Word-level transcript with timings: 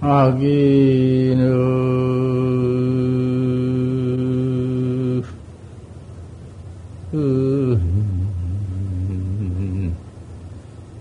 아기는 0.00 1.52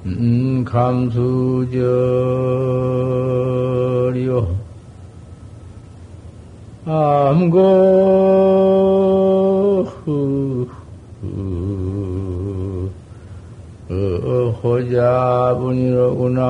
음, 0.05 0.65
감수절이요. 0.65 1.71
암고 6.85 8.01
호자분이로구나 14.91 16.41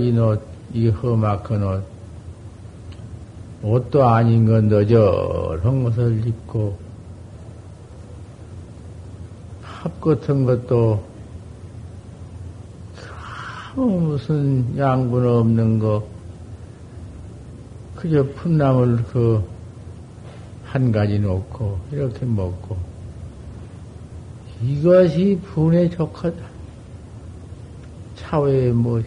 이 0.00 0.14
떨어진 0.14 0.18
옷, 0.18 0.42
이 0.72 0.88
험악한 0.88 1.62
옷, 1.62 1.84
옷도 3.62 4.04
아닌 4.04 4.46
건 4.46 4.68
너절한 4.68 5.84
것을 5.84 6.26
입고, 6.26 6.78
팝 9.62 10.00
같은 10.00 10.44
것도 10.46 11.02
아무 13.74 14.00
무슨 14.00 14.76
양분 14.76 15.26
없는 15.26 15.78
거, 15.78 16.04
그저 17.96 18.24
풋나물 18.34 19.04
그 19.04 19.60
한 20.70 20.92
가지 20.92 21.18
놓고 21.18 21.80
이렇게 21.90 22.24
먹고 22.24 22.76
이것이 24.62 25.40
분에 25.42 25.90
좋거다. 25.90 26.36
차후에 28.14 28.70
뭐 28.70 29.02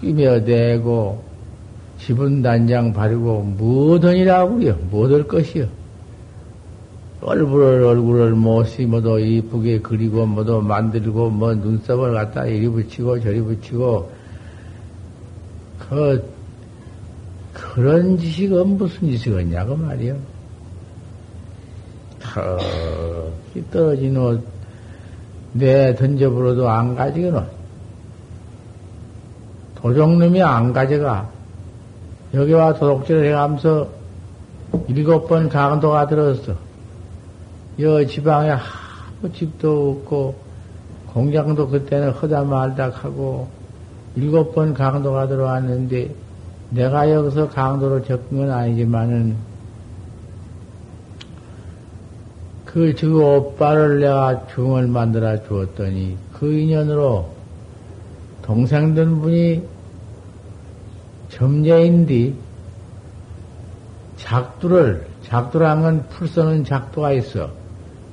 끼며대고 0.00 1.24
지분 1.98 2.42
단장 2.42 2.92
바르고 2.92 3.42
뭐든이라고요. 3.42 4.74
뭐될 4.90 5.26
것이요. 5.26 5.66
얼굴을 7.22 7.82
얼굴을 7.82 8.32
뭐 8.32 8.62
심어도 8.64 9.18
이쁘게 9.18 9.80
그리고 9.80 10.26
뭐도 10.26 10.60
만들고 10.60 11.30
뭐 11.30 11.54
눈썹을 11.54 12.12
갖다 12.12 12.44
이리 12.46 12.68
붙이고 12.68 13.20
저리 13.20 13.40
붙이고 13.40 14.12
그 15.88 16.36
그런 17.52 18.18
지식은 18.18 18.76
무슨 18.76 19.10
지식이냐고 19.10 19.76
말이요. 19.76 20.16
턱이 22.20 23.64
떨어진 23.70 24.16
옷, 24.16 24.44
내 25.52 25.94
던져버려도 25.94 26.68
안 26.68 26.94
가지거든. 26.94 27.56
도적놈이 29.86 30.42
안 30.42 30.72
가져가. 30.72 31.28
여기 32.34 32.52
와 32.52 32.72
도둑질을 32.72 33.26
해가면서 33.28 33.86
일곱 34.88 35.28
번 35.28 35.48
강도가 35.48 36.08
들었어. 36.08 36.54
여 37.80 38.04
지방에 38.04 38.50
아무 38.50 39.32
집도 39.32 39.92
없고, 39.92 40.34
공장도 41.12 41.68
그때는 41.68 42.10
허다 42.10 42.42
말다 42.42 42.90
하고, 42.90 43.46
일곱 44.16 44.56
번 44.56 44.74
강도가 44.74 45.28
들어왔는데, 45.28 46.12
내가 46.70 47.08
여기서 47.08 47.50
강도로 47.50 48.02
접근 48.02 48.38
건 48.38 48.50
아니지만은, 48.50 49.36
그, 52.64 52.92
저 52.96 53.06
오빠를 53.06 54.00
내가 54.00 54.48
중을 54.48 54.88
만들어 54.88 55.44
주었더니, 55.44 56.16
그 56.32 56.52
인연으로 56.52 57.36
동생들 58.42 59.06
분이 59.06 59.75
점례인데, 61.28 62.34
작두를, 64.16 65.06
작두란 65.22 65.82
건 65.82 66.08
풀 66.08 66.28
써는 66.28 66.64
작두가 66.64 67.12
있어. 67.12 67.50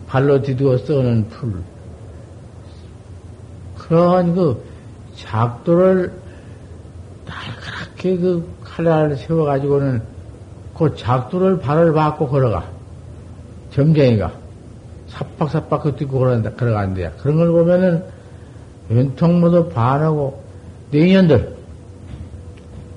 발로 0.07 0.41
디디고 0.41 0.77
써는 0.77 1.29
풀. 1.29 1.53
그런 3.77 4.35
그 4.35 4.63
작두를 5.15 6.11
날카롭게 7.25 8.17
그 8.17 8.47
칼날을 8.63 9.17
세워 9.17 9.45
가지고는 9.45 10.01
그 10.77 10.95
작두를 10.95 11.59
발을 11.59 11.93
받고 11.93 12.27
걸어가. 12.27 12.65
점쟁이가. 13.71 14.31
삽박삽박 15.07 15.83
그 15.83 15.95
뛰고 15.95 16.19
걸어간다, 16.19 16.51
걸어간대야. 16.51 17.11
그런 17.13 17.37
걸 17.37 17.49
보면은 17.49 18.03
왼통 18.89 19.39
모두 19.39 19.69
반하고, 19.69 20.41
내년들. 20.91 21.52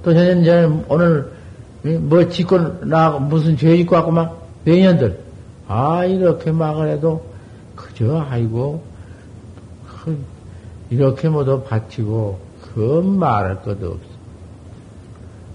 또 0.06 0.15
저는 0.15 0.84
오늘 0.89 1.33
뭐 1.83 2.28
짓고 2.28 2.87
나 2.87 3.11
무슨 3.11 3.56
죄 3.56 3.77
짓고 3.77 3.97
왔고 3.97 4.12
막 4.12 4.47
내년들. 4.62 5.19
아, 5.67 6.05
이렇게 6.05 6.53
막을 6.53 6.91
해도 6.91 7.27
그저 7.75 8.25
아이고, 8.31 8.84
그, 9.84 10.16
이렇게 10.91 11.28
모두 11.28 11.61
바치고, 11.61 12.39
그 12.62 13.00
말할 13.03 13.62
것도 13.62 13.87
없어. 13.89 14.06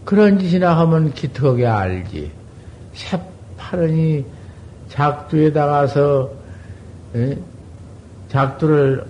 그런 0.04 0.38
짓이나 0.38 0.78
하면 0.80 1.14
기특하게 1.14 1.66
알지. 1.66 2.32
새파르니 2.92 4.26
작두에다가서, 4.90 6.30
에? 7.16 7.38
작두를 8.28 9.06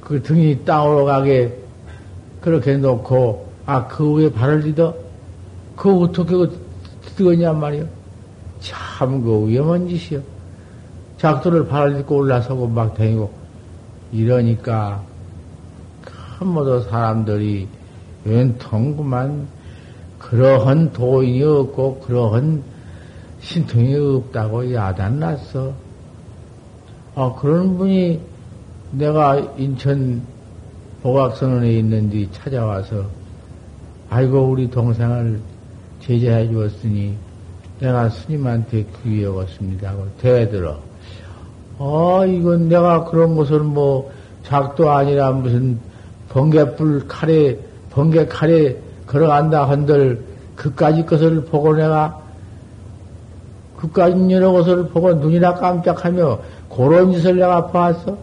그 0.00 0.22
등이 0.22 0.64
땅으로 0.64 1.06
가게 1.06 1.52
그렇게 2.40 2.76
놓고, 2.76 3.49
아, 3.70 3.86
그 3.86 4.16
위에 4.16 4.32
발을 4.32 4.64
디뎌? 4.64 4.92
그 5.76 6.00
어떻게 6.00 6.34
뜨거냐 7.14 7.52
말이요. 7.52 7.86
참, 8.58 9.22
그 9.22 9.46
위험한 9.46 9.86
짓이요. 9.86 10.20
작두를 11.18 11.68
발을 11.68 11.98
딛고 11.98 12.16
올라서고 12.16 12.66
막 12.66 12.96
다니고, 12.96 13.30
이러니까, 14.10 15.00
큰 16.02 16.48
모두 16.48 16.82
사람들이 16.82 17.68
웬통구만 18.24 19.46
그러한 20.18 20.92
도인이 20.92 21.40
없고, 21.44 22.00
그러한 22.00 22.64
신통이 23.40 23.94
없다고 23.94 24.74
야단났어. 24.74 25.72
아, 27.14 27.36
그런 27.40 27.78
분이 27.78 28.20
내가 28.90 29.38
인천 29.56 30.22
보각선원에 31.04 31.72
있는데 31.74 32.28
찾아와서, 32.32 33.19
아이고, 34.10 34.42
우리 34.42 34.68
동생을 34.70 35.40
제재해 36.02 36.48
주었으니, 36.48 37.16
내가 37.80 38.08
스님한테 38.10 38.84
귀여웠습니다. 39.02 39.90
하고 39.90 40.06
대들어. 40.20 40.78
아, 41.78 42.24
이건 42.26 42.68
내가 42.68 43.04
그런 43.04 43.34
것을 43.36 43.60
뭐, 43.60 44.10
작도 44.42 44.90
아니라 44.90 45.30
무슨 45.32 45.78
번개불 46.28 47.06
칼에, 47.08 47.56
번개 47.90 48.26
칼에 48.26 48.76
걸어간다 49.06 49.68
한들 49.68 50.22
그까지 50.56 51.06
것을 51.06 51.44
보고 51.44 51.74
내가 51.74 52.20
그까지 53.76 54.30
여러 54.30 54.52
것을 54.52 54.88
보고 54.88 55.12
눈이나 55.14 55.54
깜짝하며 55.54 56.38
그런 56.68 57.12
짓을 57.12 57.36
내가 57.36 57.66
봤어? 57.68 58.16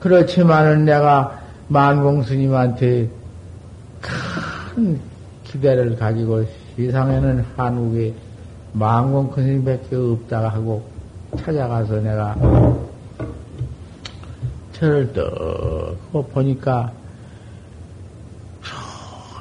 그렇지만은 0.00 0.84
내가 0.84 1.40
만공 1.68 2.22
스님한테 2.22 3.08
큰 4.80 4.98
기대를 5.44 5.94
가지고 5.96 6.42
세상에는 6.74 7.44
한국에 7.54 8.14
만공 8.72 9.30
스님밖에 9.34 9.94
없다가 9.94 10.48
하고 10.48 10.82
찾아가서 11.36 11.96
내가 12.00 12.34
철을 14.72 15.12
떡 15.12 16.32
보니까 16.32 16.90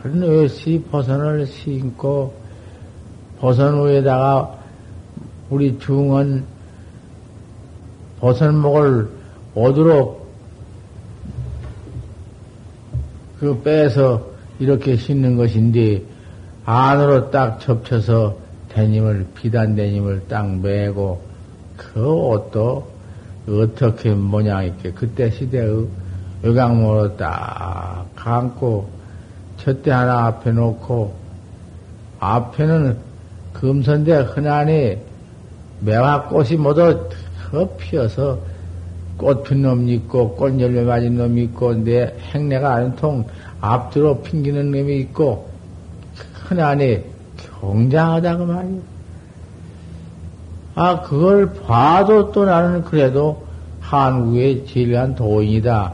큰 0.02 0.22
외시 0.24 0.84
버선을 0.92 1.48
신고 1.48 2.34
버선 3.40 3.88
위에다가 3.88 4.58
우리 5.50 5.80
중은 5.80 6.44
버선목을 8.20 9.10
오도록 9.56 10.28
그 13.40 13.58
빼서 13.62 14.29
이렇게 14.60 14.96
신는 14.96 15.38
것인데 15.38 16.02
안으로 16.66 17.32
딱 17.32 17.60
접쳐서 17.60 18.38
대님을 18.70 19.28
비단 19.34 19.76
대님을 19.76 20.28
딱 20.28 20.60
매고 20.60 21.22
그 21.76 22.06
옷도 22.06 22.88
어떻게 23.48 24.14
모양 24.14 24.66
있게 24.66 24.92
그때 24.92 25.32
시대의 25.32 25.88
의강모로 26.44 27.18
딱 27.18 28.06
감고 28.16 28.90
첫대 29.58 29.92
하나 29.92 30.28
앞에 30.28 30.52
놓고 30.52 31.14
앞에는 32.20 32.98
금선대 33.54 34.14
흔하니 34.14 34.98
매화 35.82 36.24
꽃이 36.24 36.56
모두 36.58 37.10
피어서 37.78 38.40
꽃핀 39.18 39.64
놈 39.64 39.90
있고 39.90 40.36
꽃 40.36 40.58
열매 40.60 40.84
맞은 40.84 41.18
놈 41.18 41.38
있고 41.38 41.74
내 41.74 42.14
행내가 42.32 42.76
아닌 42.76 42.96
통 42.96 43.26
앞뒤로 43.62 44.22
핑기는 44.22 44.72
놈이 44.72 45.00
있고 45.02 45.50
흔하니 46.48 47.04
경장하다고 47.60 48.46
말이야. 48.46 48.82
아, 50.76 51.02
그걸 51.02 51.54
봐도 51.54 52.32
또 52.32 52.46
나는 52.46 52.84
그래도 52.84 53.46
한국의 53.82 54.66
진리한 54.66 55.16
도인이다. 55.16 55.94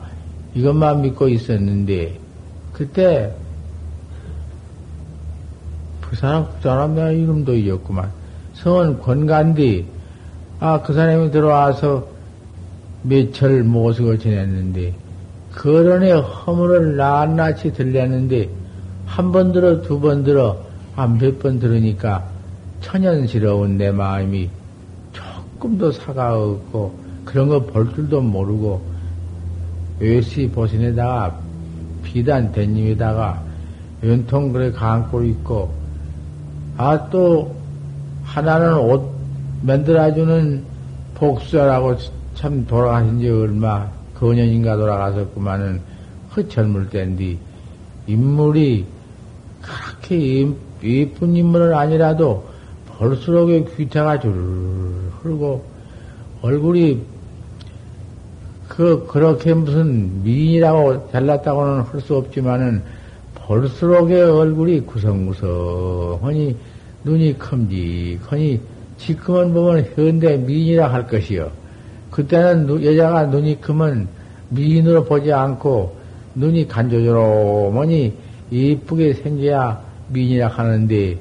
이것만 0.54 1.02
믿고 1.02 1.28
있었는데, 1.28 2.20
그때, 2.72 3.34
그 6.02 6.16
사람, 6.16 6.46
그 6.46 6.62
사람 6.62 6.94
내가 6.94 7.12
이름도 7.12 7.56
잊었구만. 7.56 8.12
성은 8.54 9.02
권간디, 9.02 9.86
아, 10.60 10.82
그 10.82 10.94
사람이 10.94 11.32
들어와서 11.32 12.08
며칠 13.02 13.64
모습을 13.64 14.20
지냈는데, 14.20 14.94
거런에 15.56 16.12
허물을 16.12 16.98
낱낱이 16.98 17.74
들렸는데, 17.74 18.50
한 19.06 19.31
번 19.31 19.52
들어, 19.52 19.81
두 19.81 20.00
번 20.00 20.24
들어, 20.24 20.57
한 20.96 21.18
몇 21.18 21.40
번 21.40 21.60
들으니까, 21.60 22.24
천연스러운 22.81 23.78
내 23.78 23.92
마음이 23.92 24.50
조금도 25.13 25.92
사가 25.92 26.38
없고 26.38 26.94
그런 27.25 27.48
거 27.48 27.60
볼 27.60 27.92
줄도 27.96 28.22
모르고 28.22 28.80
외시 30.00 30.48
보신에다가 30.52 31.40
비단 32.04 32.51
대님에다가 32.51 33.42
연통 34.04 34.51
그래 34.51 34.72
감고 34.72 35.24
있고 35.24 35.74
아 36.78 37.10
또 37.10 37.56
하나는 38.24 38.78
옷 38.78 39.10
만들어주는 39.63 40.63
복수라고 41.16 41.96
참 42.36 42.68
돌아가신 42.68 43.19
지 43.19 43.30
얼마 43.30 43.90
거년인가 44.18 44.78
돌아가셨구만은 44.78 45.82
그 46.34 46.48
젊을 46.48 46.90
때인데 46.90 47.38
인물이 48.08 48.86
그렇게 49.62 50.48
예쁜 50.84 51.36
인물은 51.36 51.74
아니라도 51.74 52.46
볼수록에 52.88 53.66
귀태가 53.76 54.20
줄 54.20 54.32
흐르고 55.22 55.64
얼굴이 56.42 57.02
그 58.68 59.06
그렇게 59.08 59.54
무슨 59.54 60.24
미인이라고 60.24 61.12
잘났다고는 61.12 61.82
할 61.84 62.02
수 62.02 62.16
없지만은 62.18 62.84
볼수록에 63.36 64.22
얼굴이 64.22 64.82
구성구성하니 64.82 66.56
눈이 67.04 67.38
큼직하니 67.38 68.60
지금은 68.98 69.54
보면 69.54 69.86
현대 69.96 70.36
미인이라 70.38 70.92
할 70.92 71.08
것이요. 71.08 71.52
그때는 72.16 72.82
여자가 72.82 73.26
눈이 73.26 73.60
크면 73.60 74.08
미인으로 74.48 75.04
보지 75.04 75.34
않고 75.34 75.98
눈이 76.36 76.66
간조조로머니 76.66 78.14
이쁘게 78.52 79.16
생겨야 79.16 79.84
미인이라 80.08 80.48
하는데 80.48 81.18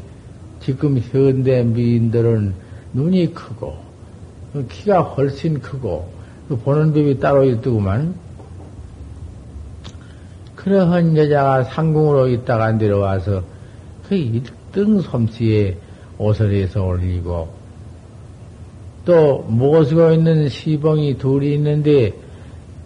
지금 0.60 0.98
현대 0.98 1.64
미인들은 1.64 2.54
눈이 2.92 3.34
크고 3.34 3.76
키가 4.68 5.00
훨씬 5.00 5.60
크고 5.60 6.08
그 6.48 6.56
보는 6.58 6.92
법이 6.94 7.18
따로 7.18 7.42
있더구만. 7.42 8.14
그러한 10.54 11.16
여자가 11.16 11.64
상궁으로 11.64 12.28
있다가 12.28 12.70
내려와서 12.70 13.42
그 14.08 14.14
1등 14.14 15.02
솜씨에 15.02 15.76
옷을 16.18 16.52
해서 16.54 16.84
올리고 16.84 17.63
또 19.04 19.44
모시고 19.48 20.12
있는 20.12 20.48
시봉이 20.48 21.18
둘이 21.18 21.54
있는데 21.54 22.12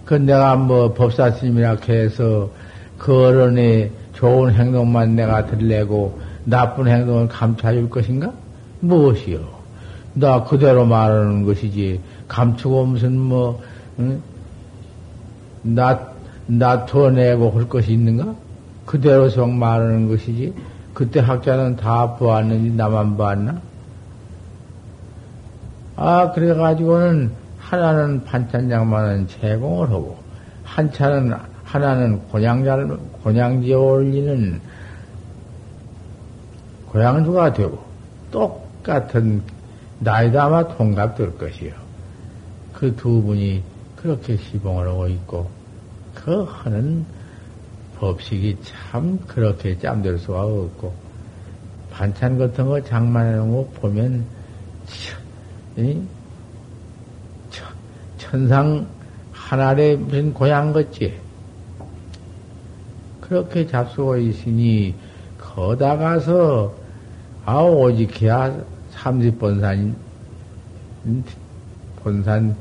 그 0.04 0.14
내가 0.14 0.56
뭐 0.56 0.92
법사 0.94 1.30
스님이라 1.32 1.76
해서 1.88 2.50
그어른의 2.98 3.90
좋은 4.14 4.52
행동만 4.52 5.14
내가 5.14 5.46
들래고 5.46 6.18
나쁜 6.44 6.88
행동을 6.88 7.28
감춰줄 7.28 7.90
것인가? 7.90 8.32
무엇이요? 8.80 9.40
나 10.14 10.42
그대로 10.44 10.84
말하는 10.84 11.44
것이지. 11.44 12.00
감추고 12.26 12.87
무슨 12.87 13.18
뭐, 13.18 13.60
응? 13.98 14.20
나, 15.62 16.00
나토내고 16.46 17.50
할 17.50 17.68
것이 17.68 17.92
있는가? 17.92 18.34
그대로 18.87 19.28
성 19.28 19.58
말하는 19.58 20.08
것이지. 20.08 20.54
그때 20.94 21.20
학자는 21.20 21.76
다 21.76 22.16
보았는지 22.16 22.75
나만 22.76 23.16
보았나? 23.16 23.60
아, 26.00 26.31
그래가지고는 26.31 27.33
하나는 27.59 28.23
반찬장만은 28.25 29.26
제공을 29.26 29.90
하고, 29.90 30.17
한 30.62 30.93
차는, 30.93 31.35
하나는 31.64 32.21
곤양잘, 32.28 32.87
곤양지에 33.25 33.75
올리는 33.75 34.61
고향주가 36.87 37.52
되고 37.52 37.83
똑같은 38.31 39.43
나이도 39.99 40.40
아마 40.40 40.69
통갑될 40.69 41.37
것이요. 41.37 41.73
그 42.73 42.95
두 42.95 43.21
분이 43.23 43.62
그렇게 43.97 44.37
시봉을 44.37 44.87
하고 44.87 45.09
있고 45.09 45.50
그 46.14 46.45
하는 46.45 47.05
법식이 47.99 48.59
참 48.62 49.19
그렇게 49.26 49.76
짬될 49.76 50.19
수가 50.19 50.45
없고 50.45 50.95
반찬 51.90 52.38
같은 52.38 52.67
거 52.67 52.81
장만해 52.81 53.33
놓은 53.33 53.50
거 53.50 53.69
보면 53.81 54.25
이, 54.87 55.17
천상 58.18 58.87
하나의 59.32 59.97
무슨 59.97 60.35
고향 60.35 60.73
같지 60.73 61.14
그렇게 63.20 63.66
잡수고 63.66 64.16
있으니 64.16 64.94
거다 65.38 65.97
가서 65.97 66.75
아 67.44 67.61
오직 67.61 68.20
해야 68.23 68.54
삼십 68.90 69.38
본산 69.38 69.94
본산 72.02 72.56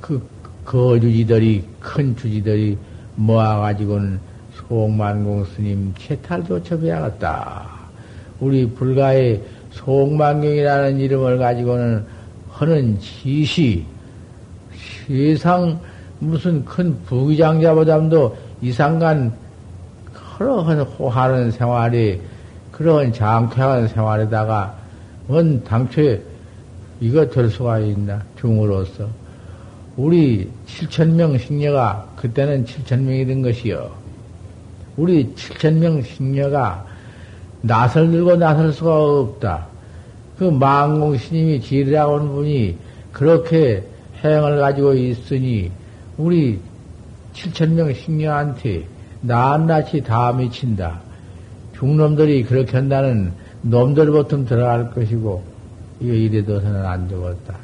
그 0.00 0.26
거주지들이 0.64 1.64
큰 1.80 2.14
주지들이 2.16 2.76
모아가지고는 3.16 4.20
송만공 4.68 5.44
스님 5.46 5.94
채탈도 5.98 6.62
접해야겠다. 6.62 7.66
우리 8.40 8.68
불가의 8.68 9.42
송만경이라는 9.70 11.00
이름을 11.00 11.38
가지고는 11.38 12.17
하는 12.58 12.98
지시 12.98 13.84
세상 15.06 15.78
무슨 16.18 16.64
큰 16.64 17.00
부기장자보다도 17.04 18.36
이상간 18.60 19.32
그러한 20.36 20.80
호하는 20.80 21.52
생활이 21.52 22.20
그런 22.72 23.12
장쾌한 23.12 23.86
생활에다가 23.86 24.74
원 25.28 25.62
당초에 25.62 26.20
이거 27.00 27.28
될 27.28 27.48
수가 27.48 27.78
있나 27.78 28.20
중으로서 28.40 29.06
우리 29.96 30.50
7천명 30.66 31.38
식녀가 31.38 32.08
그때는 32.16 32.64
7천명이 32.64 33.26
된 33.26 33.42
것이요. 33.42 33.88
우리 34.96 35.32
7천명 35.34 36.04
식녀가 36.04 36.84
낯을 37.62 38.10
들고 38.10 38.36
나설 38.36 38.72
수가 38.72 38.96
없다. 38.96 39.77
그 40.38 40.44
망공 40.44 41.16
스님이 41.16 41.60
지리라고 41.60 42.16
하는 42.16 42.28
분이 42.28 42.76
그렇게 43.12 43.82
행을 44.22 44.58
가지고 44.58 44.94
있으니 44.94 45.70
우리 46.16 46.60
7천명 47.34 47.94
식녀한테 47.94 48.86
낱낱이 49.22 50.02
다 50.02 50.32
미친다. 50.32 51.00
중놈들이 51.76 52.44
그렇게 52.44 52.76
한다는 52.76 53.32
놈들 53.62 54.10
보통 54.10 54.44
들어갈 54.44 54.90
것이고 54.90 55.42
이거 56.00 56.12
이래도서는 56.12 56.86
안 56.86 57.08
되겠다. 57.08 57.56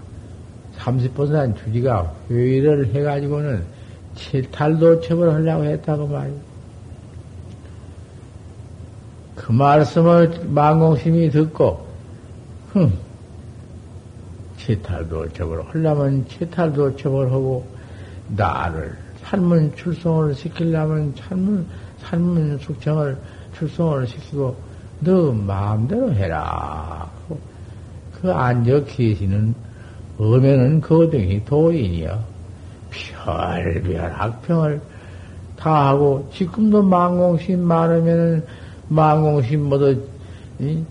30%한 0.78 1.56
주지가 1.56 2.12
회의를 2.30 2.92
해가지고는 2.92 3.62
칠탈도 4.16 5.00
처벌하려고 5.00 5.64
했다고 5.64 6.06
말이야. 6.08 6.36
그 9.36 9.52
말씀을 9.52 10.40
망공심이 10.46 11.30
듣고, 11.30 11.86
흥, 12.74 12.92
칠탈도 14.58 15.32
처벌하려면 15.32 16.26
칠탈도 16.26 16.96
처벌하고, 16.96 17.64
나를 18.30 18.96
산문 19.22 19.76
출송을 19.76 20.34
시키려면 20.34 21.14
산문, 21.16 21.64
산문 22.00 22.58
숙청을 22.58 23.16
출송을 23.56 24.08
시키고, 24.08 24.56
너 24.98 25.30
마음대로 25.30 26.12
해라. 26.14 27.08
그 28.20 28.32
앉아 28.32 28.82
계시는 28.86 29.54
어면은 30.18 30.80
거등이 30.80 31.44
도인이여. 31.44 32.24
별별 32.90 34.12
학평을 34.12 34.80
다 35.56 35.90
하고, 35.90 36.28
지금도 36.32 36.82
망공심 36.82 37.60
많으면은 37.62 38.44
망공심 38.88 39.68
모두 39.68 39.96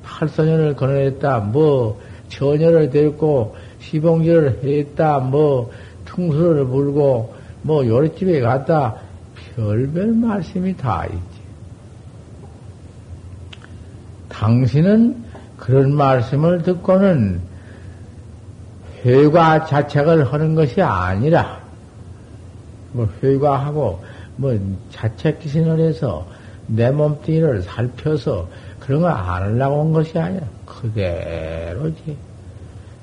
팔선연을 0.03 0.75
거론했다. 0.75 1.39
뭐 1.39 2.00
처녀를 2.29 2.89
데리고 2.89 3.55
시봉제를 3.79 4.60
했다. 4.63 5.20
뭐 5.20 5.72
퉁수를 6.05 6.65
불고 6.65 7.34
뭐 7.62 7.86
요리집에 7.86 8.41
갔다. 8.41 8.96
별별 9.55 10.13
말씀이 10.13 10.75
다 10.75 11.05
있지. 11.05 11.43
당신은 14.29 15.24
그런 15.58 15.93
말씀을 15.93 16.63
듣고는 16.63 17.39
회과 19.05 19.65
자책을 19.65 20.32
하는 20.32 20.55
것이 20.55 20.82
아니라 20.82 21.62
뭐 22.93 23.08
회과하고 23.22 24.03
뭐 24.36 24.60
자책 24.91 25.39
기신을 25.39 25.79
해서 25.79 26.25
내 26.67 26.89
몸뚱이를 26.89 27.62
살펴서 27.62 28.48
그런 28.85 29.01
거안 29.01 29.43
하려고 29.43 29.81
온 29.81 29.93
것이 29.93 30.17
아니야. 30.17 30.41
그대로지. 30.65 32.17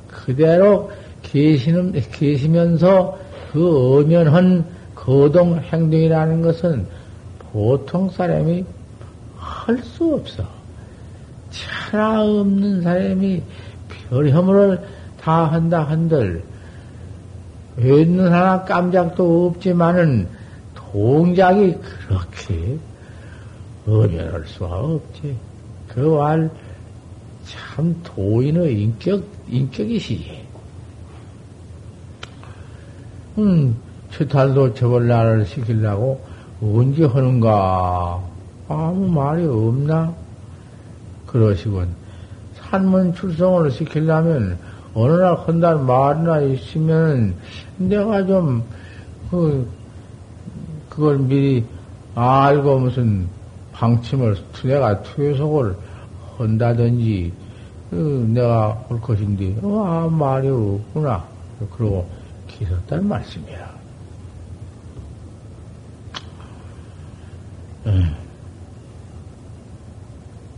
그대로 0.09 0.91
계시는, 1.23 1.93
계시면서 2.13 3.19
그 3.53 3.97
엄연한 3.99 4.65
거동 4.95 5.59
행동이라는 5.59 6.43
것은 6.43 6.87
보통 7.53 8.11
사람이 8.11 8.65
할 9.39 9.83
수 9.83 10.15
없어. 10.15 10.45
차라 11.51 12.23
없는 12.23 12.83
사람이 12.83 13.43
별혐을 14.09 14.81
다 15.21 15.47
한다 15.47 15.83
한들, 15.83 16.43
있는 17.79 18.33
하나 18.33 18.65
깜짝도 18.65 19.47
없지만은 19.47 20.29
동작이 20.75 21.75
그렇게 21.75 22.79
어면할 23.87 24.45
수가 24.47 24.67
없지. 24.67 25.37
그 25.95 26.01
말, 26.01 26.51
참 27.45 27.95
도인의 28.05 28.81
인격, 28.81 29.25
인격이시지. 29.49 30.41
음, 33.39 33.77
최탈도 34.13 34.75
저걸 34.75 35.09
나를 35.09 35.47
시키려고 35.47 36.21
언제 36.63 37.05
하는가? 37.05 38.23
아무 38.69 39.09
말이 39.09 39.45
없나? 39.47 40.15
그러시군. 41.27 41.89
산문 42.55 43.15
출성을 43.15 43.71
시키려면 43.71 44.59
어느 44.95 45.13
날 45.13 45.37
한다는 45.39 45.87
말이나 45.87 46.41
있으면 46.41 47.35
내가 47.79 48.25
좀, 48.27 48.63
그, 49.31 49.69
그걸 50.89 51.19
미리 51.19 51.65
알고 52.15 52.79
무슨 52.79 53.29
방침을 53.81 54.37
내가 54.63 55.03
투여속을 55.03 55.75
한다든지 56.37 57.33
어, 57.93 57.97
내가 57.97 58.85
할 58.89 59.01
것인데 59.01 59.57
어, 59.63 59.85
아 59.87 60.07
말이 60.07 60.49
없구나 60.49 61.25
그러고 61.75 62.07
기섰다는 62.47 63.09
말씀이야. 63.09 63.81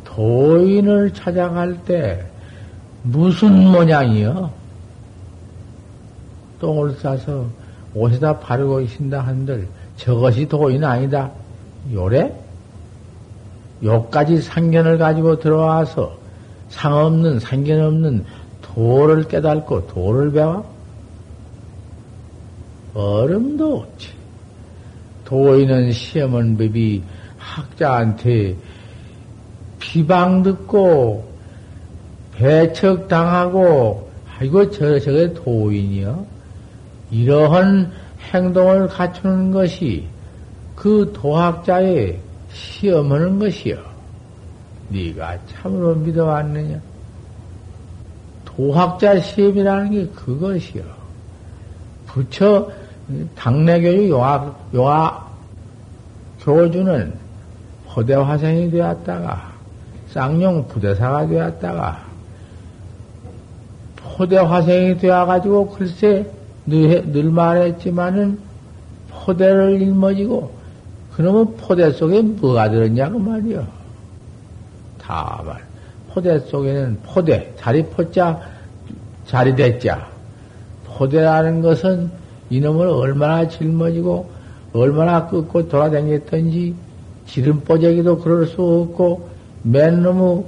도인을 0.05 1.15
찾아갈 1.15 1.85
때 1.85 2.27
무슨 3.05 3.71
모양이요? 3.71 4.51
똥을 6.61 6.97
싸서 6.97 7.47
옷에다 7.95 8.41
바르고 8.41 8.81
있신다 8.81 9.21
한들 9.21 9.69
저것이 9.97 10.49
도인 10.49 10.83
아니다. 10.83 11.31
요래? 11.93 12.42
요까지 13.83 14.41
상견을 14.43 14.99
가지고 14.99 15.39
들어와서 15.39 16.17
상 16.69 16.95
없는, 16.95 17.41
상견 17.41 17.81
없는 17.81 18.25
도를 18.63 19.25
깨닫고 19.25 19.89
도를 19.89 20.33
배워? 20.33 20.73
얼음도 22.95 23.79
없지. 23.79 24.09
도인은 25.25 25.93
시험은 25.93 26.57
법이 26.59 27.03
학자한테 27.39 28.57
비방 29.79 30.43
듣고 30.43 31.25
배척 32.33 33.09
당하고 33.09 34.11
아이고 34.39 34.71
저 34.71 34.99
저게 34.99 35.33
도인이요. 35.33 36.27
이러한 37.11 37.93
행동을 38.33 38.89
갖추는 38.89 39.51
것이 39.51 40.07
그 40.75 41.13
도학자의 41.15 42.19
시험하는 42.53 43.39
것이요. 43.39 43.79
네가 44.89 45.39
참으로 45.47 45.95
믿어왔느냐? 45.95 46.81
도학자 48.45 49.19
시험이라는 49.19 49.91
게 49.91 50.07
그것이요. 50.09 50.83
부처 52.07 52.71
당내 53.35 53.81
교육 53.81 54.11
용학, 54.11 54.69
용학 54.75 55.33
교주는 56.41 57.15
포대화생이 57.87 58.71
되었다가 58.71 59.53
쌍용 60.09 60.67
부대사가 60.69 61.27
되었다가 61.27 62.05
포대화생이 63.97 64.99
되어가지고 64.99 65.71
글쎄 65.71 66.31
늘, 66.67 67.11
늘 67.11 67.25
말했지만은 67.31 68.39
포대를 69.11 69.81
일머지고 69.81 70.62
그러면 71.17 71.55
포대 71.57 71.91
속에 71.93 72.23
뭐가 72.23 72.71
들었냐고 72.71 73.19
말이요. 73.19 73.67
다말. 74.99 75.61
포대 76.09 76.39
속에는 76.39 76.99
포대, 77.05 77.53
자리 77.57 77.83
포자, 77.85 78.41
자리 79.27 79.55
대자. 79.55 80.07
포대라는 80.85 81.63
것은 81.63 82.11
이놈을 82.51 82.87
얼마나 82.87 83.49
짊어지고 83.49 84.31
얼마나 84.75 85.27
끄고 85.27 85.69
돌아다녔던지 85.69 86.75
지름뽀재기도 87.27 88.19
그럴 88.19 88.47
수 88.47 88.63
없고 88.63 89.29
맨 89.63 90.03
놈의 90.03 90.45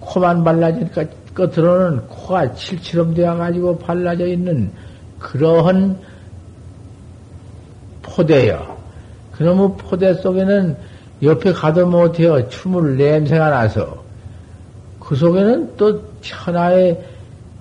코만 0.00 0.44
발라지니까 0.44 1.04
끝으로는 1.34 2.06
코가 2.08 2.54
칠칠럼 2.54 3.14
되어가지고 3.14 3.78
발라져 3.78 4.26
있는 4.26 4.70
그러한 5.18 5.98
포대요. 8.02 8.75
그놈의 9.36 9.76
포대 9.78 10.14
속에는 10.14 10.76
옆에 11.22 11.52
가도 11.52 11.86
못해요. 11.86 12.48
춤을 12.48 12.96
냄새가 12.96 13.50
나서. 13.50 14.04
그 15.00 15.14
속에는 15.14 15.76
또 15.76 16.02
천하의 16.20 17.02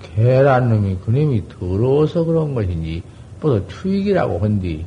계란 0.02 0.70
놈이 0.70 0.98
그놈이 1.06 1.44
더러워서 1.50 2.24
그런 2.24 2.54
것인지, 2.54 3.04
뭐 3.42 3.66
추익이라고 3.68 4.40
한디. 4.40 4.86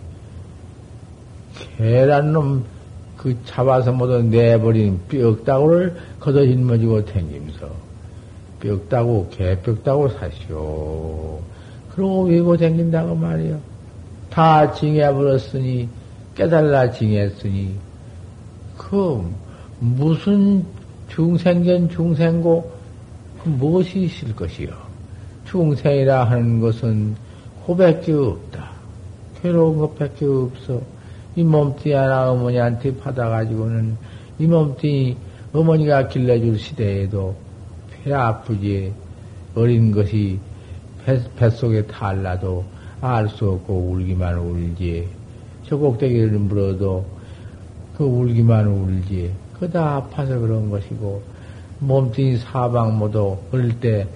계란 1.77 2.33
놈 2.33 2.79
그 3.19 3.37
잡아서 3.45 3.93
모두 3.93 4.23
내버린 4.23 4.99
뼈다구를 5.09 5.97
걷어 6.21 6.47
짊어지고 6.47 7.05
댕기면서 7.05 7.69
뼈다구, 8.61 9.27
개뼈다구 9.31 10.09
사시오. 10.11 11.41
그러고 11.91 12.23
외고 12.29 12.57
댕긴다고 12.57 13.15
말이요. 13.17 13.59
다 14.31 14.73
징해버렸으니, 14.73 15.89
깨달라 16.39 16.89
징했으니, 16.93 17.75
그, 18.77 19.29
무슨 19.81 20.65
중생견 21.09 21.89
중생고, 21.89 22.71
그 23.43 23.49
무엇이 23.49 24.03
있을 24.03 24.37
것이요? 24.37 24.69
중생이라 25.47 26.25
하는 26.25 26.61
것은 26.61 27.17
고밖에 27.65 28.13
없다. 28.13 28.71
괴로운 29.43 29.79
것밖에 29.79 30.27
없어. 30.27 30.81
이 31.35 31.43
몸뚱이 31.43 31.93
하나 31.93 32.31
어머니한테 32.31 32.97
받아가지고는 32.97 33.97
이 34.39 34.47
몸뚱이 34.47 35.17
어머니가 35.53 36.07
길러줄 36.07 36.57
시대에도 36.59 37.35
배 37.91 38.13
아프지 38.13 38.93
어린 39.57 39.91
것이 39.91 40.39
뱃, 41.05 41.35
뱃속에 41.37 41.87
탈라도 41.87 42.65
알 43.01 43.29
수 43.29 43.49
없고 43.51 43.75
울기만 43.93 44.39
울지 44.39 45.18
저 45.69 45.77
꼭대기를 45.77 46.31
물어도 46.31 47.05
그 47.97 48.05
울기만 48.05 48.67
울지 48.67 49.33
그 49.59 49.69
다 49.69 49.97
아파서 49.97 50.39
그런 50.39 50.71
것이고 50.71 51.21
몸뚱이 51.81 52.37
사방 52.39 52.97
모두 52.99 53.37
어릴 53.53 53.79
때 53.81 54.07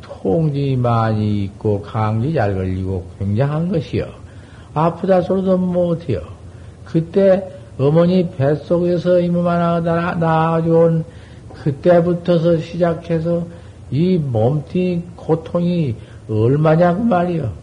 통지 0.00 0.76
많이 0.76 1.44
있고 1.44 1.82
강지 1.82 2.32
잘 2.32 2.54
걸리고 2.54 3.04
굉장한 3.18 3.72
것이요. 3.72 4.06
아프다 4.72 5.20
소리도 5.22 5.58
못해요. 5.58 6.20
그때 6.84 7.50
어머니 7.78 8.28
뱃속에서 8.30 9.20
하나 9.20 10.14
나아온 10.14 11.04
그때부터서 11.54 12.58
시작해서 12.58 13.44
이 13.90 14.16
몸뚱이 14.16 15.02
고통이 15.16 15.96
얼마냐고 16.28 17.02
말이요. 17.02 17.61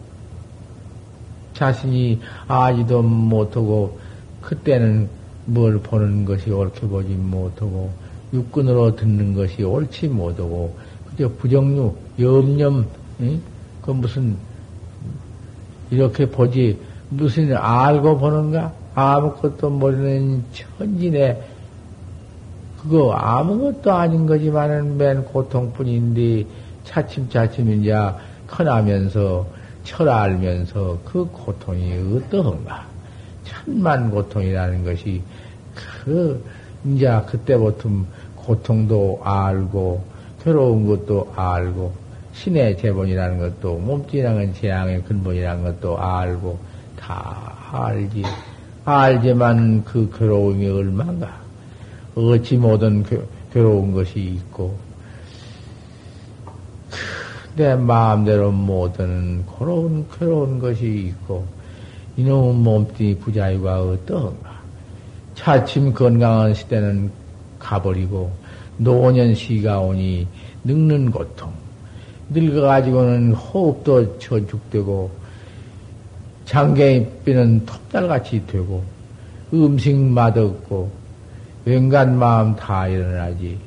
자신이 1.60 2.18
아지도 2.48 3.02
못하고 3.02 3.98
그때는 4.40 5.10
뭘 5.44 5.78
보는 5.78 6.24
것이 6.24 6.50
옳게 6.50 6.86
보지 6.88 7.10
못하고 7.10 7.90
육군으로 8.32 8.96
듣는 8.96 9.34
것이 9.34 9.62
옳지 9.62 10.08
못하고 10.08 10.74
그저 11.10 11.28
부정류 11.28 11.94
염념 12.18 12.86
응? 13.20 13.42
그 13.82 13.90
무슨 13.90 14.36
이렇게 15.90 16.24
보지 16.24 16.78
무슨 17.10 17.54
알고 17.54 18.16
보는가 18.16 18.72
아무것도 18.94 19.68
모르는 19.68 20.42
천진에 20.78 21.42
그거 22.80 23.12
아무것도 23.12 23.92
아닌 23.92 24.24
거지만은 24.26 24.96
맨 24.96 25.26
고통뿐인데 25.26 26.46
차츰차츰 26.84 27.82
이제 27.82 27.94
커나면서 28.46 29.59
철 29.84 30.08
알면서 30.08 30.98
그 31.04 31.24
고통이 31.26 32.16
어떠한가. 32.16 32.86
천만 33.44 34.10
고통이라는 34.10 34.84
것이 34.84 35.22
그 35.74 36.44
이제 36.84 37.20
그때부터 37.26 37.88
고통도 38.36 39.20
알고 39.22 40.04
괴로운 40.42 40.86
것도 40.86 41.32
알고 41.36 41.92
신의 42.32 42.78
재본이라는 42.78 43.38
것도 43.38 43.78
몸뚱이라는 43.78 44.54
재앙의 44.54 45.02
근본이라는 45.04 45.62
것도 45.64 45.98
알고 45.98 46.58
다 46.98 47.54
알지. 47.72 48.22
알지만 48.84 49.84
그 49.84 50.10
괴로움이 50.16 50.66
얼마인가. 50.68 51.40
어찌 52.14 52.56
모든 52.56 53.04
괴로운 53.52 53.92
것이 53.92 54.20
있고 54.20 54.76
내 57.60 57.76
마음대로 57.76 58.50
모든 58.50 59.44
괴로운 59.46 60.06
괴로운 60.18 60.58
것이 60.58 61.08
있고 61.08 61.46
이놈의 62.16 62.54
몸뚱이 62.54 63.16
부자유가 63.16 63.82
어떠한가 63.82 64.50
차츰 65.34 65.92
건강한 65.92 66.54
시대는 66.54 67.10
가버리고 67.58 68.32
노년 68.78 69.34
시가 69.34 69.80
오니 69.80 70.26
늙는 70.64 71.10
고통 71.10 71.52
늙어가지고는 72.30 73.32
호흡도 73.32 74.18
저축되고 74.18 75.10
장개비는 76.46 77.66
톱달같이 77.66 78.46
되고 78.46 78.82
음식 79.52 79.94
맛없고 79.96 80.90
왠간 81.66 82.16
마음 82.16 82.56
다 82.56 82.88
일어나지. 82.88 83.58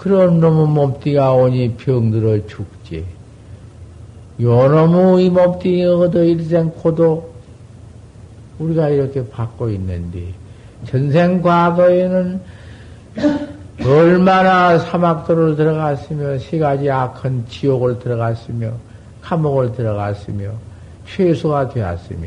그런 0.00 0.40
놈의 0.40 0.68
몸띠가 0.68 1.34
오니 1.34 1.74
병들어 1.74 2.46
죽지. 2.46 3.04
요 4.40 4.66
놈의 4.66 5.26
이 5.26 5.28
몸띠 5.28 5.84
얻어 5.84 6.24
일생 6.24 6.70
코도 6.70 7.30
우리가 8.58 8.88
이렇게 8.88 9.28
받고 9.28 9.68
있는데, 9.68 10.32
전생 10.86 11.42
과거에는 11.42 12.40
얼마나 13.84 14.78
사막도를 14.78 15.56
들어갔으며, 15.56 16.38
시가지 16.38 16.90
악한 16.90 17.44
지옥을 17.50 17.98
들어갔으며, 17.98 18.72
감옥을 19.20 19.72
들어갔으며, 19.74 20.50
최소가 21.08 21.68
되었으며, 21.68 22.26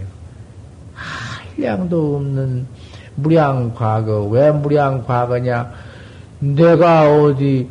한량도 0.94 2.18
없는 2.18 2.68
무량 3.16 3.74
과거. 3.74 4.26
왜 4.26 4.52
무량 4.52 5.04
과거냐? 5.04 5.83
내가 6.44 7.10
어디 7.10 7.70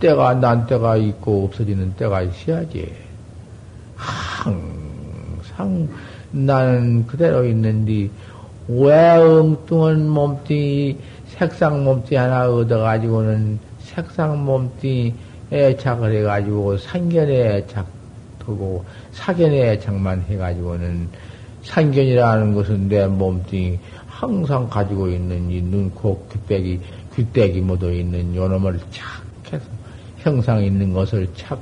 때가 0.00 0.34
난 0.34 0.66
때가 0.66 0.96
있고 0.96 1.44
없어지는 1.44 1.94
때가 1.96 2.22
있어야지. 2.22 2.90
항상 3.94 5.88
나는 6.30 7.06
그대로 7.06 7.44
있는데 7.44 8.08
왜 8.68 8.92
엉뚱한 8.92 10.08
몸뚱이 10.08 10.96
색상 11.26 11.84
몸뚱이 11.84 12.16
하나 12.16 12.48
얻어가지고는 12.48 13.58
색상 13.80 14.44
몸뚱이 14.44 15.12
애착을 15.52 16.16
해가지고 16.16 16.78
상견에 16.78 17.58
애착하고 17.58 18.84
사견에 19.12 19.72
애착만 19.72 20.24
해가지고는 20.28 21.08
상견이라는 21.62 22.54
것은 22.54 22.88
내 22.88 23.06
몸뚱이 23.06 23.78
항상 24.06 24.68
가지고 24.68 25.08
있는 25.08 25.50
이 25.50 25.60
눈, 25.60 25.90
코, 25.90 26.26
귀빼기, 26.32 26.80
귀떼기 27.16 27.60
모두 27.62 27.90
있는 27.92 28.34
요놈을 28.34 28.78
착해서 28.90 29.64
형상 30.18 30.62
있는 30.62 30.92
것을 30.92 31.28
착, 31.34 31.60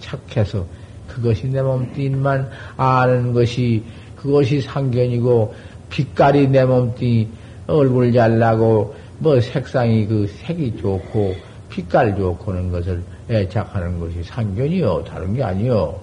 착해서 0.00 0.64
그것이 1.06 1.48
내 1.48 1.60
몸뚱이만 1.62 2.48
아는 2.76 3.32
것이 3.32 3.82
그것이 4.16 4.60
상견이고 4.62 5.54
빛깔이 5.90 6.48
내 6.48 6.64
몸뚱이 6.64 7.28
얼굴 7.66 8.12
잘나고 8.12 8.94
뭐 9.18 9.40
색상이 9.40 10.06
그 10.06 10.26
색이 10.26 10.78
좋고 10.78 11.36
빛깔 11.68 12.16
좋고 12.16 12.52
는 12.52 12.70
것을 12.70 13.02
애착하는 13.28 13.98
것이 13.98 14.22
상견이요. 14.22 15.04
다른 15.04 15.34
게 15.34 15.42
아니요. 15.42 16.00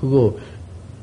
그거 0.00 0.34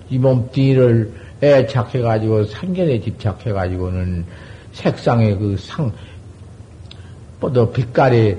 이 0.10 0.18
몸뚱이를 0.18 1.12
애착해가지고 1.42 2.46
상견에 2.46 3.00
집착해가지고는 3.02 4.26
색상의 4.74 5.38
그 5.38 5.56
상, 5.58 5.92
뭐더 7.40 7.72
빛깔이 7.72 8.38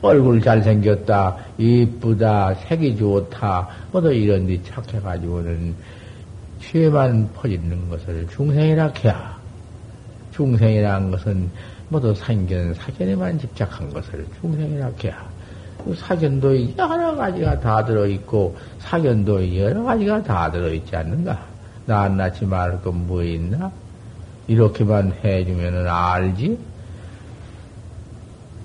얼굴 0.00 0.40
잘생겼다, 0.40 1.36
이쁘다, 1.58 2.54
색이 2.54 2.96
좋다, 2.96 3.68
뭐더 3.92 4.12
이런 4.12 4.46
데 4.46 4.60
착해가지고는 4.62 5.74
죄만 6.60 7.30
퍼지는 7.34 7.88
것을 7.88 8.26
중생이라 8.28 8.92
해야. 9.04 9.38
중생이라는 10.32 11.10
것은 11.10 11.50
뭐더 11.88 12.14
상견, 12.14 12.74
사견에만 12.74 13.38
집착한 13.38 13.92
것을 13.92 14.26
중생이라 14.40 14.90
해야. 15.02 15.28
그 15.84 15.94
사견도 15.94 16.76
여러 16.76 17.16
가지가 17.16 17.60
다 17.60 17.84
들어있고, 17.84 18.56
사견도 18.80 19.56
여러 19.56 19.82
가지가 19.82 20.22
다 20.22 20.50
들어있지 20.50 20.94
않는가? 20.94 21.40
낱낱이 21.86 22.44
말할 22.44 22.82
건뭐 22.82 23.22
있나? 23.22 23.70
이렇게만 24.46 25.14
해주면은 25.24 25.88
알지? 25.88 26.58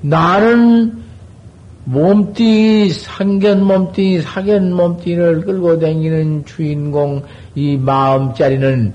나는 0.03 1.01
몸띠, 1.85 2.89
상견 2.89 3.63
몸띠, 3.63 4.21
사견 4.21 4.73
몸띠를 4.73 5.45
끌고 5.45 5.79
다니는 5.79 6.43
주인공, 6.45 7.23
이 7.55 7.77
마음자리는 7.77 8.93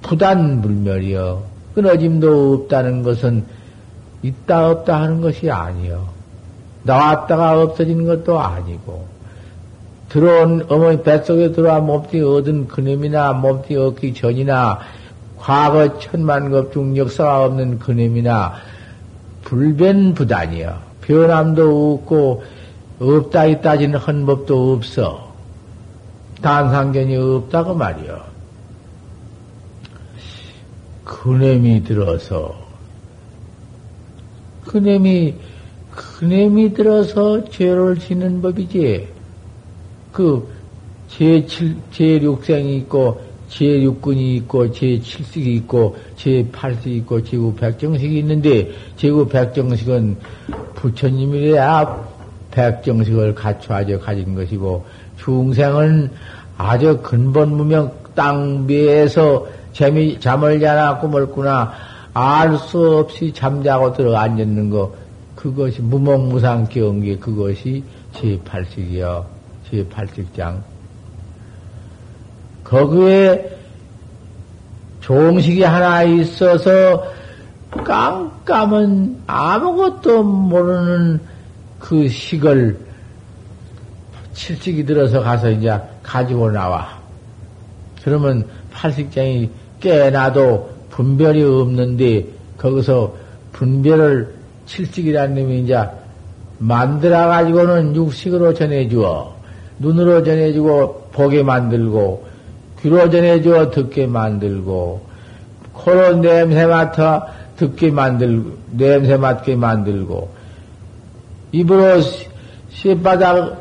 부단 0.00 0.62
불멸이여. 0.62 1.42
끊어짐도 1.74 2.54
없다는 2.54 3.02
것은 3.02 3.44
있다 4.22 4.70
없다 4.70 5.02
하는 5.02 5.20
것이 5.20 5.50
아니여. 5.50 6.08
나왔다가 6.84 7.60
없어지는 7.60 8.06
것도 8.06 8.40
아니고, 8.40 9.06
들어온 10.08 10.64
어머니 10.68 11.02
뱃속에 11.02 11.52
들어와 11.52 11.80
몸뚱이 11.80 12.22
얻은 12.22 12.68
그놈이나 12.68 13.34
몸뚱이 13.34 13.78
얻기 13.78 14.14
전이나 14.14 14.78
과거 15.38 15.98
천만급 15.98 16.72
중 16.72 16.96
역사가 16.96 17.44
없는 17.44 17.78
그놈이나 17.78 18.54
불변부단이여. 19.44 20.94
변함도 21.02 21.94
없고 21.94 22.42
없다 22.98 23.46
있다지는 23.46 23.98
헌법도 23.98 24.72
없어. 24.72 25.32
단상견이 26.40 27.16
없다고 27.16 27.74
말이요. 27.74 28.22
그냄이 31.04 31.84
들어서, 31.84 32.54
그냄이, 34.66 35.34
그냄이 35.90 36.72
들어서 36.72 37.44
죄를 37.44 37.98
짓는 37.98 38.42
법이지. 38.42 39.08
그, 40.12 40.48
제7, 41.10 41.76
제6생이 41.92 42.76
있고, 42.80 43.20
제6근이 43.50 44.36
있고, 44.36 44.66
제7식이 44.66 45.46
있고, 45.46 45.96
제8식 46.16 46.86
이 46.86 46.96
있고, 46.98 47.20
제9백정식이 47.20 48.12
있는데, 48.18 48.70
제9백정식은 48.96 50.16
부처님이래야 50.74 52.04
백정식을 52.50 53.34
갖춰져 53.34 53.98
가진 53.98 54.34
것이고, 54.34 54.84
중생은 55.18 56.10
아주 56.56 57.00
근본 57.02 57.56
무명 57.56 57.92
땅 58.14 58.64
위에서 58.68 59.46
재미, 59.72 60.18
잠을 60.20 60.60
자나 60.60 60.98
꿈을 60.98 61.26
꾸나 61.26 61.72
알 62.12 62.56
수 62.58 62.98
없이 62.98 63.32
잠자고 63.32 63.92
들어 63.92 64.16
앉았는 64.16 64.70
거, 64.70 64.94
그것이 65.34 65.82
무몽무상 65.82 66.68
경계, 66.68 67.16
그것이 67.16 67.82
제8식이요. 68.14 69.24
제8식장. 69.70 70.73
거기에 72.64 73.50
종식이 75.00 75.62
하나 75.62 76.02
있어서 76.02 77.04
깜깜은 77.70 79.22
아무것도 79.26 80.22
모르는 80.22 81.20
그 81.78 82.08
식을 82.08 82.78
칠식이 84.32 84.84
들어서 84.84 85.20
가서 85.20 85.50
이제 85.50 85.78
가지고 86.02 86.50
나와. 86.50 86.98
그러면 88.02 88.46
팔식장이 88.72 89.50
깨나도 89.80 90.70
분별이 90.90 91.42
없는데 91.42 92.26
거기서 92.58 93.14
분별을 93.52 94.34
칠식이라는 94.66 95.34
놈이 95.34 95.60
이제 95.60 95.78
만들어 96.58 97.26
가지고는 97.26 97.94
육식으로 97.94 98.54
전해주어 98.54 99.34
눈으로 99.78 100.22
전해주고 100.22 101.10
보게 101.12 101.42
만들고 101.42 102.33
귀로 102.84 103.08
전해주어 103.08 103.70
듣게 103.70 104.06
만들고 104.06 105.00
코로 105.72 106.16
냄새 106.16 106.66
맡아 106.66 107.26
듣게 107.56 107.90
만들고 107.90 108.50
냄새 108.72 109.16
맡게 109.16 109.56
만들고 109.56 110.28
입으로 111.52 112.02
씨바닥 112.68 113.56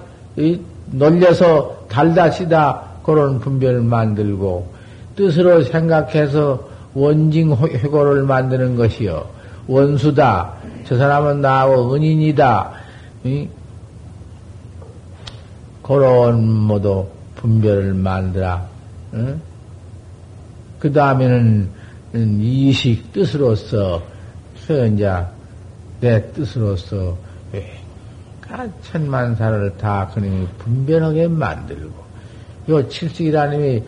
놀려서 0.88 1.86
달다 1.88 2.31
시다 2.31 2.83
그런 3.03 3.39
분별을 3.39 3.81
만들고 3.81 4.67
뜻으로 5.15 5.63
생각해서 5.63 6.67
원징 6.93 7.53
회고를 7.53 8.23
만드는 8.23 8.75
것이요 8.75 9.25
원수다 9.67 10.51
저 10.83 10.97
사람은 10.97 11.39
나하고 11.39 11.93
은인이다 11.95 12.71
이? 13.23 13.47
그런 15.81 16.45
모두 16.45 17.05
분별을 17.38 17.93
만들어 17.93 18.72
응? 19.13 19.41
그 20.80 20.91
다음에는 20.91 21.69
이식 22.41 23.13
뜻으로서 23.13 24.02
이제 24.65 25.12
내 25.99 26.32
뜻으로서 26.32 27.17
천만사를 28.84 29.78
다 29.78 30.10
그놈이 30.13 30.47
분별하게 30.60 31.28
만들고, 31.28 31.93
요 32.69 32.88
칠식이라는 32.88 33.60
놈이 33.60 33.84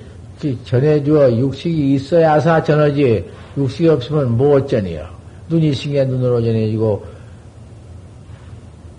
전해주어 0.63 1.37
육식이 1.37 1.95
있어야사 1.95 2.63
전하지, 2.63 3.29
육식이 3.57 3.87
없으면 3.89 4.37
못 4.37 4.67
전해요. 4.67 5.07
눈이 5.49 5.73
신게 5.73 6.05
눈으로 6.05 6.41
전해지고, 6.41 7.05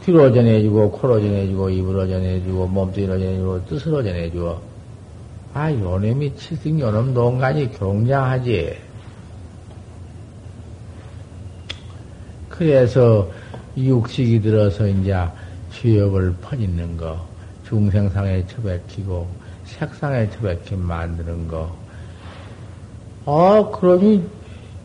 귀로 0.04 0.32
전해주고, 0.32 0.92
코로 0.92 1.20
전해주고, 1.20 1.70
입으로 1.70 2.06
전해주고, 2.06 2.66
몸뚱이로 2.68 3.18
전해주고, 3.18 3.66
뜻으로 3.66 4.02
전해주어. 4.04 4.62
아, 5.58 5.72
요놈이 5.72 6.36
칠식 6.36 6.78
요놈 6.78 7.14
농간이 7.14 7.72
경량하지. 7.72 8.76
그래서 12.50 13.30
육식이 13.74 14.42
들어서 14.42 14.86
이제 14.86 15.16
죄업을 15.72 16.34
퍼짓는 16.42 16.98
거, 16.98 17.26
중생상에 17.66 18.46
처박히고 18.48 19.26
색상에 19.64 20.28
처박히 20.28 20.76
만드는 20.76 21.48
거. 21.48 21.74
아, 23.24 23.70
그러니 23.80 24.28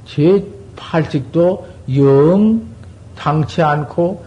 제 0.06 0.42
팔직도 0.78 1.68
영 1.98 2.66
당치 3.18 3.62
않고 3.62 4.24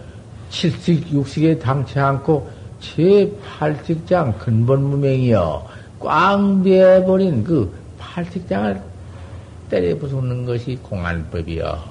칠식, 0.51 1.11
육식에 1.11 1.57
당치 1.57 1.99
않고 1.99 2.47
제 2.79 3.35
팔직장 3.43 4.37
근본 4.37 4.83
무명이여 4.83 5.74
꽝 5.99 6.63
베어버린 6.63 7.43
그 7.43 7.73
팔직장을 7.97 8.81
때려 9.69 9.97
부수는 9.97 10.45
것이 10.45 10.77
공안법이여. 10.81 11.83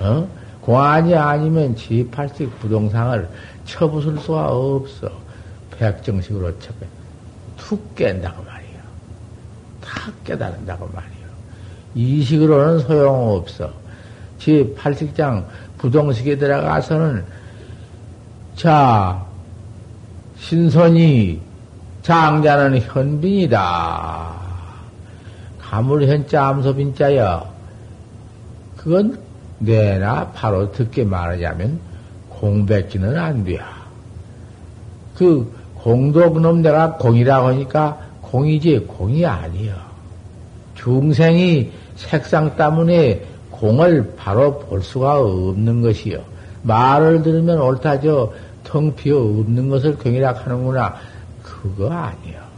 어? 0.00 0.28
공안이 0.60 1.14
아니면 1.14 1.74
지8식 1.74 2.50
부동상을 2.60 3.28
쳐부술 3.64 4.18
수가 4.18 4.48
없어. 4.52 5.10
백정식으로 5.78 6.58
쳐. 6.58 6.72
툭 7.56 7.94
깬다고 7.94 8.42
말이야. 8.44 8.82
다 9.80 10.12
깨달은다고 10.24 10.88
말이야. 10.92 11.28
이 11.94 12.22
식으로는 12.22 12.80
소용없어. 12.80 13.72
지8식장 14.38 15.46
부동식에 15.78 16.36
들어가서는 16.36 17.24
자, 18.54 19.24
신선이 20.38 21.40
장자는 22.08 22.80
현빈이다. 22.80 24.32
가물현자 25.60 26.46
암소빈자여. 26.46 27.46
그건 28.78 29.18
내나 29.58 30.26
바로 30.28 30.72
듣게 30.72 31.04
말하자면 31.04 31.78
공백기는 32.30 33.14
안 33.14 33.44
돼. 33.44 33.58
그 35.16 35.52
공도 35.74 36.32
그놈 36.32 36.62
내가 36.62 36.94
공이라고 36.94 37.48
하니까 37.48 37.98
공이지 38.22 38.86
공이 38.86 39.26
아니여. 39.26 39.74
중생이 40.76 41.70
색상 41.96 42.56
때문에 42.56 43.22
공을 43.50 44.14
바로 44.16 44.58
볼 44.60 44.80
수가 44.80 45.20
없는 45.20 45.82
것이요. 45.82 46.22
말을 46.62 47.22
들으면 47.22 47.60
옳다죠. 47.60 48.32
텅 48.64 48.94
비어 48.96 49.18
없는 49.18 49.68
것을 49.68 49.98
공이라 49.98 50.32
하는구나. 50.32 50.94
그거 51.60 51.90
아니여. 51.90 52.48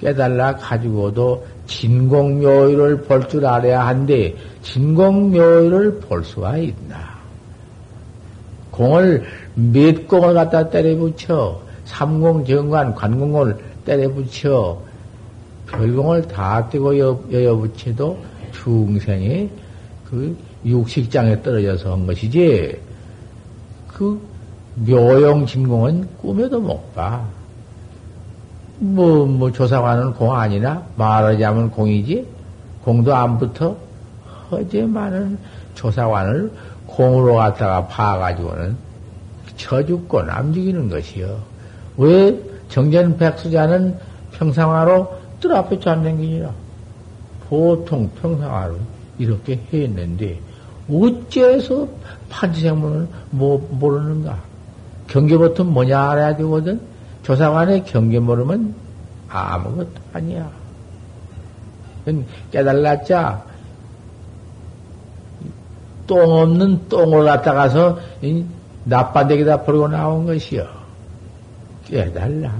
깨달라 0.00 0.56
가지고도 0.56 1.46
진공묘의를 1.66 3.02
볼 3.02 3.28
줄 3.28 3.46
알아야 3.46 3.86
한데 3.86 4.34
진공묘의를 4.62 6.00
볼 6.00 6.24
수가 6.24 6.56
있나? 6.58 7.12
공을 8.72 9.22
몇 9.54 10.08
공을 10.08 10.34
갖다 10.34 10.68
때려붙여 10.68 11.60
삼공 11.84 12.44
정관 12.46 12.94
관공을 12.94 13.56
때려붙여 13.84 14.82
별공을 15.68 16.22
다 16.26 16.68
떼고 16.68 16.98
여여붙여도 17.32 18.18
중생이 18.52 19.48
그 20.08 20.36
육식장에 20.64 21.42
떨어져서 21.42 21.92
한 21.92 22.06
것이지 22.06 22.76
그 23.88 24.20
묘용 24.74 25.46
진공은 25.46 26.08
꿈에도 26.20 26.60
못 26.60 26.94
봐. 26.94 27.24
뭐, 28.82 29.24
뭐, 29.26 29.52
조사관은 29.52 30.14
공 30.14 30.34
아니나? 30.34 30.82
말하자면 30.96 31.70
공이지? 31.70 32.26
공도 32.84 33.14
안 33.14 33.38
붙어? 33.38 33.76
허제만은 34.50 35.38
조사관을 35.76 36.50
공으로 36.88 37.36
갖다가 37.36 37.86
파가지고는 37.86 38.76
쳐 39.56 39.86
죽고 39.86 40.22
남 40.22 40.52
죽이는 40.52 40.88
것이요. 40.88 41.38
왜 41.96 42.36
정전 42.68 43.16
백수자는 43.16 43.96
평상화로 44.32 45.16
뜰 45.40 45.52
앞에 45.54 45.78
잡는기니라 45.78 46.50
보통 47.48 48.10
평상화로 48.20 48.78
이렇게 49.16 49.60
했는데, 49.72 50.40
어째서 50.90 51.86
판지생문을 52.28 53.06
뭐, 53.30 53.64
모르는가? 53.70 54.40
경계부터 55.06 55.62
뭐냐 55.62 56.10
알아야 56.10 56.36
되거든? 56.36 56.91
조사관의 57.22 57.84
경계 57.84 58.18
모르면 58.18 58.74
아무것도 59.28 59.92
아니야. 60.12 60.50
깨달았자 62.50 63.44
똥 66.06 66.32
없는 66.32 66.88
똥을 66.88 67.24
갖다가서 67.24 67.98
나빠대기다 68.84 69.62
버리고 69.62 69.88
나온 69.88 70.26
것이요. 70.26 70.66
깨달라. 71.86 72.52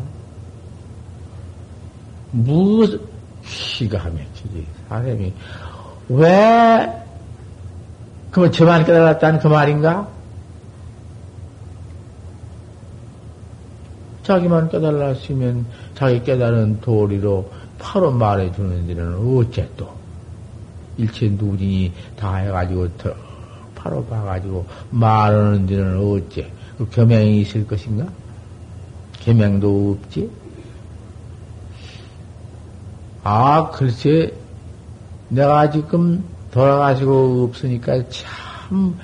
무슨 2.30 3.00
기가 3.44 3.98
막히지 3.98 4.66
사람이 4.88 5.32
왜 6.08 7.04
그러면 8.30 8.52
저만 8.52 8.84
깨달았다는 8.84 9.40
그 9.40 9.48
말인가? 9.48 10.08
자기만 14.22 14.68
깨달았으면 14.68 15.66
자기 15.94 16.22
깨달은 16.22 16.80
도리로 16.80 17.50
바로 17.78 18.10
말해주는 18.10 18.86
데는 18.86 19.38
어째 19.38 19.68
또 19.76 19.90
일체 20.96 21.28
누진이 21.28 21.92
다 22.16 22.36
해가지고 22.36 22.88
더 22.98 23.14
바로 23.74 24.04
봐가지고 24.04 24.64
말하는 24.90 25.66
데는 25.66 25.98
어째 25.98 26.50
그 26.78 26.88
겸양이 26.90 27.40
있을 27.40 27.66
것인가? 27.66 28.06
겸양도 29.20 29.98
없지? 30.04 30.30
아 33.24 33.70
글쎄 33.70 34.32
내가 35.28 35.70
지금 35.70 36.24
돌아가시고 36.50 37.44
없으니까 37.48 38.02
참, 38.10 38.98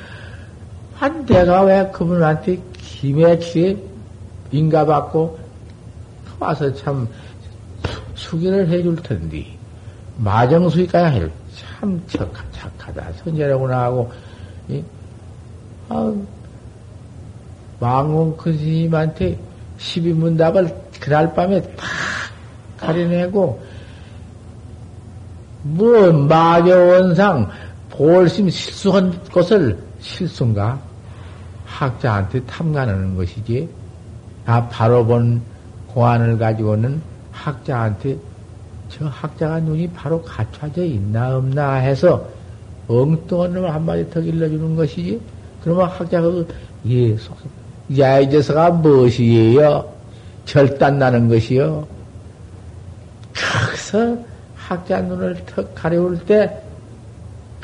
한 0.95 1.25
대가 1.25 1.63
왜 1.63 1.91
그분한테 1.93 2.61
김해치에 2.75 3.88
인가받고 4.51 5.39
와서 6.39 6.73
참 6.75 7.09
수기를 8.15 8.69
해줄 8.69 8.97
텐데, 8.97 9.47
마정수기까지 10.19 11.17
해줄. 11.17 11.33
참 11.55 12.03
착하, 12.07 12.43
착하다. 12.53 13.13
선제라고나 13.25 13.85
하고, 13.85 14.11
이, 14.69 14.83
아, 15.89 16.15
망공 17.81 18.37
큰 18.37 18.57
스님한테 18.57 19.39
12문답을 19.79 20.75
그날 21.01 21.33
밤에 21.35 21.61
다 21.77 21.87
가려내고, 22.77 23.63
뭐, 25.63 26.13
마녀원상 26.13 27.51
볼심 27.91 28.49
실수한 28.49 29.21
것을 29.33 29.79
실수인가? 30.01 30.81
학자한테 31.67 32.45
탐관하는 32.45 33.17
것이지. 33.17 33.69
아, 34.49 34.67
바로 34.69 35.05
본 35.05 35.43
공안을 35.89 36.39
가지고는 36.39 37.03
학자한테 37.31 38.17
저 38.89 39.07
학자가 39.07 39.61
눈이 39.61 39.91
바로 39.91 40.23
갖춰져 40.23 40.85
있나 40.85 41.37
없나 41.37 41.75
해서 41.75 42.27
엉뚱한 42.89 43.53
놈을 43.53 43.75
한마디 43.75 44.09
더 44.09 44.21
길러주는 44.21 44.75
것이지. 44.75 45.21
그러면 45.63 45.89
학자가 45.89 46.23
그, 46.23 46.49
예, 46.87 47.15
속, 47.19 47.37
야이제서가 47.97 48.71
무엇이에요? 48.71 49.93
절단 50.47 50.99
나는 50.99 51.29
것이요. 51.29 51.87
거기서 53.35 54.17
학자 54.57 55.03
눈을 55.03 55.45
턱 55.45 55.75
가려울 55.75 56.19
때 56.25 56.69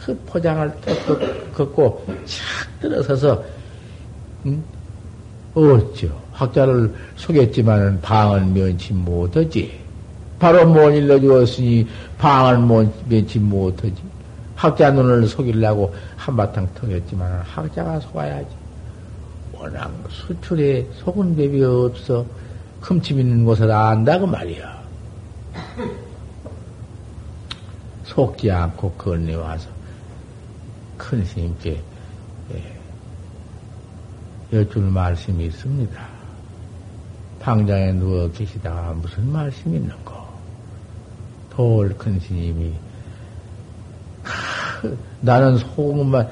그 0.04 0.14
포장을 0.26 0.70
턱 0.82 1.54
걷고 1.54 2.04
착 2.26 2.80
들어서서 2.80 3.42
음? 4.44 4.62
어쩌 5.54 6.08
학자를 6.44 6.94
속였지만은 7.16 8.00
방은 8.00 8.52
면치 8.52 8.92
못하지. 8.92 9.80
바로 10.38 10.66
못 10.66 10.90
일러주었으니 10.90 11.87
방은 12.18 12.90
면치 13.09 13.38
못하지. 13.38 13.94
학자 14.54 14.90
눈을 14.90 15.26
속이려고 15.26 15.94
한바탕 16.16 16.68
턱했지만 16.74 17.40
학자가 17.42 18.00
속아야지. 18.00 18.48
워낙 19.52 19.90
수출에 20.11 20.87
속은 20.94 21.37
법이 21.37 21.62
없어 21.62 22.26
흠집 22.80 23.18
있는 23.18 23.44
곳을 23.44 23.70
안다 23.70 24.18
그 24.18 24.26
말이야. 24.26 24.85
속지 28.04 28.50
않고 28.50 28.92
건네와서 28.92 29.68
큰 30.98 31.24
스님께 31.24 31.80
예, 32.52 32.62
여쭐 34.52 34.83
말씀이 34.83 35.46
있습니다. 35.46 36.13
방장에 37.44 37.92
누워 37.92 38.30
계시다가 38.30 38.94
무슨 38.94 39.30
말씀이 39.30 39.76
있는고? 39.76 40.14
돌큰 41.50 42.18
스님이 42.18 42.72
나는 45.20 45.59
소문만 45.59 46.26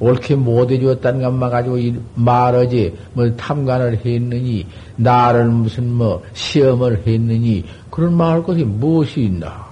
옳게 0.00 0.34
못해주었다는 0.34 1.22
것만 1.22 1.48
가지고 1.48 1.76
말하지, 2.16 2.98
뭐 3.12 3.30
탐관을 3.36 4.04
했느니, 4.04 4.66
나를 4.96 5.44
무슨 5.46 5.92
뭐 5.92 6.24
시험을 6.32 7.06
했느니, 7.06 7.64
그런 7.88 8.14
말할 8.16 8.42
것이 8.42 8.64
무엇이 8.64 9.22
있나? 9.22 9.64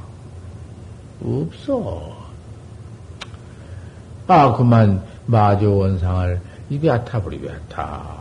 없어. 1.21 2.17
아, 4.29 4.53
그만 4.53 5.03
마조 5.27 5.79
원상을 5.79 6.41
입에 6.71 6.91
아타 6.91 7.21
버리베아타. 7.21 8.21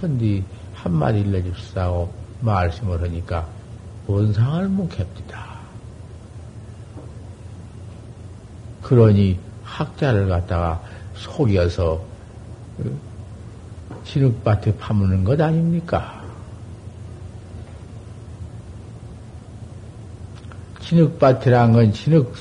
근데 0.00 0.44
한마디 0.82 1.20
일러줍사고 1.20 2.12
말씀을 2.40 3.02
하니까 3.02 3.46
원상을 4.06 4.68
묵힙니다. 4.68 5.50
그러니 8.82 9.38
학자를 9.62 10.28
갖다가 10.28 10.82
속여서 11.14 12.02
진흙밭에 14.04 14.76
파무는 14.78 15.22
것 15.22 15.40
아닙니까? 15.40 16.20
진흙밭이란 20.80 21.72
건 21.72 21.92
진흙, 21.92 22.34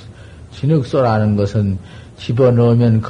진흙소라는 0.54 1.36
것은 1.36 1.78
집어넣으면 2.18 3.02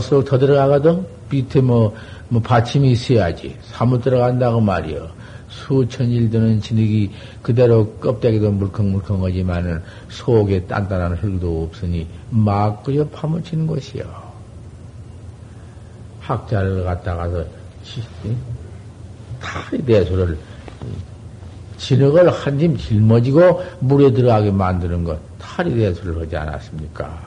쏙더 0.00 0.38
들어가거든? 0.38 1.06
밑에 1.30 1.60
뭐, 1.60 1.94
뭐 2.32 2.40
받침이 2.40 2.92
있어야지. 2.92 3.54
사무 3.62 4.00
들어간다고 4.00 4.58
말이여. 4.58 5.06
수천일 5.50 6.30
드는 6.30 6.62
진흙이 6.62 7.10
그대로 7.42 7.86
껍데기도 7.96 8.50
물컹물컹하지만은 8.52 9.82
속에 10.08 10.66
단단한 10.66 11.12
흙도 11.12 11.64
없으니 11.64 12.06
막 12.30 12.82
그저 12.82 13.06
파묻히는 13.10 13.66
것이요. 13.66 14.04
학자를 16.20 16.84
갖다가서 16.84 17.44
탈이 19.42 19.84
대소를 19.84 20.38
진흙을 21.76 22.30
한짐 22.30 22.78
짊어지고 22.78 23.62
물에 23.80 24.10
들어가게 24.10 24.50
만드는 24.50 25.04
것 25.04 25.20
탈이 25.38 25.74
대수를 25.74 26.22
하지 26.22 26.34
않았습니까? 26.34 27.20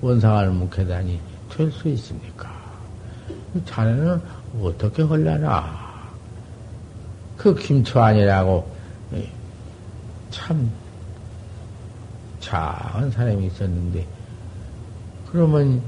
원상을 0.00 0.48
묵혀다니 0.52 1.20
될 1.50 1.70
수 1.70 1.88
있습니까? 1.88 2.59
자네는 3.64 4.20
어떻게 4.62 5.02
하려나? 5.02 5.90
그 7.36 7.54
김초안이라고 7.54 8.66
예, 9.14 9.28
참 10.30 10.70
작은 12.40 13.10
사람이 13.10 13.46
있었는데 13.46 14.06
그러면 15.30 15.80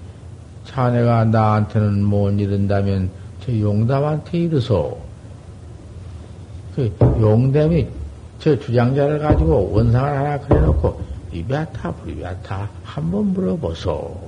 자네가 0.64 1.24
나한테는 1.26 2.04
못 2.04 2.30
이른다면 2.30 3.10
저 3.44 3.58
용담한테 3.58 4.38
이르소. 4.38 4.98
그 6.76 6.96
용담이 7.00 7.88
저 8.38 8.58
주장자를 8.58 9.18
가지고 9.18 9.72
원상을 9.72 10.16
하나 10.16 10.38
그려놓고 10.40 11.02
이베아타 11.32 11.92
불이베아타 11.92 12.68
한번 12.84 13.32
물어보소. 13.32 14.21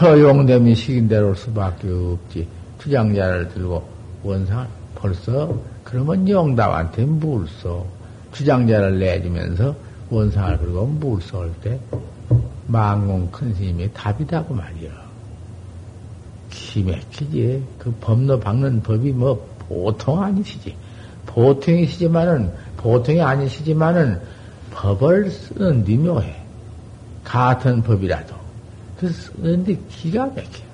허용됨이 0.00 0.74
식인대로 0.74 1.28
올 1.28 1.36
수밖에 1.36 1.88
없지. 1.88 2.46
주장자를 2.78 3.48
들고 3.48 3.86
원상을 4.22 4.66
벌써 4.94 5.54
그러면 5.84 6.28
용담한테 6.28 7.04
물소. 7.04 7.86
주장자를 8.32 8.98
내주면서 8.98 9.74
원상을 10.10 10.58
그리고 10.58 10.86
물소 10.86 11.40
할 11.40 11.50
때 11.62 11.78
망공 12.66 13.30
큰 13.30 13.54
스님의 13.54 13.90
답이다고 13.94 14.54
말이야. 14.54 14.90
기맥히지. 16.50 17.64
그 17.78 17.94
법로 18.00 18.38
박는 18.40 18.82
법이 18.82 19.12
뭐 19.12 19.46
보통 19.68 20.22
아니시지. 20.22 20.74
보통이시지만은, 21.26 22.52
보통이 22.76 23.20
아니시지만은 23.20 24.20
법을 24.72 25.30
쓰는 25.30 25.84
니 25.84 25.96
묘해. 25.96 26.34
같은 27.24 27.82
법이라도. 27.82 28.45
그 28.98 29.08
쓰는데 29.08 29.78
기가 29.88 30.26
막혀. 30.26 30.66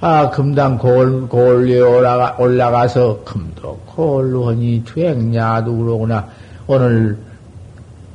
아, 0.00 0.30
금당 0.30 0.78
골, 0.78 1.28
골리에 1.28 1.80
올라가, 1.80 2.36
올라가서 2.38 3.24
금도 3.24 3.78
골루하니 3.86 4.84
투행야도 4.84 5.76
그러구나. 5.76 6.28
오늘 6.68 7.18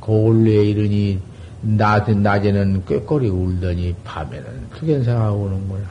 골리에 0.00 0.64
이르니 0.64 1.20
낮, 1.60 2.10
낮에는 2.10 2.84
꾀꼬리 2.86 3.28
울더니 3.28 3.94
밤에는 4.04 4.70
투견생하고 4.74 5.42
오는구나. 5.42 5.84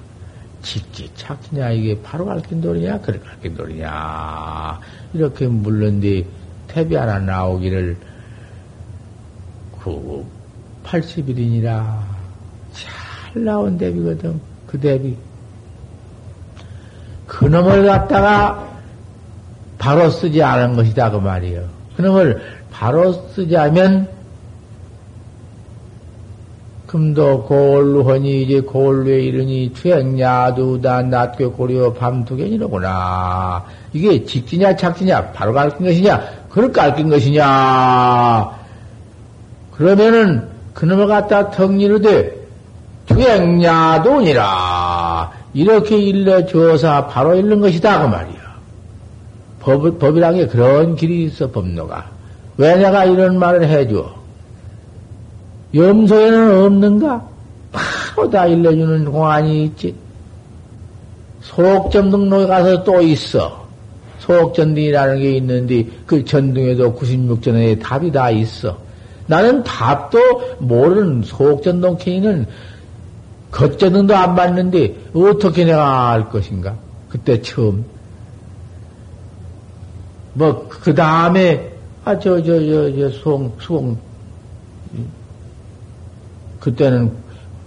직지 0.64 1.12
착지냐 1.16 1.72
이게 1.72 2.02
바로 2.02 2.26
갈긴 2.26 2.62
돌이냐 2.62 3.02
그래 3.02 3.20
갈긴 3.20 3.54
돌이냐 3.56 4.80
이렇게 5.14 5.46
물론뒤 5.46 6.26
태비 6.70 6.96
하나 6.96 7.20
나오기를 7.20 7.98
그 9.84 10.26
80일이니라 10.86 12.00
잘 12.74 13.44
나온 13.44 13.78
대비거든 13.78 14.40
그 14.68 14.80
대비. 14.80 15.16
그 17.28 17.46
놈을 17.46 17.86
갖다가 17.86 18.70
바로 19.78 20.10
쓰지 20.10 20.42
않은 20.42 20.76
것이다 20.76 21.12
그 21.12 21.18
말이에요. 21.18 21.68
그 21.96 22.02
놈을 22.02 22.42
바로 22.72 23.12
쓰지 23.30 23.58
않으면 23.58 24.08
금도 26.88 27.44
고올루허니 27.46 28.44
이제 28.44 28.62
고올루에 28.62 29.22
이르니 29.24 29.72
투행야두다 29.74 31.02
낮게 31.04 31.48
고려 31.48 31.92
밤두견이로구나. 31.94 33.66
이게 33.94 34.24
직지냐 34.24 34.76
착지냐 34.76 35.32
바로 35.32 35.54
가르친 35.54 35.86
것이냐 35.86 36.22
그걸 36.50 36.72
가르친 36.72 37.10
것이냐 37.10 38.63
그러면은 39.78 40.48
그놈을 40.74 41.08
갖다 41.08 41.50
턱리로되 41.52 42.44
투행야도니라 43.08 44.44
이렇게 45.54 45.98
일러줘서 45.98 47.08
바로 47.08 47.36
읽는 47.36 47.60
것이다 47.62 48.02
그 48.02 48.08
말이야. 48.08 48.44
법, 49.60 50.00
법이란 50.00 50.36
게 50.36 50.48
그런 50.48 50.96
길이 50.96 51.26
있어 51.26 51.52
법로가. 51.52 52.10
왜 52.58 52.76
내가 52.76 53.06
이런 53.06 53.40
말을 53.40 53.68
해줘? 53.68 54.14
염소에는 55.74 56.66
없는가? 56.66 57.28
바로 57.72 58.30
다 58.30 58.46
일러주는 58.46 59.06
공안이 59.06 59.66
있지. 59.66 59.96
속전등록에 61.42 62.46
가서 62.46 62.84
또 62.84 63.02
있어. 63.02 63.64
속전등이라는 64.20 65.20
게 65.20 65.38
있는데 65.38 65.86
그 66.06 66.24
전등에도 66.24 66.94
96전에 66.94 67.82
답이 67.82 68.12
다 68.12 68.30
있어. 68.30 68.83
나는 69.28 69.64
답도 69.64 70.58
모르는 70.60 71.24
속전동케이는 71.24 72.48
겉전등도 73.52 74.16
안 74.16 74.36
봤는데 74.36 74.96
어떻게 75.14 75.66
내가 75.66 76.10
알 76.12 76.30
것인가? 76.30 76.76
그때 77.10 77.42
처음. 77.42 77.86
뭐, 80.34 80.68
그 80.68 80.96
다음에, 80.96 81.72
아, 82.04 82.18
저, 82.18 82.42
저, 82.42 82.60
저, 82.60 82.96
저, 82.96 83.10
수홍, 83.10 83.54
수홍, 83.60 83.98
그때는 86.60 87.12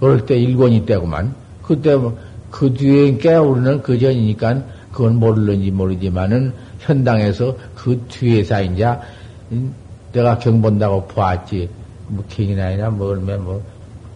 어릴 0.01 0.27
때 0.27 0.37
일권이 0.37 0.85
때구만. 0.85 1.35
그때 1.63 1.95
뭐그 1.97 2.75
뒤에 2.75 3.19
깨우르는 3.19 3.83
그 3.83 3.99
전이니까 3.99 4.63
그건 4.93 5.17
모르는지 5.17 5.71
모르지만은 5.71 6.53
현당에서 6.81 7.57
그 7.75 8.01
뒤에서 8.09 8.63
이제 8.63 8.87
내가 10.17 10.39
경 10.39 10.63
본다고 10.63 11.07
보았지. 11.07 11.69
뭐 12.09 12.25
경이나 12.29 12.69
아니라 12.69 12.89
뭐 12.89 13.09
얼마 13.09 13.37
뭐 13.37 13.63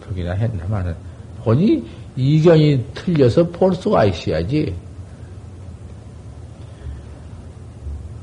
보기나 0.01 0.33
했나마는 0.33 0.95
보니 1.43 1.85
이견이 2.15 2.85
틀려서 2.95 3.43
볼 3.49 3.75
수가 3.75 4.05
있어야지. 4.05 4.73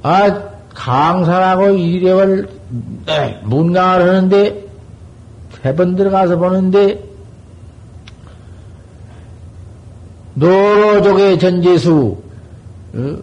아 0.02 0.48
강산하고 0.74 1.70
이력을 1.70 2.48
네, 3.06 3.40
문강을 3.44 4.08
하는데 4.08 4.64
세번 5.62 5.94
들어가서 5.94 6.36
보는데 6.36 7.02
노로족의 10.34 11.38
전제수 11.38 12.16
어? 12.94 13.16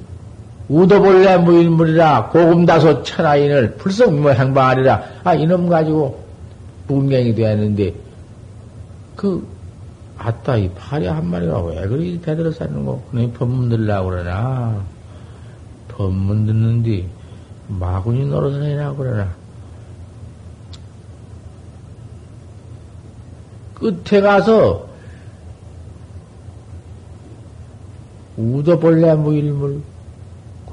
우도볼래 0.68 1.38
무일물이라 1.38 2.30
고금다소 2.30 3.04
천하인을 3.04 3.76
불성무 3.76 4.32
행방하리라. 4.32 5.04
아 5.24 5.34
이놈 5.36 5.70
가지고 5.70 6.24
문경이 6.88 7.36
되었는데 7.36 7.94
그 9.16 9.48
아따 10.18 10.58
이 10.58 10.70
파리 10.72 11.08
한 11.08 11.28
마리가 11.28 11.62
왜 11.64 11.88
그리 11.88 12.20
대들어 12.22 12.52
사는 12.52 12.86
거? 12.86 13.02
그놈이 13.12 13.32
법문 13.34 13.70
들라고 13.70 14.10
그러나? 14.10 14.82
법문 15.90 16.46
듣는디 16.46 17.08
마구니 17.68 18.26
노릇을 18.26 18.64
해나 18.64 18.94
그러나? 18.94 19.34
끝에 23.76 24.22
가서 24.22 24.88
우도벌레 28.38 29.16
무일물 29.16 29.82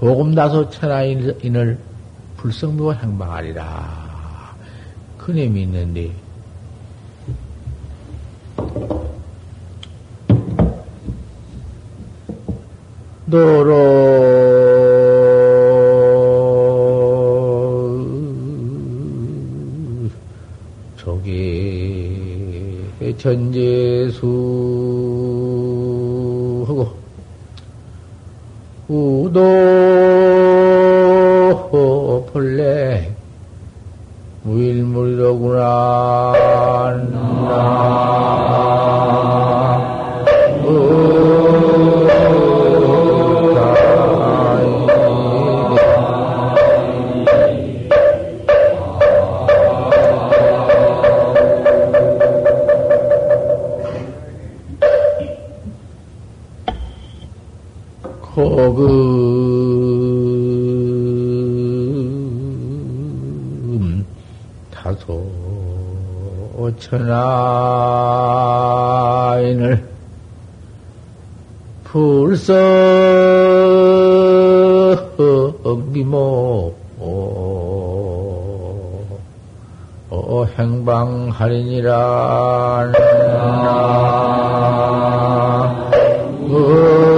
고금다소 0.03 0.69
천하인을 0.71 1.79
불성묘 2.37 2.93
행방하리라. 2.95 4.57
그님이 5.17 5.63
있는데 5.63 6.11
노로 13.27 14.03
전제수하고 23.19 24.33
우도 28.93 29.41
본래 32.31 33.11
무일물이로구나. 34.43 36.35
조금 58.73 58.87
다소 64.71 65.23
천하인을 66.79 68.33
불썩 71.85 72.49
미모 75.93 76.75
어, 80.15 80.47
행방하리니라. 80.57 81.93
본분 86.53 87.12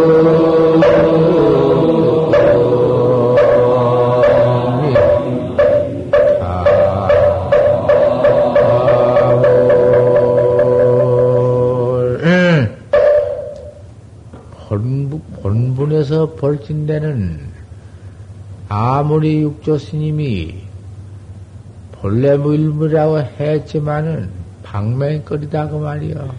에서 16.25 16.35
벌진되는 16.37 17.41
아무리 18.69 19.43
육조 19.43 19.79
스님이 19.79 20.55
본래 21.93 22.37
무일무라고 22.37 23.19
했지만은 23.21 24.31
방맹거리다 24.63 25.69
그 25.69 25.77
말이요. 25.77 26.35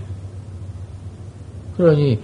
그러니 1.77 2.19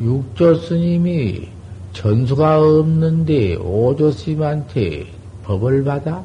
육조 0.00 0.56
스님이 0.56 1.48
전수가 1.94 2.60
없는데 2.60 3.56
오조 3.56 4.12
스님한테 4.12 5.06
법을 5.44 5.84
받아? 5.84 6.22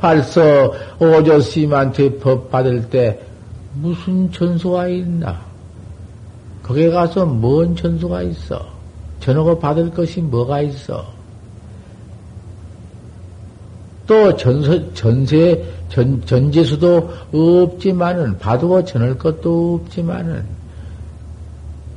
벌써 0.00 0.72
오조 0.98 1.40
스님한테 1.40 2.18
법 2.18 2.50
받을 2.50 2.88
때 2.88 3.20
무슨 3.74 4.30
전수가 4.32 4.88
있나? 4.88 5.47
거기에 6.68 6.90
가서 6.90 7.24
뭔 7.24 7.74
전수가 7.74 8.22
있어? 8.24 8.66
전하고 9.20 9.58
받을 9.58 9.90
것이 9.90 10.20
뭐가 10.20 10.60
있어? 10.60 11.02
또 14.06 14.36
전서, 14.36 14.92
전세, 14.92 15.64
전, 15.88 16.22
전제수도 16.26 17.10
없지만은, 17.32 18.38
봐두고 18.38 18.84
전할 18.84 19.16
것도 19.16 19.80
없지만은, 19.82 20.44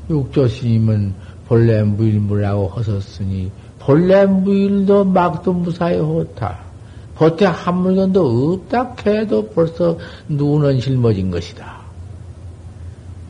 육조 0.09 0.47
스님은 0.47 1.13
본래 1.47 1.83
무일무라고 1.83 2.69
허섰으니 2.69 3.51
본래 3.77 4.25
무일도 4.25 5.03
막도 5.03 5.51
무사히 5.51 5.97
호타. 5.97 6.59
겉에 7.15 7.45
한 7.45 7.75
물건도 7.75 8.53
없다 8.53 8.95
해도 9.05 9.47
벌써 9.49 9.97
눈은 10.29 10.79
실머진 10.79 11.29
것이다. 11.29 11.81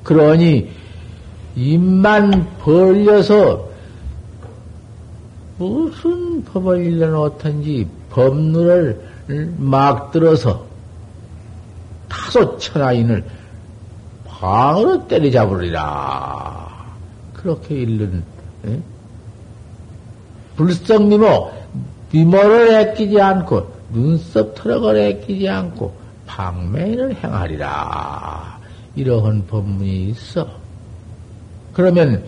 그러니 0.03 0.80
입만 1.56 2.47
벌려서 2.60 3.70
무슨 5.58 6.43
법을 6.45 6.86
일러놓던지 6.86 7.88
법률을 8.10 8.99
막 9.58 10.12
들어서 10.12 10.66
다소 12.10 12.58
천하인을 12.58 13.24
방으로 14.26 15.08
때려잡으리라. 15.08 16.70
그렇게 17.34 17.76
일른 17.76 18.24
에? 18.66 18.80
불성 20.56 21.10
미모 21.10 21.52
미모를 22.12 22.72
애끼지 22.72 23.22
않고 23.22 23.72
눈썹 23.91 24.56
털어걸 24.56 24.97
애끼지 24.97 25.47
않고 25.47 25.93
방맹을 26.26 27.16
행하리라. 27.16 28.60
이러한 28.95 29.45
법문이 29.47 30.10
있어. 30.10 30.61
그러면 31.74 32.24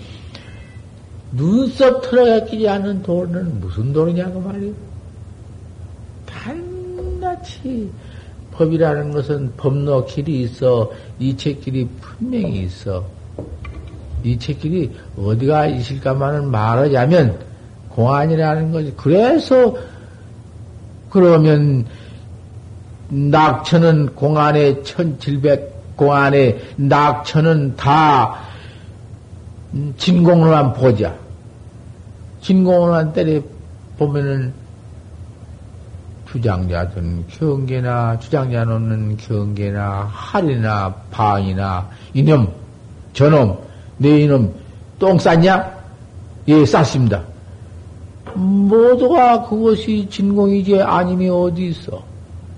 눈썹 1.32 2.02
털어 2.02 2.38
애끼지 2.38 2.68
않는 2.70 3.02
도는 3.04 3.60
무슨 3.60 3.92
도냐고 3.92 4.40
말이오. 4.40 4.74
단낱이 6.26 7.90
법이라는 8.52 9.12
것은 9.12 9.54
법로 9.58 10.06
길이 10.06 10.44
있어 10.44 10.92
이체 11.20 11.54
길이 11.54 11.88
분명히 12.00 12.64
있어. 12.64 13.06
이체 14.24 14.54
길이 14.54 14.92
어디가 15.18 15.68
있을까만은 15.68 16.50
말하자면 16.50 17.40
공안이라는 17.90 18.72
거지. 18.72 18.94
그래서 18.96 19.76
그러면 21.10 21.86
낙천은 23.10 24.16
공안에 24.16 24.82
천칠백 24.84 25.96
공안에 25.96 26.60
낙천은 26.76 27.76
다 27.76 28.53
진공으로만 29.98 30.74
보자. 30.74 31.16
진공으로만 32.42 33.14
때려 33.14 33.42
보면은 33.98 34.54
주장자든 36.32 37.26
경계나 37.28 38.18
주장자 38.20 38.66
놓는 38.66 39.18
경계나 39.18 40.10
할이나 40.12 40.94
방이나 41.12 41.88
이놈 42.14 42.52
저놈 43.14 43.58
내 43.98 44.22
이놈 44.22 44.54
똥 45.00 45.18
쌌냐? 45.20 45.72
예 46.48 46.66
쌌습니다. 46.66 47.22
모두가 48.34 49.48
그것이 49.48 50.08
진공이지 50.10 50.82
아님이 50.82 51.30
어디 51.30 51.68
있어? 51.68 52.02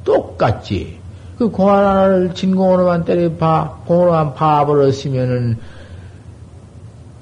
똑같지. 0.03 0.99
그 1.38 1.49
공안 1.49 1.86
하나를 1.86 2.34
진공으로만 2.34 3.03
때려 3.03 3.30
봐, 3.36 3.78
공으로만 3.86 4.36
봐버렸으면은 4.36 5.57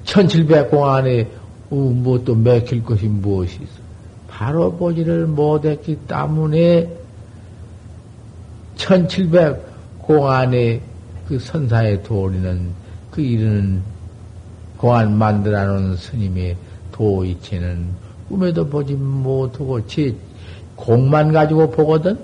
천칠백 0.04 0.70
공 0.70 0.88
안에 0.88 1.28
어, 1.70 1.74
뭐또 1.74 2.34
맥힐 2.34 2.84
것이 2.84 3.06
무엇이 3.06 3.56
있어? 3.62 3.84
바로 4.28 4.72
보지를 4.72 5.26
못했기 5.26 5.96
때문에 6.06 6.88
1700 8.76 9.74
공안의 10.02 10.80
그 11.26 11.38
선사에 11.38 12.02
도리는 12.02 12.70
그 13.10 13.22
이르는 13.22 13.82
공안 14.76 15.16
만들어 15.16 15.64
놓은 15.64 15.96
스님의 15.96 16.56
도이체는 16.92 17.86
꿈에도 18.28 18.66
보지 18.66 18.94
못하고 18.94 19.86
제 19.86 20.14
공만 20.76 21.32
가지고 21.32 21.70
보거든? 21.70 22.18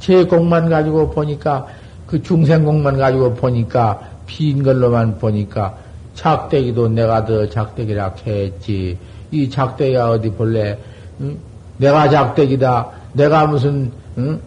제 0.00 0.24
공만 0.24 0.68
가지고 0.68 1.10
보니까 1.10 1.66
그 2.06 2.20
중생 2.22 2.64
공만 2.64 2.98
가지고 2.98 3.34
보니까 3.34 4.00
빈 4.26 4.62
걸로만 4.62 5.18
보니까 5.18 5.78
작대기도 6.16 6.88
내가 6.88 7.24
더 7.24 7.48
작대기라 7.48 8.14
했지. 8.26 8.98
이 9.30 9.48
작대기가 9.48 10.10
어디 10.10 10.30
볼래? 10.30 10.76
응? 11.20 11.38
내가 11.76 12.08
작대기다. 12.08 12.90
내가 13.12 13.46
무슨 13.46 13.92
응? 14.18 14.40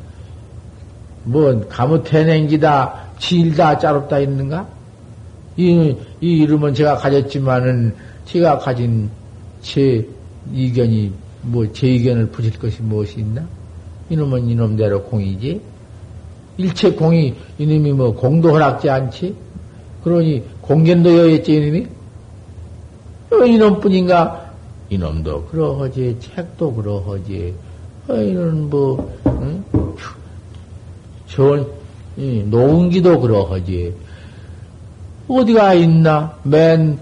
뭐 1.24 1.68
가무태냉기다. 1.70 3.10
질다 3.20 3.78
짜롭다 3.78 4.20
있는가? 4.20 4.68
이, 5.58 5.96
이 6.22 6.38
이름은 6.40 6.74
제가 6.74 6.96
가졌지만은 6.98 7.94
제가 8.26 8.58
가진 8.60 9.10
제 9.62 10.06
의견이 10.54 11.12
뭐 11.42 11.66
제 11.72 11.88
의견을 11.88 12.28
붙일 12.28 12.58
것이 12.58 12.82
무엇이 12.82 13.20
있나? 13.20 13.46
이놈은 14.10 14.50
이놈대로 14.50 15.04
공이지. 15.04 15.62
일체 16.58 16.92
공이 16.92 17.36
이놈이 17.58 17.94
뭐 17.94 18.14
공도 18.14 18.52
허락지 18.52 18.90
않지? 18.90 19.36
그러니 20.04 20.44
공견도 20.70 21.18
여였지 21.18 21.52
이놈이? 21.52 21.88
어, 23.32 23.44
이놈뿐인가? 23.44 24.52
이놈도 24.90 25.46
그러하지, 25.46 26.18
책도 26.20 26.76
그러하지. 26.76 27.56
어, 28.08 28.14
이런 28.14 28.70
뭐, 28.70 29.12
응? 29.26 29.64
좋은, 31.26 31.66
노은기도 32.16 33.20
그러하지. 33.20 33.96
어디가 35.28 35.74
있나? 35.74 36.38
맨, 36.44 37.00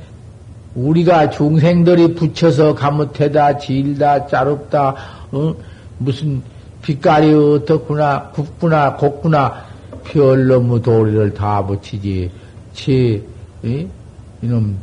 우리가 0.74 1.30
중생들이 1.30 2.16
붙여서 2.16 2.74
가무태다, 2.74 3.58
질다, 3.58 4.28
짜롭다, 4.28 4.96
어? 5.34 5.54
무슨 5.98 6.42
빛깔이 6.84 7.34
어떻구나, 7.34 8.30
굽구나, 8.30 8.96
곱구나, 8.96 9.66
별놈의 10.06 10.82
도리를 10.82 11.34
다 11.34 11.66
붙이지. 11.66 12.32
제, 12.74 13.22
이? 13.64 13.88
이놈, 14.42 14.78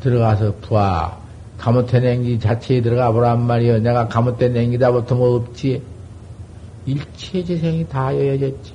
들어가서 0.00 0.54
부하. 0.60 1.16
가못해 1.58 2.00
냉기 2.00 2.38
자체에 2.38 2.82
들어가 2.82 3.10
보란 3.12 3.42
말이여. 3.42 3.78
내가 3.78 4.06
가못해 4.08 4.48
냉기다 4.48 4.92
보통 4.92 5.22
없지. 5.22 5.82
일체 6.84 7.42
재생이 7.42 7.86
다 7.88 8.14
여여졌지. 8.14 8.72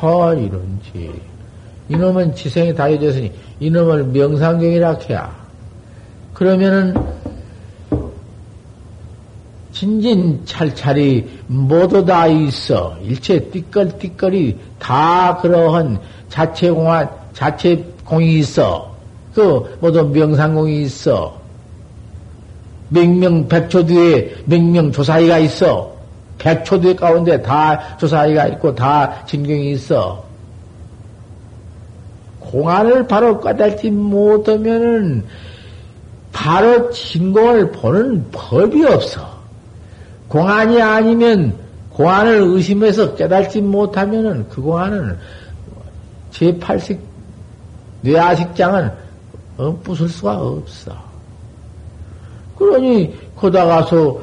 헐, 0.00 0.38
이런지. 0.38 1.20
이놈은 1.88 2.34
지생이 2.34 2.74
다 2.74 2.92
여졌으니, 2.92 3.32
이놈을 3.60 4.04
명상경이라 4.04 4.98
해야. 5.08 5.34
그러면은, 6.34 6.94
진진 9.82 10.40
찰찰이 10.44 11.28
모두 11.48 12.04
다 12.04 12.28
있어. 12.28 12.96
일체 13.02 13.40
띠끌띠끌이 13.50 14.56
다 14.78 15.36
그러한 15.38 15.98
자체 16.28 16.70
공화, 16.70 17.10
자체 17.32 17.84
공이 18.04 18.38
있어. 18.38 18.94
그 19.34 19.76
모두 19.80 20.04
명상공이 20.04 20.82
있어. 20.82 21.36
맹명 22.90 23.48
백초 23.48 23.84
뒤에 23.84 24.32
맹명 24.44 24.92
조사이가 24.92 25.38
있어. 25.38 25.92
백초 26.38 26.80
뒤에 26.80 26.94
가운데 26.94 27.42
다 27.42 27.96
조사이가 27.96 28.46
있고 28.48 28.72
다 28.76 29.24
진경이 29.26 29.72
있어. 29.72 30.22
공안을 32.38 33.08
바로 33.08 33.40
까달지 33.40 33.90
못하면은 33.90 35.24
바로 36.32 36.88
진공을 36.92 37.72
보는 37.72 38.30
법이 38.30 38.84
없어. 38.84 39.31
공안이 40.32 40.80
아니면 40.80 41.54
공안을 41.90 42.40
의심해서 42.40 43.14
깨달지 43.16 43.60
못하면은 43.60 44.48
그 44.48 44.62
공안은 44.62 45.18
제8식 46.32 46.98
뇌아식장은 48.00 48.90
어, 49.58 49.78
부술 49.82 50.08
수가 50.08 50.40
없어. 50.40 50.96
그러니 52.56 53.14
거다 53.36 53.66
가서 53.66 54.08
어, 54.08 54.22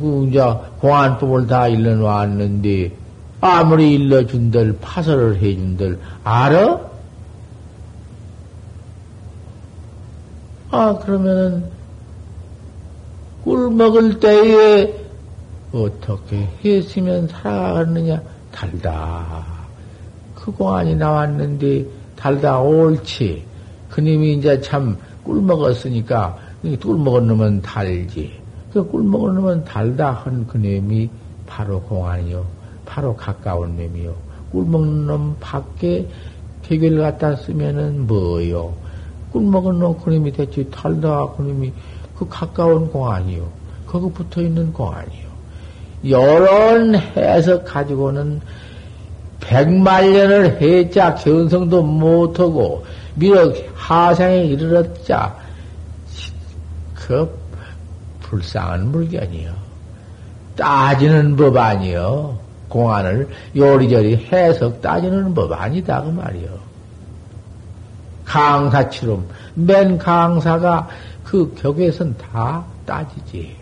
그 0.00 0.28
이제 0.30 0.40
공안법을 0.78 1.48
다 1.48 1.66
일러놓았는데 1.66 2.92
아무리 3.40 3.94
일러준들 3.94 4.78
파설을 4.80 5.38
해준들 5.38 5.98
알아? 6.22 6.80
아 10.70 10.98
그러면은 10.98 11.64
꿀 13.42 13.70
먹을 13.72 14.20
때에 14.20 15.07
어떻게 15.72 16.48
했으면 16.64 17.28
살아가느냐? 17.28 18.20
달다. 18.52 19.44
그 20.34 20.50
공안이 20.52 20.94
나왔는데 20.96 21.84
달다 22.16 22.60
옳지. 22.60 23.44
그님이 23.90 24.34
이제 24.34 24.60
참 24.60 24.96
꿀 25.28 25.42
먹었으니까 25.42 26.38
꿀 26.82 26.96
먹은 26.96 27.26
놈은 27.26 27.60
달지. 27.60 28.32
그꿀 28.72 29.02
먹은 29.02 29.34
놈은 29.34 29.64
달다 29.64 30.12
한 30.12 30.46
그님이 30.46 31.10
바로 31.46 31.82
공안이요. 31.82 32.42
바로 32.86 33.14
가까운 33.14 33.76
놈이요. 33.76 34.14
꿀 34.50 34.64
먹는 34.64 35.06
놈 35.06 35.36
밖에 35.38 36.08
대결 36.62 36.96
갖다 36.96 37.36
쓰면은 37.36 38.06
뭐요? 38.06 38.74
꿀 39.30 39.42
먹은 39.42 39.78
놈 39.78 39.98
그놈이 39.98 40.32
됐지, 40.32 40.70
탈다 40.70 41.32
그놈이 41.32 41.74
그 42.16 42.26
가까운 42.26 42.90
공아니요. 42.90 43.46
거기 43.86 44.10
붙어 44.10 44.40
있는 44.40 44.72
공아니요. 44.72 45.27
이런 46.02 46.94
해석 46.94 47.64
가지고는 47.64 48.40
백만년을 49.40 50.60
해자 50.60 51.14
견성도 51.14 51.82
못하고 51.82 52.84
미륵 53.14 53.70
하상에 53.74 54.44
이르렀자 54.44 55.36
그 56.94 57.38
불쌍한 58.20 58.90
물건이요. 58.90 59.52
따지는 60.56 61.36
법 61.36 61.56
아니요. 61.56 62.38
공안을 62.68 63.28
요리저리 63.56 64.28
해석 64.30 64.82
따지는 64.82 65.32
법 65.34 65.52
아니다 65.52 66.02
그 66.02 66.10
말이요. 66.10 66.48
강사처럼 68.24 69.26
맨 69.54 69.96
강사가 69.96 70.88
그 71.24 71.54
격에선 71.54 72.16
다 72.18 72.64
따지지. 72.84 73.56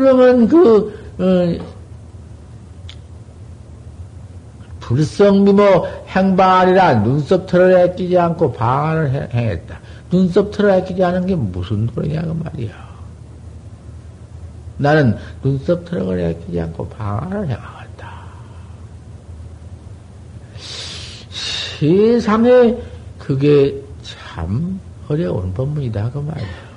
그러면 0.00 0.48
그 0.48 0.98
어, 1.18 1.64
불성미모 4.80 5.86
행방이라 6.08 6.94
눈썹 6.94 7.46
털을 7.46 7.72
애끼지 7.72 8.18
않고 8.18 8.52
방안을 8.52 9.30
행했다. 9.32 9.78
눈썹 10.10 10.50
털을 10.50 10.70
애끼지 10.78 11.04
않은 11.04 11.26
게 11.26 11.36
무슨 11.36 11.86
소리냐, 11.94 12.22
그 12.22 12.28
말이야. 12.30 12.90
나는 14.78 15.16
눈썹 15.42 15.84
털을 15.84 16.18
애끼지 16.18 16.60
않고 16.60 16.88
방안을 16.88 17.48
행하겠다. 17.48 18.10
세상에 21.78 22.76
그게 23.18 23.80
참 24.02 24.80
어려운 25.08 25.52
법문이다, 25.52 26.10
그 26.10 26.18
말이야. 26.18 26.69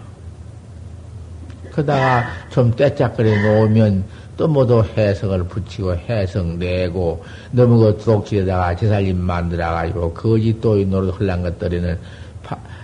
그러다가 1.74 2.26
좀 2.49 2.74
떼짝거려 2.76 3.41
놓으면 3.41 4.03
또 4.38 4.47
모두 4.47 4.84
해석을 4.95 5.45
붙이고 5.45 5.95
해석 5.95 6.57
내고 6.57 7.24
너무 7.51 7.80
그 7.80 7.97
독지에다가 8.03 8.76
제살림 8.76 9.19
만들어가지고 9.19 10.13
거짓 10.13 10.59
또이 10.61 10.86
노릇 10.86 11.19
흘란 11.19 11.41
것들에는 11.41 11.97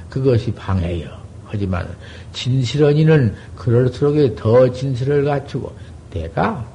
그것이 0.10 0.52
방해요. 0.54 1.08
하지만 1.46 1.88
진실언니는 2.34 3.36
그럴수록 3.56 4.36
더 4.36 4.72
진실을 4.72 5.26
갖추고 5.26 5.72
내가 6.12 6.66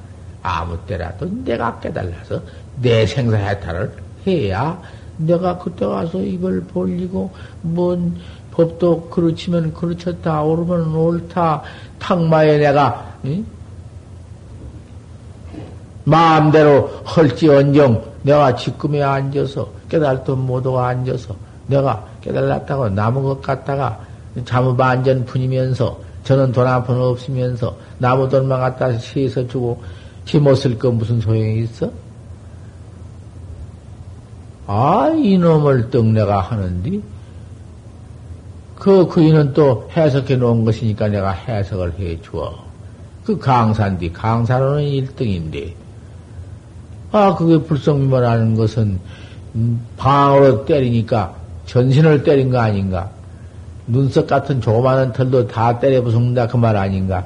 아무 0.41 0.77
때라도 0.85 1.29
내가 1.43 1.79
깨달아서 1.79 2.41
내 2.81 3.05
생사해탈을 3.05 3.91
해야 4.27 4.81
내가 5.17 5.57
그때 5.57 5.85
가서 5.85 6.21
입을 6.21 6.65
벌리고 6.65 7.33
뭔 7.61 8.17
법도 8.55 9.09
그렇지면 9.09 9.73
그렇쳤다 9.73 10.41
오르면 10.43 10.95
옳다 10.95 11.61
탁마에 11.99 12.57
내가 12.57 13.13
응? 13.25 13.45
마음대로 16.05 16.87
헐지언정 17.15 18.03
내가 18.23 18.55
지금에 18.55 19.01
앉아서 19.01 19.69
깨달던 19.89 20.39
모두가 20.45 20.87
앉아서 20.87 21.35
내가 21.67 22.05
깨달았다고 22.21 22.89
남은 22.89 23.23
것 23.23 23.41
같다가 23.41 23.99
잠무 24.45 24.75
반전 24.75 25.25
분이면서 25.25 25.99
저는 26.23 26.51
돈 26.51 26.65
한 26.67 26.83
푼 26.83 26.99
없으면서 27.01 27.75
나무 27.97 28.27
돈만 28.27 28.59
갖다 28.59 28.97
시에서 28.97 29.47
주고 29.47 29.81
지못쓸 30.25 30.77
거 30.77 30.89
무슨 30.91 31.21
소용이 31.21 31.63
있어? 31.63 31.89
아, 34.67 35.09
이놈을 35.15 35.91
떡 35.91 36.05
내가 36.07 36.39
하는디? 36.41 37.01
그, 38.75 39.07
그이는 39.07 39.53
또 39.53 39.89
해석해 39.95 40.35
놓은 40.35 40.65
것이니까 40.65 41.07
내가 41.07 41.31
해석을 41.31 41.93
해 41.99 42.19
주어. 42.21 42.53
그 43.23 43.37
강사인데, 43.37 44.11
강사로는 44.11 44.83
1등인데. 44.83 45.73
아, 47.11 47.35
그게 47.35 47.57
불성미모라는 47.65 48.55
것은, 48.55 48.99
음, 49.55 49.85
방으로 49.97 50.65
때리니까 50.65 51.33
전신을 51.65 52.23
때린 52.23 52.49
거 52.49 52.59
아닌가? 52.59 53.09
눈썹 53.87 54.27
같은 54.27 54.59
조그마한 54.61 55.13
털도 55.13 55.47
다 55.47 55.79
때려 55.79 56.01
부순다 56.01 56.47
그 56.47 56.57
말 56.57 56.75
아닌가? 56.75 57.25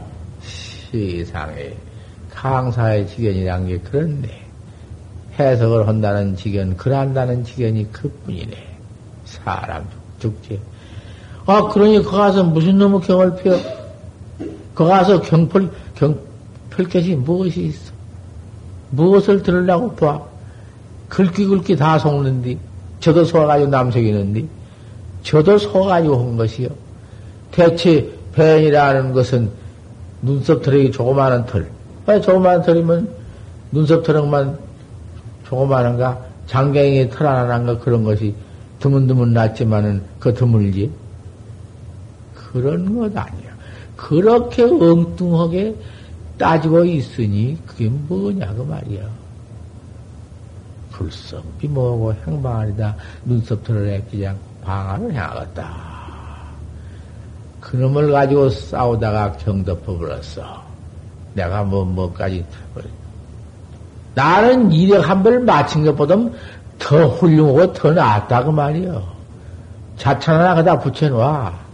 세상에 0.91 1.73
강사의 2.33 3.07
지견이란 3.07 3.67
게 3.67 3.79
그런데 3.79 4.29
해석을 5.39 5.87
한다는 5.87 6.35
지견, 6.35 6.75
글한다는 6.77 7.43
지견이 7.43 7.91
그뿐이네. 7.91 8.55
사람 9.25 9.87
죽지. 10.19 10.59
아 11.49 11.63
그러니 11.63 12.03
거 12.03 12.11
가서 12.11 12.43
무슨 12.43 12.77
놈의 12.77 13.01
경을 13.01 13.35
펴? 13.37 13.57
거 14.75 14.85
가서 14.85 15.19
경펄 15.19 15.71
경펼 15.95 16.87
것이 16.87 17.15
무엇이 17.15 17.63
있어? 17.63 17.91
무엇을 18.91 19.41
들으려고 19.41 19.95
봐? 19.95 20.21
긁기 21.07 21.47
긁기 21.47 21.75
다 21.75 21.97
속는디 21.97 22.59
저도 22.99 23.25
속아가지고 23.25 23.71
남색이는디 23.71 24.47
저도 25.23 25.57
속아가지고 25.57 26.19
한 26.19 26.37
것이요. 26.37 26.69
대체 27.49 28.07
뱀이라는 28.35 29.13
것은 29.13 29.49
눈썹 30.21 30.61
털이 30.61 30.91
조그마한 30.91 31.47
털. 31.47 31.67
왜 32.05 32.21
조그마한 32.21 32.61
털이면 32.61 33.09
눈썹 33.71 34.03
털만 34.03 34.55
조그마한가? 35.47 36.25
장경이 36.45 37.09
털 37.09 37.25
하나인가 37.25 37.79
그런 37.79 38.03
것이 38.03 38.35
드문드문 38.79 39.33
났지만은 39.33 40.03
그 40.19 40.31
드물지. 40.35 41.08
그런 42.51 42.97
것 42.97 43.15
아니야. 43.15 43.49
그렇게 43.95 44.63
엉뚱하게 44.63 45.75
따지고 46.37 46.83
있으니 46.85 47.57
그게 47.65 47.89
뭐냐 47.89 48.53
그 48.53 48.61
말이야. 48.61 49.01
불성 50.91 51.41
비모고 51.59 52.13
행방아니다 52.25 52.95
눈썹 53.23 53.59
애끼지 53.69 54.27
않고 54.27 54.41
방안을 54.63 55.13
향하겠다. 55.13 55.99
그놈을 57.61 58.11
가지고 58.11 58.49
싸우다가 58.49 59.33
경덮어버렸어. 59.33 60.63
내가 61.33 61.63
뭐, 61.63 61.85
뭐까지. 61.85 62.43
나는 64.15 64.71
이력 64.71 65.07
한 65.07 65.21
번 65.23 65.45
마친 65.45 65.85
것보다 65.85 66.15
더 66.79 67.07
훌륭하고 67.07 67.71
더 67.73 67.91
낫다, 67.91 68.43
그 68.43 68.49
말이요. 68.49 69.03
자찬 69.97 70.35
하나 70.39 70.55
갖다 70.55 70.79
붙여놔. 70.79 71.68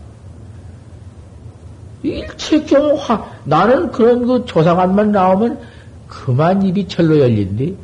일체경 2.05 2.95
화, 2.97 3.25
나는 3.43 3.91
그런 3.91 4.25
그 4.25 4.45
조상한만 4.45 5.11
나오면 5.11 5.59
그만 6.07 6.61
입이 6.61 6.87
철로 6.87 7.19
열린디? 7.19 7.75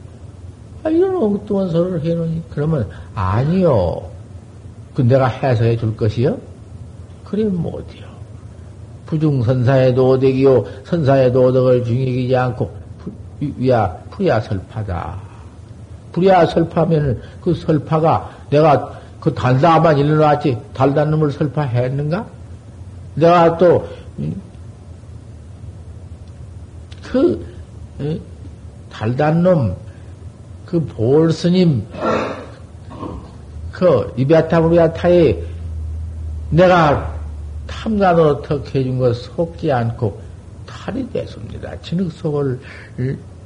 아, 0.84 0.90
이런 0.90 1.16
엉뚱한 1.16 1.70
소리를 1.70 2.04
해놓으니. 2.04 2.42
그러면, 2.50 2.88
아니요. 3.14 4.02
그 4.96 5.02
내가 5.02 5.28
해석해 5.28 5.78
줄 5.78 5.96
것이요? 5.96 6.38
그래 7.24 7.46
못이요. 7.46 8.12
부중선사의 9.06 9.96
도덕이요, 9.96 10.66
선사의 10.86 11.34
도덕을 11.34 11.84
중이기지 11.84 12.36
않고, 12.36 12.72
위야, 13.58 13.98
불야 14.12 14.40
설파다. 14.40 15.20
불야 16.12 16.46
설파면은 16.46 17.22
그 17.42 17.54
설파가 17.54 18.30
내가 18.50 19.00
그 19.20 19.34
달다만 19.34 19.98
일어났지, 19.98 20.58
달단 20.74 21.12
놈을 21.12 21.32
설파했는가? 21.32 22.26
내가 23.16 23.58
또, 23.58 23.88
그, 27.04 27.46
달단 28.90 29.44
놈, 29.44 29.76
그 30.66 30.80
볼스님, 30.86 31.86
그 33.72 34.14
이베아타브리아타에 34.18 35.42
내가 36.52 37.20
탐관으로 37.68 38.42
턱 38.42 38.76
해준 38.76 39.00
거 39.00 39.14
속지 39.14 39.72
않고 39.72 40.22
탈이 40.66 41.10
됐습니다. 41.12 41.80
진흙속을 41.82 42.60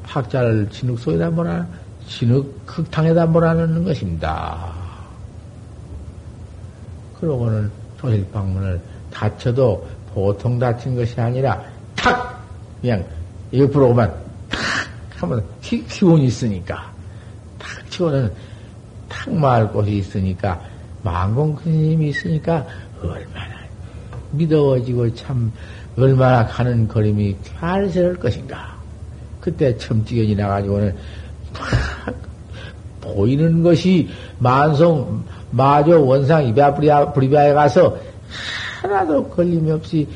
학자를 0.03 0.69
진흙속에다 0.69 1.29
몰아 1.31 1.65
진흙 2.07 2.63
흙탕에다 2.65 3.25
몰아넣는 3.27 3.83
것입니다. 3.83 4.73
그러고는 7.19 7.71
조실 7.99 8.27
방문을 8.31 8.79
다쳐도 9.11 9.87
보통 10.15 10.57
다친 10.57 10.95
것이 10.95 11.19
아니라 11.19 11.61
탁 11.93 12.41
그냥 12.81 13.05
옆으로만 13.53 14.09
탁 14.49 14.59
하면 15.17 15.43
기, 15.61 15.85
기운이 15.85 16.25
있으니까 16.25 16.89
탁 17.59 17.91
치고는 17.91 18.31
탁 19.09 19.33
마을 19.33 19.67
곳이 19.67 19.97
있으니까 19.97 20.59
망공 21.03 21.57
스님이 21.61 22.09
있으니까 22.09 22.65
얼마나 23.03 23.55
믿어지고 24.31 25.13
참 25.15 25.51
얼마나 25.97 26.45
가는 26.45 26.87
걸음이 26.87 27.35
쾌활스러울 27.43 28.15
것인가. 28.15 28.73
그때 29.41 29.77
첨지견이 29.77 30.35
나가지고는 30.35 30.95
팍 31.53 32.15
보이는 33.01 33.61
것이 33.61 34.09
만성, 34.39 35.23
마조, 35.51 36.05
원상, 36.05 36.47
입야, 36.47 36.73
불이야에 36.73 37.53
가서 37.53 37.97
하나도 38.85 39.27
걸림이 39.29 39.71
없이 39.71 40.07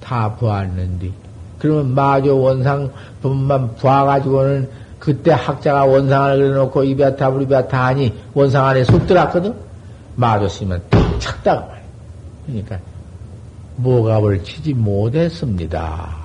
다 0.00 0.34
보았는데, 0.34 1.10
그러면 1.58 1.94
마조, 1.94 2.40
원상, 2.40 2.90
법만 3.22 3.76
봐가지고는 3.76 4.68
그때 4.98 5.32
학자가 5.32 5.84
원상을 5.84 6.36
그려놓고 6.36 6.84
입야타, 6.84 7.30
불이야타 7.30 7.86
하니 7.86 8.14
원상 8.34 8.66
안에 8.66 8.84
속 8.84 9.06
들어갔거든? 9.06 9.54
마조 10.16 10.48
쓰면 10.48 10.82
탁 10.88 11.20
찼다가 11.20 11.60
말이야. 11.66 11.82
그러니까, 12.46 12.78
모갑을 13.76 14.42
치지 14.42 14.74
못했습니다. 14.74 16.16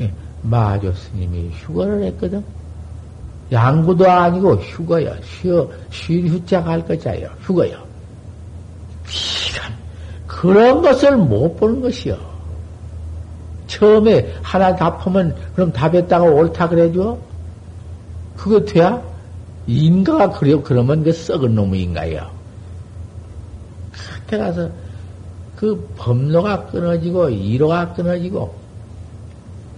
예, 0.00 0.12
마조 0.42 0.92
스님이 0.92 1.50
휴거를 1.50 2.04
했거든? 2.04 2.44
양구도 3.52 4.08
아니고 4.08 4.54
휴거야. 4.54 5.12
쉬어, 5.24 5.68
쉴 5.90 6.26
휴자 6.28 6.62
갈 6.62 6.84
거자요. 6.86 7.28
휴거요. 7.42 7.90
그런 10.40 10.80
것을 10.80 11.18
못 11.18 11.54
보는 11.56 11.82
것이요. 11.82 12.16
처음에 13.66 14.32
하나 14.40 14.74
답하면 14.74 15.36
그럼 15.54 15.70
답했다고 15.70 16.34
옳다 16.34 16.66
그래줘? 16.70 17.18
그거 18.38 18.64
돼야? 18.64 19.02
인가가 19.66 20.30
그려, 20.30 20.62
그러면 20.62 21.04
그 21.04 21.12
썩은 21.12 21.54
놈의 21.54 21.82
인가요. 21.82 22.30
그때 23.92 24.38
가서 24.38 24.70
그 25.56 25.86
법로가 25.98 26.68
끊어지고 26.68 27.28
이로가 27.28 27.92
끊어지고 27.92 28.54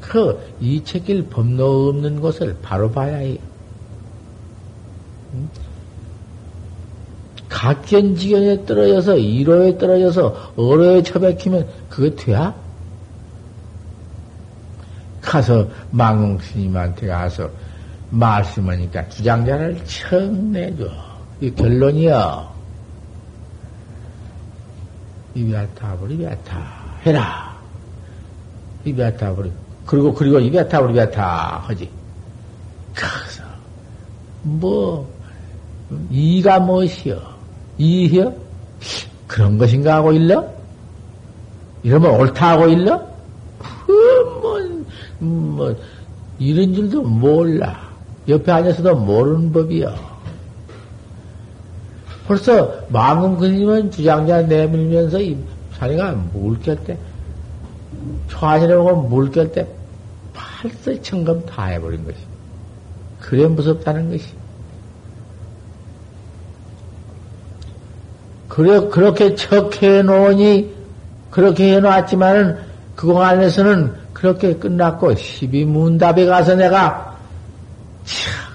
그 0.01 0.39
이책길 0.61 1.29
법로 1.29 1.89
없는 1.89 2.21
곳을 2.21 2.57
바로 2.63 2.89
봐야 2.89 3.17
해요. 3.17 3.39
각견지견에 7.53 8.64
떨어져서 8.64 9.18
이로에 9.18 9.76
떨어져서 9.76 10.55
어로에 10.57 11.03
처박히면 11.03 11.68
그거 11.90 12.16
돼야? 12.16 12.55
가서 15.20 15.68
망공 15.90 16.38
스님한테 16.38 17.07
가서 17.07 17.50
말씀하니까 18.11 19.09
주장자를 19.11 19.84
청 19.84 20.50
내줘. 20.50 20.88
이 21.42 21.50
결론이야. 21.50 22.50
이비아타불 25.34 26.12
이 26.12 26.16
비아타 26.16 26.62
해라. 27.05 27.57
이 28.84 28.92
비아타불 28.92 29.53
그리고 29.86 30.12
그리고 30.14 30.40
이 30.40 30.50
비아타불 30.50 30.90
이 30.90 30.92
비아타 30.94 31.59
하지. 31.66 31.88
가서 32.94 33.44
뭐 34.42 35.09
이가 36.11 36.59
무엇이여? 36.61 37.32
이혀? 37.83 38.33
그런 39.26 39.59
것인가 39.59 39.97
하고 39.97 40.12
일러? 40.12 40.47
이러면 41.83 42.12
옳다 42.12 42.53
하고 42.53 42.68
일러? 42.68 43.03
뭐, 44.41 44.61
뭐, 45.18 45.76
이런 46.39 46.72
줄도 46.74 47.03
몰라. 47.03 47.91
옆에 48.28 48.53
앉아서도 48.53 48.95
모르는 48.95 49.53
법이여. 49.53 50.12
벌써 52.28 52.72
망금 52.89 53.39
그님은 53.39 53.91
주장자 53.91 54.43
내밀면서 54.43 55.20
이 55.20 55.37
자네가 55.76 56.12
물결 56.33 56.85
때, 56.85 56.97
초안이라고 58.28 59.03
물결 59.09 59.51
때, 59.51 59.66
팔서 60.33 61.03
청금 61.03 61.45
다 61.47 61.64
해버린 61.64 62.05
것이. 62.05 62.18
그래 63.18 63.47
무섭다는 63.49 64.11
것이. 64.12 64.41
그래, 68.53 68.86
그렇게 68.90 69.34
척해 69.34 70.03
놓으니, 70.03 70.70
그렇게 71.30 71.76
해 71.76 71.80
놨지만은, 71.80 72.59
그공 72.94 73.22
안에서는 73.22 73.94
그렇게 74.12 74.55
끝났고, 74.57 75.14
12문답에 75.14 76.26
가서 76.26 76.55
내가, 76.55 77.16
참, 78.05 78.53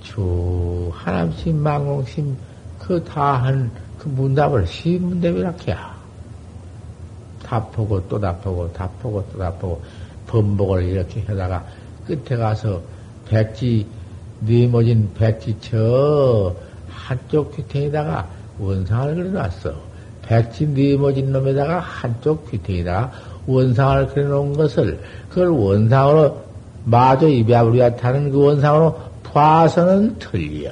주, 0.00 0.92
하남심, 0.94 1.60
망공심, 1.60 2.36
그 2.78 3.02
다 3.02 3.42
한, 3.42 3.68
그 3.98 4.06
문답을 4.06 4.64
12문답이라 4.64 5.66
해야. 5.66 5.92
답하고 7.42 8.00
또 8.08 8.20
답하고, 8.20 8.72
답하고 8.72 9.26
또 9.32 9.38
답하고, 9.40 9.82
번복을 10.28 10.84
이렇게 10.84 11.20
하다가, 11.22 11.64
끝에 12.06 12.38
가서, 12.38 12.80
백지, 13.28 13.84
네모진 14.38 15.10
백지 15.14 15.56
쳐, 15.60 16.54
한쪽 16.94 17.54
귀퉁에다가 17.56 18.26
원상을 18.58 19.14
그려놨어. 19.14 19.74
백지 20.22 20.68
네모진 20.68 21.32
놈에다가 21.32 21.80
한쪽 21.80 22.50
귀퉁에다가 22.50 23.12
원상을 23.46 24.08
그려놓은 24.08 24.54
것을 24.54 25.00
그걸 25.28 25.48
원상으로 25.48 26.44
마저 26.84 27.28
입야부리야 27.28 27.96
타는 27.96 28.30
그 28.30 28.42
원상으로 28.44 28.98
봐서는 29.22 30.18
틀려. 30.18 30.70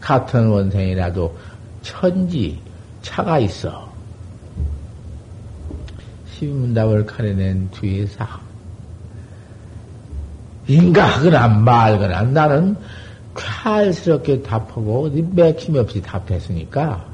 같은 0.00 0.48
원상이라도 0.48 1.34
천지 1.82 2.60
차가 3.02 3.38
있어. 3.38 3.88
십문답을 6.34 7.06
가려낸 7.06 7.70
뒤에서 7.70 8.26
인가하거나 10.66 11.48
말거나 11.48 12.22
나는 12.22 12.76
칼스럽게 13.34 14.42
답하고 14.42 15.10
맥힘 15.32 15.76
없이 15.76 16.00
답했으니까 16.00 17.04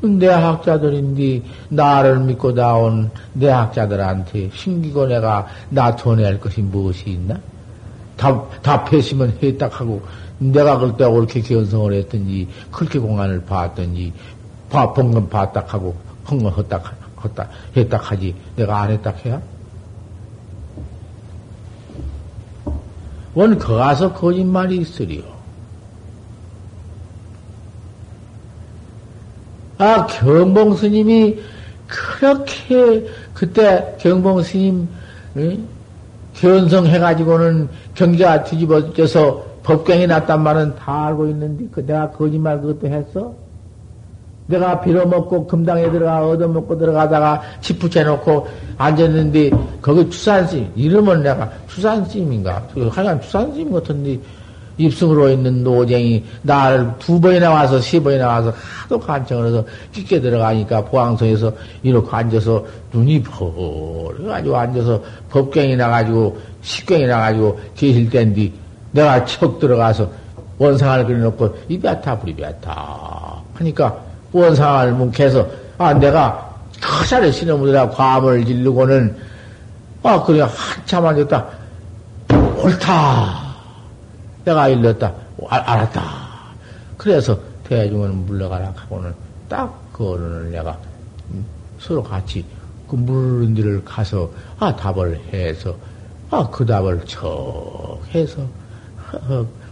내 0.00 0.28
학자들인데 0.28 1.42
나를 1.70 2.20
믿고 2.20 2.54
나온 2.54 3.10
내 3.32 3.48
학자들한테 3.48 4.50
신기고 4.54 5.06
내가 5.06 5.46
나타낼 5.70 6.38
것이 6.38 6.62
무엇이 6.62 7.10
있나? 7.10 7.38
답, 8.16 8.62
답했으면 8.62 9.38
해딱하고 9.42 10.02
내가 10.38 10.78
그때 10.78 11.04
옳게 11.04 11.40
견성을 11.40 11.92
했든지 11.92 12.48
그렇게 12.70 12.98
공안을 12.98 13.44
봤든지 13.44 14.12
본건 14.68 15.28
봤딱하고 15.28 15.94
헌건 16.30 16.52
헛딱 16.52 16.84
헛딱 17.24 17.50
했딱하지 17.76 18.34
내가 18.56 18.82
안 18.82 18.90
했딱해야? 18.92 19.40
원 23.38 23.56
거가서 23.56 24.14
거짓말이 24.14 24.78
있으리요. 24.78 25.22
아, 29.78 30.06
경봉 30.06 30.74
스님이 30.74 31.38
그렇게 31.86 33.06
그때 33.32 33.94
경봉 34.00 34.42
스님 34.42 34.88
응? 35.36 35.68
견성해가지고는 36.34 37.68
경제가 37.94 38.42
뒤집어져서 38.42 39.46
법경이 39.62 40.08
났단 40.08 40.42
말은 40.42 40.74
다 40.74 41.06
알고 41.06 41.28
있는데 41.28 41.68
그 41.70 41.86
내가 41.86 42.10
거짓말 42.10 42.60
그것도 42.60 42.88
했어? 42.88 43.34
내가 44.48 44.80
빌어먹고 44.80 45.46
금당에 45.46 45.90
들어가 45.90 46.26
얻어먹고 46.26 46.78
들어가다가 46.78 47.40
집 47.60 47.78
붙여놓고 47.78 48.48
앉았는데 48.78 49.50
거기 49.80 50.08
추산심 50.10 50.72
이름은 50.74 51.22
내가 51.22 51.50
추산심인가? 51.68 52.68
하여간 52.90 53.20
추산심 53.20 53.72
같은데 53.72 54.18
입승으로 54.78 55.28
있는 55.30 55.62
노쟁이 55.62 56.24
나를 56.42 56.88
두 56.98 57.20
번이나 57.20 57.50
와서 57.50 57.80
세 57.80 58.00
번이나 58.00 58.26
와서 58.28 58.52
하도 58.82 58.98
간청을 58.98 59.48
해서 59.48 59.64
깊게 59.92 60.20
들어가니까 60.20 60.84
보항성에서 60.84 61.52
이렇게 61.82 62.08
앉아서 62.10 62.64
눈이 62.92 63.22
벌어가지고 63.24 64.56
앉아서 64.56 65.02
법경이 65.30 65.76
나가지고 65.76 66.38
식경이 66.62 67.06
나가지고 67.06 67.58
계실 67.74 68.08
때인데 68.08 68.50
내가 68.92 69.24
척 69.24 69.58
들어가서 69.58 70.08
원상을 70.58 71.06
그려놓고 71.06 71.54
이베타 71.68 72.18
부리베타 72.20 73.42
하니까 73.54 74.07
원상을 74.32 74.92
뭉개서, 74.92 75.46
아, 75.78 75.94
내가 75.94 76.54
커자리 76.80 77.32
신어무더라 77.32 77.90
과음을 77.90 78.44
지르고는, 78.44 79.16
아, 80.02 80.22
그래, 80.22 80.40
한참 80.42 81.06
앉았다. 81.06 81.46
옳다. 82.62 83.48
내가 84.44 84.68
일렀다. 84.68 85.12
알, 85.48 85.60
알았다. 85.60 86.02
그래서 86.96 87.38
대중은 87.68 88.26
물러가라 88.26 88.72
하고는 88.76 89.14
딱 89.48 89.88
그 89.98 90.12
어른을 90.12 90.52
내가 90.52 90.78
음, 91.32 91.44
서로 91.80 92.02
같이 92.04 92.44
그 92.88 92.94
물른 92.94 93.52
데를 93.52 93.84
가서, 93.84 94.30
아, 94.58 94.74
답을 94.74 95.20
해서, 95.32 95.74
아, 96.30 96.48
그 96.50 96.64
답을 96.64 97.04
척 97.04 98.00
해서, 98.14 98.40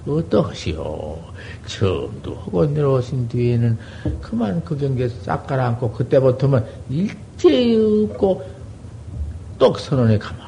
어떠시오? 0.06 1.18
처음도 1.66 2.34
하고 2.36 2.64
내려오신 2.66 3.28
뒤에는 3.28 3.78
그만 4.22 4.62
그 4.64 4.76
경계 4.76 5.08
싹 5.08 5.46
가라앉고 5.46 5.92
그때부터는 5.92 6.64
일제히 6.88 8.06
없고 8.10 8.42
똑 9.58 9.78
선언에 9.78 10.18
가만히 10.18 10.46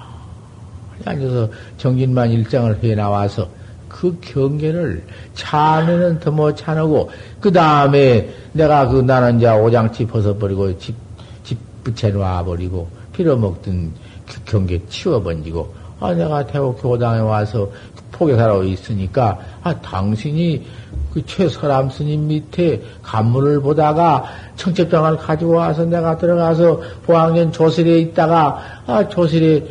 앉아서 1.04 1.48
정진만 1.76 2.30
일장을 2.30 2.82
해 2.82 2.94
나와서 2.94 3.48
그 3.88 4.16
경계를 4.20 5.04
차내는 5.34 6.20
더못 6.20 6.56
차내고 6.56 7.10
그 7.40 7.50
다음에 7.50 8.28
내가 8.52 8.86
그 8.88 9.00
나는 9.00 9.38
이제 9.38 9.48
오장치 9.48 10.06
벗어버리고 10.06 10.78
집, 10.78 10.94
집 11.42 11.58
붙여놔 11.82 12.44
버리고 12.44 12.88
빌어먹던 13.12 13.92
그 14.26 14.44
경계 14.44 14.80
치워버리고 14.88 15.74
아 16.00 16.12
내가 16.14 16.46
태국 16.46 16.80
교당에 16.80 17.20
와서 17.20 17.68
포교사로 18.12 18.64
있으니까 18.64 19.38
아 19.62 19.74
당신이 19.80 20.64
그 21.12 21.24
최서람 21.26 21.90
스님 21.90 22.28
밑에 22.28 22.82
간문을 23.02 23.60
보다가 23.60 24.24
청첩장을 24.56 25.16
가지고 25.16 25.52
와서 25.54 25.84
내가 25.84 26.16
들어가서 26.16 26.80
보학년 27.04 27.50
조실에 27.52 27.98
있다가 27.98 28.58
아 28.86 29.08
조실에 29.08 29.64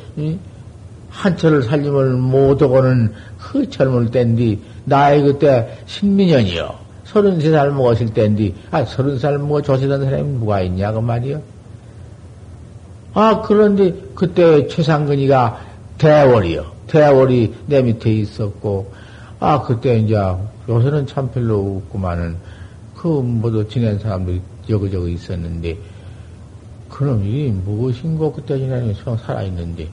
한철을 1.10 1.64
살림을 1.64 2.14
못하고는 2.14 3.14
그 3.40 3.70
젊을 3.70 4.12
땐디 4.12 4.60
나이 4.86 5.22
그때 5.22 5.78
신민년이요. 5.86 6.88
서른 7.06 7.40
세 7.40 7.52
살 7.52 7.72
먹었을 7.72 8.14
땐디 8.14 8.54
아 8.72 8.84
서른 8.84 9.18
살 9.18 9.38
먹어 9.40 9.62
조실한 9.62 10.04
사람이 10.04 10.40
누가 10.40 10.62
있냐 10.62 10.92
그 10.92 11.00
말이요. 11.00 11.42
아 13.14 13.42
그런데 13.42 13.94
그때 14.14 14.68
최상근이가 14.68 15.60
대월이요 15.98 16.66
대월이 16.88 17.54
내 17.68 17.82
밑에 17.82 18.12
있었고 18.12 18.92
아 19.40 19.62
그때 19.62 19.98
이제 20.00 20.16
요새는 20.68 21.08
참 21.08 21.30
별로 21.32 21.82
없구만은 21.84 22.36
그 22.96 23.08
모두 23.08 23.68
지낸 23.68 24.00
사람들이 24.00 24.42
여기저기 24.70 25.14
있었는데 25.14 25.78
그놈이 26.90 27.50
무엇인고 27.66 28.34
그때 28.34 28.58
지내는 28.58 28.94
살아있는데 29.26 29.88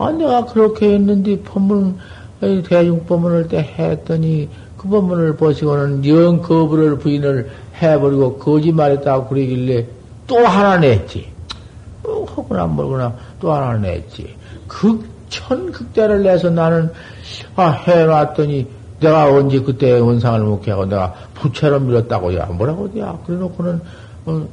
아, 0.00 0.10
내가 0.12 0.46
그렇게 0.46 0.94
했는데, 0.94 1.38
법문, 1.42 1.98
대중법문을 2.40 3.48
때 3.48 3.58
했더니, 3.58 4.48
그 4.78 4.88
법문을 4.88 5.36
보시고는 5.36 6.06
영 6.06 6.40
거부를 6.40 6.98
부인을 6.98 7.50
해버리고 7.82 8.38
거짓말했다고 8.38 9.28
그러길래 9.28 9.86
또 10.26 10.38
하나 10.38 10.78
냈지. 10.78 11.28
뭐, 12.02 12.24
혹거나 12.24 12.64
뭐거나 12.64 13.14
또 13.38 13.52
하나 13.52 13.76
냈지. 13.76 14.34
극천극대를 14.70 16.22
내서 16.22 16.48
나는, 16.48 16.90
아, 17.56 17.70
해놨더니, 17.70 18.66
내가 19.00 19.32
언제 19.32 19.60
그때 19.60 19.98
원상을 19.98 20.40
먹게 20.40 20.70
하고 20.70 20.86
내가 20.86 21.12
부채로 21.34 21.80
밀었다고, 21.80 22.36
야, 22.36 22.46
뭐라고, 22.46 22.90
야, 22.98 23.18
그래 23.26 23.36
놓고는, 23.38 23.80
어, 24.26 24.48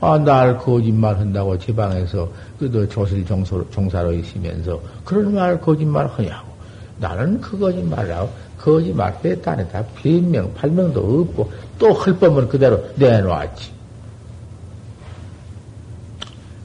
아, 0.00 0.18
날 0.18 0.58
거짓말 0.58 1.18
한다고 1.18 1.58
제 1.58 1.74
방에서 1.74 2.28
그도 2.58 2.86
조실 2.88 3.24
종사로, 3.24 3.68
종사로 3.70 4.12
있으면서 4.12 4.80
그런 5.04 5.34
말 5.34 5.60
거짓말 5.60 6.06
하냐고. 6.06 6.54
나는 6.98 7.40
그 7.40 7.58
거짓말이라고 7.58 8.30
거짓말 8.58 9.14
했다니다 9.24 9.84
비명, 9.96 10.52
발명도 10.54 11.00
없고 11.00 11.50
또 11.78 11.92
헐법을 11.92 12.48
그대로 12.48 12.82
내놓았지. 12.96 13.70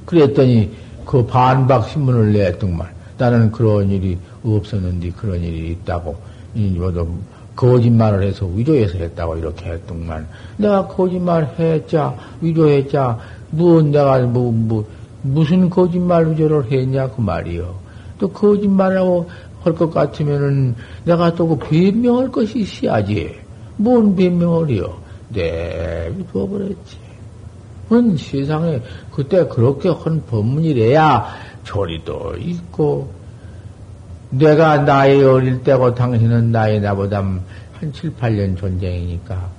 그랬더니 0.06 0.72
그 1.12 1.26
반박 1.26 1.90
신문을 1.90 2.32
냈더만 2.32 2.88
나는 3.18 3.52
그런 3.52 3.92
일이 3.92 4.18
없었는데 4.46 5.12
그런 5.12 5.42
일이 5.44 5.72
있다고 5.72 6.16
이뭐도 6.56 7.06
거짓말을 7.54 8.24
해서 8.24 8.46
위조해서 8.46 8.98
했다고 8.98 9.36
이렇게 9.36 9.72
했더만 9.72 10.26
내가 10.56 10.88
거짓말 10.88 11.54
했자 11.60 12.16
위조했자 12.40 13.20
뭐 13.50 13.82
내가 13.82 14.20
뭐, 14.20 14.54
뭐 14.54 14.88
무슨 15.22 15.70
거짓말 15.70 16.32
위조를 16.32 16.72
했냐 16.72 17.10
그 17.10 17.20
말이요. 17.20 17.76
또 18.18 18.30
거짓말하고 18.30 19.30
할 19.64 19.76
것 19.76 19.92
같으면은 19.92 20.76
내가 21.04 21.36
또 21.36 21.46
그 21.46 21.58
변명할 21.58 22.32
것이 22.32 22.60
있어야지. 22.60 23.36
뭔 23.76 24.16
변명을요? 24.16 24.98
네, 25.34 26.10
두어버렸지. 26.32 27.11
은 27.92 28.16
세상에 28.16 28.82
그때 29.12 29.46
그렇게 29.48 29.90
한 29.90 30.24
법문이래야 30.26 31.26
조리도 31.64 32.36
있고 32.40 33.12
내가 34.30 34.78
나이 34.86 35.22
어릴 35.22 35.62
때고 35.62 35.94
당신은 35.94 36.52
나이 36.52 36.80
나보다 36.80 37.18
한 37.20 37.94
7, 37.94 38.16
8년 38.16 38.58
존재이니까 38.58 39.50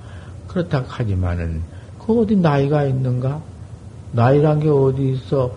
그렇다 0.47 0.83
하지만은 0.87 1.61
그 1.99 2.21
어디 2.21 2.35
나이가 2.35 2.83
있는가? 2.85 3.41
나이란 4.11 4.59
게 4.59 4.69
어디 4.69 5.13
있어? 5.13 5.51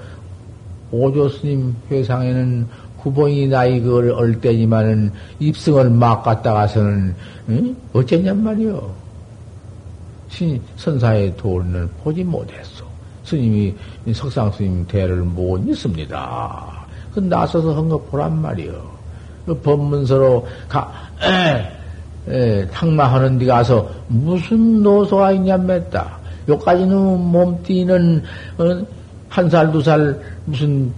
오조 0.90 1.28
스님 1.30 1.74
회상에는 1.90 2.66
후봉이 2.98 3.48
나이 3.48 3.80
그걸 3.80 4.10
얼 4.10 4.40
때지만은 4.40 5.12
입승을 5.38 5.90
막 5.90 6.22
갔다 6.22 6.52
가서는 6.52 7.14
응? 7.48 7.76
어쨌냔 7.92 8.42
말이요. 8.42 9.05
신, 10.37 10.61
선사의 10.76 11.34
도를 11.39 11.89
보지 12.05 12.22
못했어. 12.22 12.84
스님이 13.24 13.74
석상 14.12 14.53
스님 14.53 14.87
대를 14.87 15.22
못 15.22 15.59
믿습니다. 15.62 16.84
그 17.14 17.20
나서서 17.20 17.74
한 17.74 17.89
거 17.89 17.97
보란 17.99 18.43
말이요. 18.43 18.74
그 19.47 19.55
법문서로 19.61 20.47
가, 20.68 20.93
에, 21.22 21.72
에, 22.28 22.66
탕마하는 22.68 23.39
데 23.39 23.47
가서 23.47 23.89
무슨 24.09 24.82
노소가 24.82 25.32
있냐 25.32 25.57
맸다. 25.57 26.05
요까지는 26.49 27.20
몸띠는 27.20 28.22
어, 28.59 28.87
한 29.30 29.49
살, 29.49 29.72
두 29.72 29.80
살 29.80 30.20
무슨 30.45 30.93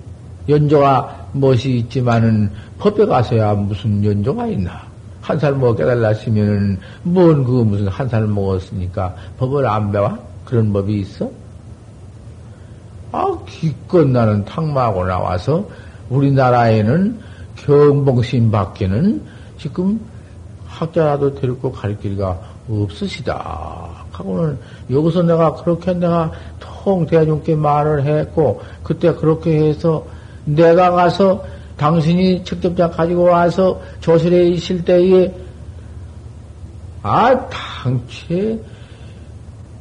연조가 0.49 1.28
무엇이 1.32 1.78
있지만은 1.78 2.51
법에 2.78 3.07
가서야 3.07 3.55
무슨 3.55 4.03
연조가 4.05 4.49
있나. 4.49 4.88
한 5.28 5.38
살 5.38 5.52
먹어 5.54 5.74
깨달았으면은 5.76 6.78
뭔 7.02 7.44
그 7.44 7.50
무슨 7.62 7.88
한 7.88 8.08
살 8.08 8.26
먹었으니까 8.26 9.14
법을 9.38 9.66
안 9.66 9.92
배워? 9.92 10.16
그런 10.46 10.72
법이 10.72 11.00
있어? 11.00 11.30
아, 13.12 13.24
기껏 13.46 14.06
나는 14.08 14.44
탕마하고 14.46 15.04
나와서 15.04 15.68
우리나라에는 16.08 17.18
경봉신 17.56 18.50
밖에는 18.50 19.20
지금 19.58 20.00
학자라도 20.66 21.34
데리고 21.34 21.70
갈 21.72 21.98
길가 21.98 22.38
없으시다. 22.70 23.88
하고는 24.12 24.58
여기서 24.90 25.22
내가 25.22 25.54
그렇게 25.54 25.92
내가 25.92 26.30
통 26.58 27.04
대중께 27.06 27.54
말을 27.54 28.04
했고 28.04 28.60
그때 28.82 29.12
그렇게 29.14 29.68
해서 29.68 30.04
내가 30.44 30.90
가서 30.90 31.44
당신이 31.78 32.44
직접 32.44 32.76
자 32.76 32.90
가지고 32.90 33.22
와서 33.22 33.80
조실에 34.00 34.48
있을 34.48 34.84
때에 34.84 35.32
아 37.02 37.48
당최 37.48 38.58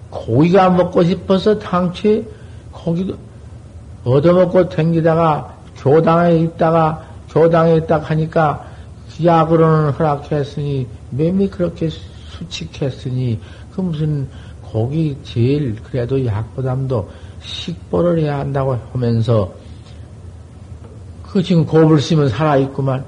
고기가 0.10 0.70
먹고 0.70 1.04
싶어서 1.04 1.58
당최 1.58 2.24
고기도 2.72 3.18
얻어먹고 4.06 4.70
댕기다가 4.70 5.58
교당에 5.76 6.38
있다가 6.38 7.04
교당에 7.30 7.86
딱 7.86 8.10
하니까 8.10 8.66
약으로는 9.24 9.92
허락했으니 9.92 10.88
매미 11.10 11.50
그렇게 11.50 11.90
수칙했으니 11.90 13.40
그 13.74 13.82
무슨 13.82 14.28
고기 14.62 15.18
제일 15.24 15.76
그래도 15.82 16.24
약보담도 16.24 17.10
식보를 17.42 18.20
해야 18.20 18.40
한다고 18.40 18.78
하면서 18.94 19.52
그 21.38 21.44
지금 21.44 21.68
고불심은 21.68 22.30
살아있구만 22.30 23.06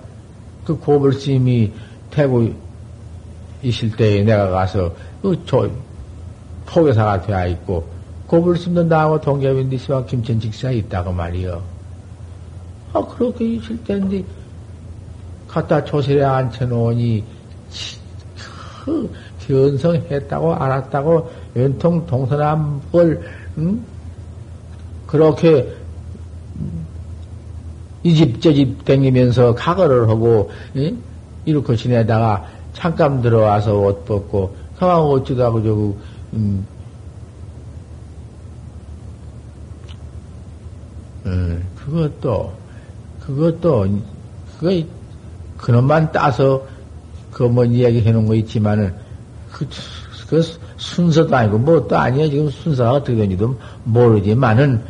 그 0.64 0.78
고불심이 0.78 1.72
태고 2.12 2.54
있을 3.64 3.90
때에 3.96 4.22
내가 4.22 4.52
가서 4.52 4.94
그저 5.20 5.68
포교사가 6.68 7.24
되어 7.24 7.48
있고 7.48 7.90
고불심도 8.28 8.84
나하고 8.84 9.20
동ገብ인데 9.20 9.78
시와 9.78 10.06
김천 10.06 10.40
직사에 10.40 10.76
있다고 10.76 11.12
말이요. 11.12 11.60
아 12.94 13.02
그렇게 13.02 13.56
있을 13.56 13.76
때인데 13.84 14.24
갖다 15.48 15.84
조실에 15.84 16.24
앉혀놓으니 16.24 17.24
그 18.86 19.12
견성했다고 19.48 20.54
알았다고 20.54 21.32
연통 21.56 22.06
동서남을 22.06 23.24
음? 23.58 23.84
그렇게 25.08 25.79
이 28.04 28.16
집 28.16 28.40
저 28.40 28.54
집 28.54 28.86
댕기면서 28.86 29.56
가거를 29.56 30.10
하고 30.10 30.50
음? 30.76 31.02
이렇게 31.46 31.76
지내다가 31.76 32.46
잠깐 32.74 33.22
들어와서 33.22 33.78
옷 33.78 34.06
벗고 34.06 34.56
가만 34.78 34.98
어쩌다고 34.98 35.64
저거 35.64 35.94
음, 36.34 36.66
음, 41.26 41.64
그것도 41.76 42.54
그것도 43.26 43.88
그거 44.60 44.84
그놈만 45.58 46.12
따서 46.12 46.66
그뭐 47.32 47.66
이야기 47.66 48.02
해 48.02 48.12
놓은 48.12 48.26
거 48.26 48.36
있지만은 48.36 48.94
그, 49.52 49.68
그 50.30 50.42
순서도 50.78 51.36
아니고 51.36 51.58
뭐또 51.58 51.98
아니야 51.98 52.30
지금 52.30 52.50
순서가 52.50 52.94
어떻게 52.94 53.16
되는지도 53.16 53.58
모르지만은 53.84 54.82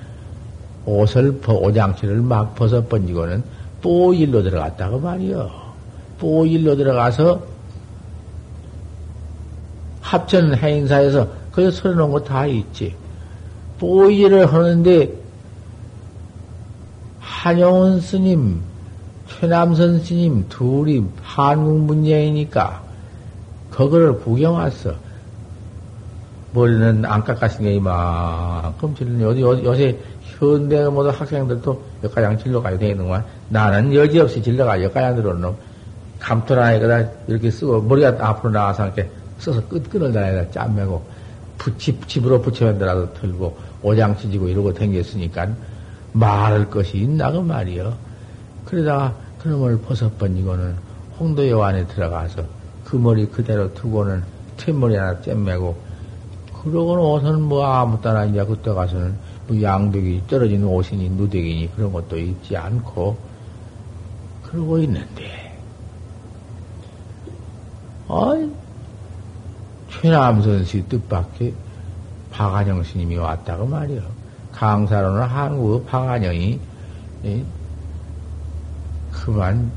옷을, 0.89 1.39
오장치를 1.47 2.21
막 2.21 2.55
벗어 2.55 2.83
번지고는 2.85 3.43
뽀 3.81 4.13
일로 4.13 4.41
들어갔다고 4.43 4.99
말이요. 4.99 5.49
뽀 6.19 6.45
일로 6.45 6.75
들어가서 6.75 7.41
합천 10.01 10.55
행사에서 10.55 11.27
거기 11.51 11.71
서려놓은 11.71 12.11
거 12.11 12.23
다 12.23 12.45
있지. 12.45 12.95
뽀 13.79 14.09
일을 14.09 14.51
하는데 14.51 15.09
한영원 17.19 18.01
스님, 18.01 18.59
최남선 19.29 20.03
스님 20.03 20.45
둘이 20.49 21.03
한국 21.21 21.79
문예이니까 21.85 22.81
그거를 23.69 24.19
구경 24.19 24.55
왔어. 24.55 24.93
머리는 26.51 27.05
안 27.05 27.23
깎았으니까 27.23 27.71
이만큼 27.71 28.95
어디 29.23 29.41
요새 29.41 29.97
현대 30.39 30.85
모든 30.85 31.11
학생들도 31.11 31.83
역가장 32.03 32.37
질러가야 32.37 32.77
되는구만. 32.77 33.23
나는 33.49 33.93
여지없이 33.93 34.41
질러가 34.41 34.81
역가장 34.81 35.15
들어오는 35.17 35.53
감토 36.19 36.59
안에다 36.59 37.09
이렇게 37.27 37.51
쓰고 37.51 37.81
머리가 37.81 38.15
앞으로 38.19 38.51
나와서 38.51 38.85
이렇게 38.85 39.09
써서 39.37 39.61
끝, 39.67 39.89
끈을 39.89 40.11
다에다 40.11 40.51
짬매고 40.51 41.05
붙이, 41.57 41.99
집으로 42.07 42.41
붙여만더라도 42.41 43.13
털고 43.13 43.57
오장치 43.81 44.31
지고 44.31 44.47
이러고 44.47 44.73
댕겼으니까 44.73 45.49
말할 46.13 46.69
것이 46.69 46.97
있나 46.97 47.31
그 47.31 47.39
말이여. 47.39 47.93
그러다가 48.65 49.13
그놈을 49.39 49.79
벗어 49.81 50.09
번지고는 50.17 50.75
홍도여 51.19 51.61
안에 51.61 51.87
들어가서 51.87 52.43
그 52.85 52.95
머리 52.95 53.25
그대로 53.25 53.73
두고는 53.73 54.23
툇머리 54.57 54.95
하나 54.95 55.19
잼매고 55.21 55.77
그러고는 56.63 57.03
옷은 57.03 57.41
뭐 57.41 57.65
아무 57.65 58.01
따나 58.01 58.25
이제 58.25 58.43
그때 58.43 58.71
가서는 58.71 59.09
뭐 59.09 59.28
양벽이 59.49 60.23
떨어진 60.27 60.63
옷이니 60.63 61.09
누대기니 61.09 61.75
그런 61.75 61.91
것도 61.91 62.17
있지 62.17 62.55
않고 62.55 63.17
그러고 64.43 64.77
있는데 64.79 65.57
어이 68.07 68.49
최남선 69.89 70.65
씨 70.65 70.87
뜻밖의 70.87 71.53
박안영 72.31 72.83
스님이 72.83 73.17
왔다고 73.17 73.65
말이요. 73.65 74.01
강사로는 74.51 75.23
한국 75.23 75.85
박안영이 75.87 76.59
그만 79.11 79.71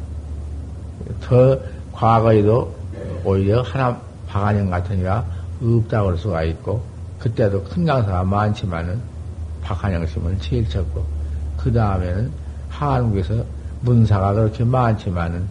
더 1.20 1.58
과거에도 1.92 2.74
오히려 3.24 3.62
하나 3.62 4.00
박안영 4.28 4.70
같으니라 4.70 5.24
없다고 5.60 6.10
할 6.10 6.18
수가 6.18 6.42
있고 6.44 6.82
그때도 7.18 7.64
큰 7.64 7.84
강사가 7.84 8.24
많지만은 8.24 9.11
박한영 9.72 10.06
스님은 10.06 10.38
제일 10.40 10.68
적고 10.68 11.04
그 11.56 11.72
다음에는 11.72 12.30
한국에서 12.68 13.44
문사가 13.80 14.32
그렇게 14.32 14.64
많지만은 14.64 15.46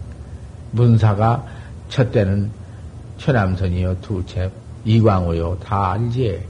문사가 0.71 1.43
첫 1.89 2.11
때는 2.11 2.49
최남선이요 3.17 3.97
두채 4.01 4.49
이광우요 4.85 5.57
다 5.59 5.93
알지 5.93 6.45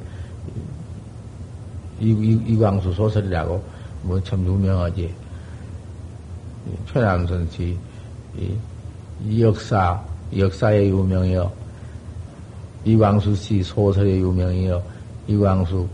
이, 2.02 2.44
이, 2.48 2.58
광수 2.58 2.92
소설이라고 2.94 3.64
뭐 4.04 4.20
참 4.22 4.44
유명하지. 4.46 5.14
최남선 6.92 7.48
씨 7.52 7.78
이, 8.38 8.56
이 9.24 9.44
역사 9.44 10.02
역사에 10.36 10.88
유명해요. 10.88 11.52
이광수 12.86 13.36
씨 13.36 13.62
소설에 13.62 14.18
유명해요. 14.18 14.82
이광수 15.28 15.88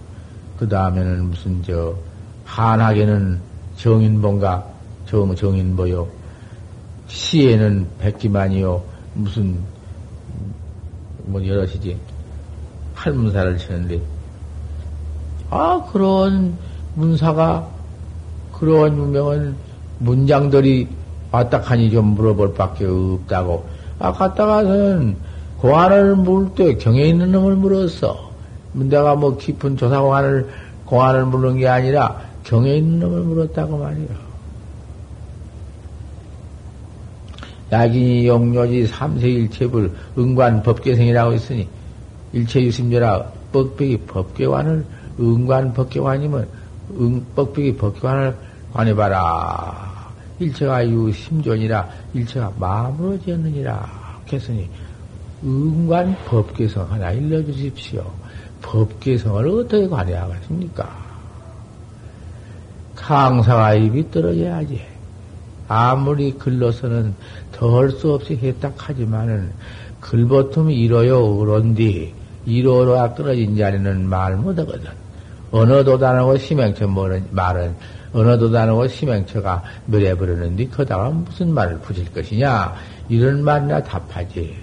그 0.58 0.68
다음에는 0.68 1.30
무슨 1.30 1.62
저 1.64 1.96
한학에는 2.46 3.40
정인본가 3.78 4.66
정 5.06 5.36
정인보요? 5.36 6.08
시에는 7.08 7.88
백기만이요. 8.00 8.82
무슨 9.14 9.58
뭐 11.26 11.46
여럿이지. 11.46 11.98
할문사를 12.96 13.58
치는데. 13.58 14.02
아 15.50 15.82
그런 15.92 16.58
문사가 16.96 17.68
그런 18.52 18.98
유명한 18.98 19.56
문장들이 20.00 20.88
왔다 21.32 21.60
하니 21.60 21.92
좀 21.92 22.16
물어볼 22.16 22.56
밖에 22.56 22.86
없다고. 22.86 23.66
아 24.00 24.12
갔다 24.12 24.46
가서는 24.46 25.16
고안을 25.60 26.16
물때 26.16 26.76
경에 26.76 27.04
있는 27.04 27.32
놈을 27.32 27.56
물었어 27.56 28.27
내가 28.78 29.16
뭐 29.16 29.38
깊은 29.38 29.78
조사공안을 29.78 30.50
공안을 30.86 31.26
물은 31.26 31.58
게 31.58 31.68
아니라 31.68 32.22
경에 32.44 32.78
있는 32.78 33.00
놈을 33.00 33.22
물었다고 33.22 33.78
말이야. 33.78 34.28
야긴이 37.72 38.28
용료지 38.28 38.88
삼세일체불 38.88 39.92
응관 40.18 40.64
법계생이라고 40.64 41.34
했으니 41.34 41.68
일체유심제라 42.32 43.32
뻑백이 43.52 43.98
법계관을 44.08 44.86
응관 45.20 45.74
법계관이면 45.74 46.48
응, 47.00 47.26
뻑백이 47.36 47.76
법계관을 47.76 48.36
관해봐라. 48.74 49.98
일체가 50.40 50.88
유심존이라 50.88 51.90
일체가 52.14 52.54
마음으로 52.58 53.20
지었느니라 53.22 54.22
했으니 54.32 54.70
응관 55.44 56.16
법계성 56.26 56.92
하나 56.92 57.12
일러주십시오. 57.12 58.06
법계성을 58.62 59.48
어떻게 59.48 59.88
관여하겠습니까? 59.88 61.08
강사가 62.96 63.74
입이 63.74 64.12
떨어져야지. 64.12 64.82
아무리 65.68 66.32
글로서는 66.34 67.14
더할수 67.52 68.14
없이 68.14 68.38
했다 68.42 68.72
하지만은 68.78 69.52
글보틈 70.00 70.72
이로요 70.72 71.38
그런디 71.38 72.14
이로로가 72.46 73.16
떨어진 73.16 73.58
자리는 73.58 74.08
말 74.08 74.36
못하거든. 74.38 74.90
언어도 75.52 75.98
다르고 75.98 76.38
심행처 76.38 76.88
말은 76.88 77.76
언어도 78.14 78.52
다르고 78.52 78.88
심행처가 78.88 79.64
멸해 79.86 80.16
버리는데 80.16 80.68
거다가 80.68 81.10
무슨 81.10 81.54
말을 81.54 81.80
붙일 81.80 82.12
것이냐 82.12 82.74
이런 83.10 83.44
말이나 83.44 83.84
답하지. 83.84 84.56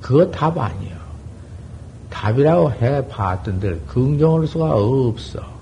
그거 0.00 0.30
답 0.30 0.56
아니야. 0.58 0.99
답이라고 2.10 2.72
해 2.72 3.06
봤던들 3.08 3.82
긍정할 3.86 4.46
수가 4.46 4.74
없어. 4.74 5.60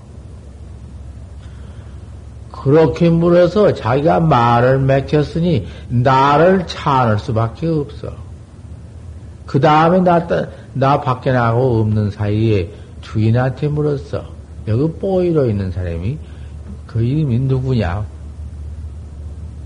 그렇게 2.51 3.09
물어서 3.09 3.75
자기가 3.75 4.21
말을 4.21 4.81
맺혔으니 4.81 5.69
나를 5.89 6.67
찬을 6.67 7.19
수밖에 7.21 7.69
없어. 7.69 8.13
그 9.47 9.61
다음에 9.61 10.01
나, 10.01 10.27
나 10.75 11.01
밖에 11.01 11.33
나가고 11.33 11.81
없는 11.81 12.11
사이에 12.11 12.71
주인한테 13.01 13.69
물었어. 13.69 14.25
여기 14.67 14.93
뽀이로 14.99 15.49
있는 15.49 15.71
사람이 15.71 16.19
그 16.87 17.03
이름이 17.03 17.39
누구냐? 17.41 18.05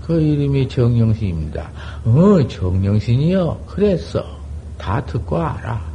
그 0.05 0.21
이름이 0.21 0.67
정영신입니다. 0.69 1.69
어, 2.05 2.47
정영신이요? 2.47 3.61
그랬어. 3.67 4.23
다 4.77 5.03
듣고 5.05 5.37
알아. 5.37 5.92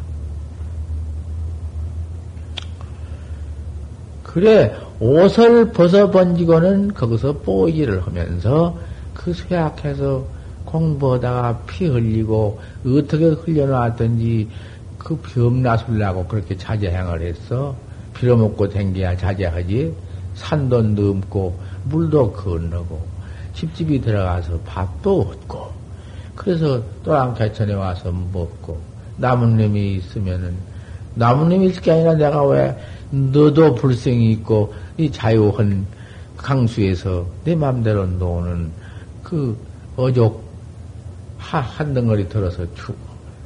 그래, 4.28 4.76
옷을 5.00 5.72
벗어 5.72 6.10
번지고는 6.10 6.92
거기서 6.92 7.32
뽀기를 7.38 8.06
하면서 8.06 8.76
그 9.14 9.32
쇠약해서 9.32 10.22
공부하다가 10.66 11.60
피 11.66 11.86
흘리고 11.86 12.60
어떻게 12.86 13.24
흘려놨든지 13.24 14.50
그 14.98 15.16
병나술라고 15.16 16.26
그렇게 16.26 16.58
자제행을 16.58 17.22
했어. 17.22 17.74
빌어먹고 18.12 18.68
댕겨야 18.68 19.16
자제하지. 19.16 19.94
산도 20.34 20.82
넘고 20.82 21.58
물도 21.84 22.32
건너고 22.32 23.02
집집이 23.54 24.02
들어가서 24.02 24.58
밥도 24.66 25.20
얻고 25.20 25.72
그래서 26.36 26.82
또랑 27.02 27.32
개천에 27.32 27.72
와서 27.72 28.12
먹고 28.12 28.78
나뭇잎이 29.16 29.94
있으면은 29.96 30.54
나뭇잎이 31.14 31.68
있을 31.68 31.82
게 31.82 31.92
아니라 31.92 32.14
내가 32.14 32.44
왜 32.44 32.76
너도 33.10 33.74
불생이 33.74 34.32
있고 34.32 34.74
이 34.96 35.10
자유한 35.10 35.86
강수에서 36.36 37.26
내 37.44 37.54
맘대로 37.54 38.06
노는 38.06 38.70
그 39.22 39.56
어족 39.96 40.44
한, 41.38 41.62
한 41.62 41.94
덩어리 41.94 42.28
들어서 42.28 42.66
주고 42.74 42.96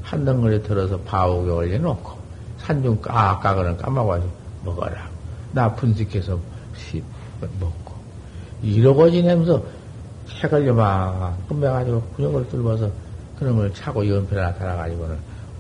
한 0.03 0.25
덩어리 0.25 0.63
들어서 0.63 0.99
바옥에 1.01 1.51
올려놓고 1.51 2.23
산중 2.59 3.01
까까거는 3.01 3.77
까마가지고 3.77 4.31
먹어라. 4.65 5.11
나 5.53 5.75
분식해서 5.75 6.39
씹 6.77 7.03
먹고 7.61 7.95
이러고 8.63 9.11
지내면서 9.11 9.63
책을 10.29 10.67
요만 10.67 11.35
끝매가지고 11.49 12.03
근육을 12.17 12.49
뚫어서 12.49 12.91
그놈을 13.39 13.73
차고 13.75 14.09
연필 14.09 14.39
하나 14.39 14.55
달아가지고는 14.55 15.17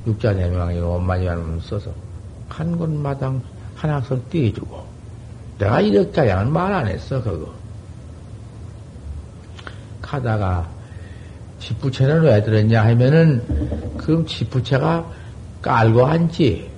육자 0.06 0.34
대명이 0.34 0.80
원만이라는 0.80 1.60
써서 1.60 1.92
한 2.48 2.76
곳마당 2.76 3.42
한 3.82 3.90
학선 3.90 4.22
떼어주고 4.30 4.86
내가 5.58 5.80
이렇게 5.80 6.20
하냐는 6.20 6.52
말 6.52 6.72
안 6.72 6.86
했어, 6.86 7.20
그거. 7.22 7.52
가다가 10.00 10.68
지부채는 11.58 12.22
왜 12.22 12.42
들었냐 12.42 12.84
하면은, 12.86 13.96
그럼 13.96 14.26
지부채가 14.26 15.06
깔고 15.62 16.04
앉지. 16.06 16.70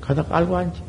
가다 0.00 0.22
깔고 0.24 0.56
앉지. 0.56 0.82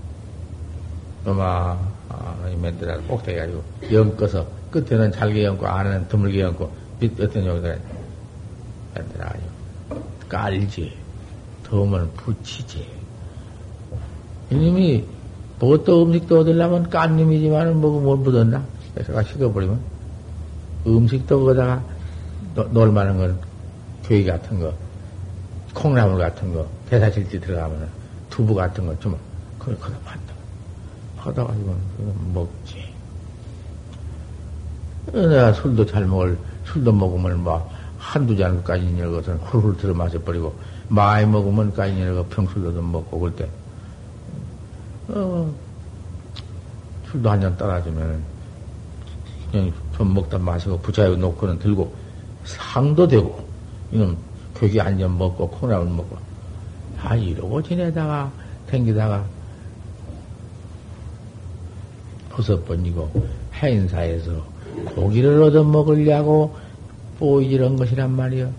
엄마, 1.25 1.77
아, 2.09 2.49
이 2.51 2.55
멘트를 2.55 3.01
꼭대기 3.07 3.39
가지고, 3.39 3.63
엮어서, 3.91 4.45
끝에는 4.71 5.11
잘게 5.11 5.45
엮고, 5.45 5.65
안에는 5.65 6.07
드물게 6.07 6.41
엮고, 6.41 6.71
밑, 6.99 7.19
어떤 7.19 7.45
여기다, 7.45 7.75
가지고, 8.93 10.03
깔지. 10.29 10.93
더우면 11.63 12.11
붙이지. 12.13 12.87
이놈이, 14.51 15.03
뭐또 15.63 16.03
음식도 16.03 16.41
얻으려면 16.41 16.89
깐님이지만은 16.89 17.79
뭐고 17.79 18.01
뭘 18.01 18.17
묻었나? 18.17 18.63
그래서 18.93 19.23
식어버리면, 19.23 19.79
음식도 20.85 21.45
거다가 21.45 21.83
놀만한 22.71 23.17
건, 23.17 23.39
교회 24.03 24.23
같은 24.23 24.59
거, 24.59 24.73
콩나물 25.73 26.19
같은 26.19 26.53
거, 26.53 26.67
대사질지 26.89 27.39
들어가면 27.39 27.87
두부 28.29 28.53
같은 28.53 28.85
거 28.85 28.97
좀, 28.99 29.17
그걸 29.57 29.79
거다 29.79 29.97
판다. 29.99 30.33
받아가지고 31.17 31.75
먹지. 32.33 32.83
내가 35.13 35.53
술도 35.53 35.85
잘 35.85 36.05
먹을, 36.05 36.37
술도 36.65 36.91
먹으면 36.91 37.43
막 37.43 37.69
한두 37.97 38.35
잔까지 38.35 38.85
있는 38.85 39.11
것은 39.11 39.37
훌훌 39.37 39.77
들어 39.77 39.93
마셔버리고, 39.93 40.53
많이 40.89 41.25
먹으면 41.25 41.73
까지 41.73 41.95
평술도 42.29 42.73
좀 42.73 42.91
먹고, 42.91 43.19
그럴 43.19 43.35
때, 43.35 43.47
어, 45.09 45.53
술도 47.11 47.29
한 47.29 47.41
잔 47.41 47.55
따라주면, 47.57 48.23
그냥 49.51 49.73
좀 49.95 50.13
먹다 50.13 50.37
마시고, 50.37 50.79
부차에 50.79 51.15
놓고는 51.15 51.59
들고, 51.59 51.93
상도 52.45 53.07
되고, 53.07 53.45
이놈, 53.91 54.17
거기 54.53 54.79
앉아 54.79 55.07
먹고, 55.07 55.49
콩나물 55.49 55.87
먹고, 55.95 56.17
아, 57.01 57.15
이러고 57.15 57.61
지내다가, 57.61 58.31
댕기다가, 58.67 59.23
버섯 62.29 62.65
번이고, 62.65 63.27
행사에서 63.55 64.43
고기를 64.95 65.43
얻어 65.43 65.63
먹으려고, 65.63 66.55
뭐 67.19 67.41
이런 67.41 67.75
것이란 67.75 68.11
말이요. 68.15 68.51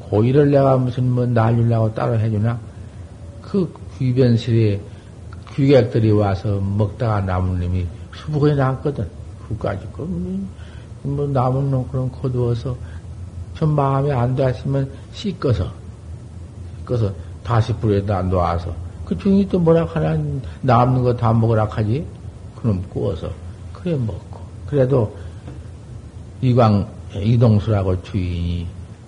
고기를 0.00 0.50
내가 0.50 0.76
무슨 0.78 1.10
뭐 1.10 1.26
날리려고 1.26 1.92
따로 1.94 2.18
해주나? 2.18 2.58
그 3.42 3.70
귀변실에 3.98 4.80
귀객들이 5.58 6.12
와서 6.12 6.60
먹다가 6.60 7.20
남은 7.22 7.58
놈이 7.58 7.84
수북에 8.14 8.54
남거든. 8.54 9.04
그까지 9.48 9.88
거, 9.90 10.06
뭐 11.02 11.26
남은 11.26 11.68
놈 11.68 11.88
그런 11.88 12.12
거두어서 12.12 12.76
좀 13.54 13.70
마음에 13.70 14.12
안 14.12 14.36
됐으면 14.36 14.88
씻어서, 15.12 15.68
씻어서 16.86 17.12
다시 17.42 17.72
불에다 17.72 18.22
놓아서 18.22 18.72
그 19.04 19.18
중이 19.18 19.48
또 19.48 19.58
뭐라 19.58 19.84
하나 19.86 20.16
남는 20.60 21.02
거 21.02 21.16
다 21.16 21.32
먹으라 21.32 21.64
하지? 21.64 22.06
그럼 22.54 22.80
구워서 22.88 23.28
그래 23.72 23.96
먹고 23.96 24.38
그래도 24.68 25.16
이광 26.40 26.86
이동수라고 27.16 28.00
주인이 28.04 28.64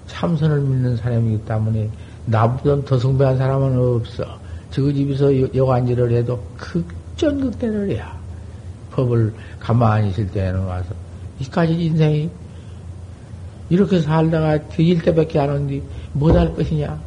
참선을 0.08 0.62
믿는 0.62 0.96
사람이기 0.96 1.44
때문에 1.44 1.88
나보다 2.26 2.84
더 2.84 2.98
숭배한 2.98 3.38
사람은 3.38 3.78
없어. 3.78 4.39
저 4.70 4.92
집에서 4.92 5.54
여관지를 5.54 6.12
해도 6.12 6.40
극전극대를 6.56 7.90
해야 7.90 8.16
법을 8.92 9.32
가만히 9.58 10.10
있을 10.10 10.26
때는 10.30 10.60
와서 10.64 10.86
이까지 11.40 11.72
인생이 11.72 12.30
이렇게 13.68 14.00
살다가 14.00 14.58
뒤질 14.68 15.02
때밖에 15.02 15.38
안 15.38 15.50
오는데 15.50 15.82
못할 16.12 16.52
것이냐? 16.54 16.98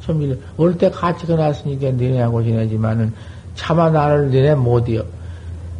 좀 0.00 0.22
이래. 0.22 0.34
올때 0.56 0.90
같이 0.90 1.26
거났으니까 1.26 1.90
너네하고 1.90 2.42
지내지만은 2.42 3.12
차마 3.54 3.90
나를 3.90 4.30
너네 4.30 4.54
못이여. 4.54 5.04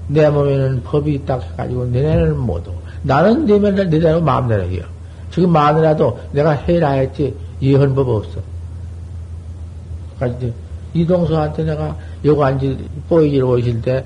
내 0.09 0.29
몸에는 0.29 0.83
법이 0.83 1.25
딱 1.25 1.43
해가지고 1.43 1.87
너네는 1.87 2.39
못오. 2.39 2.75
나는 3.03 3.47
내 3.47 3.59
맨날 3.59 3.89
내대로 3.89 4.21
마음대로 4.21 4.63
해요. 4.65 4.85
지금 5.31 5.51
마누라도 5.51 6.19
내가 6.33 6.51
해라 6.53 6.91
했지 6.91 7.35
예언 7.63 7.95
법 7.95 8.09
없어. 8.09 8.41
그러니까 10.19 10.53
이동수한테 10.95 11.65
내가 11.65 11.97
여기 12.25 12.43
앉지 12.43 12.89
뽀이기로 13.09 13.51
오실 13.51 13.83
때 13.83 14.05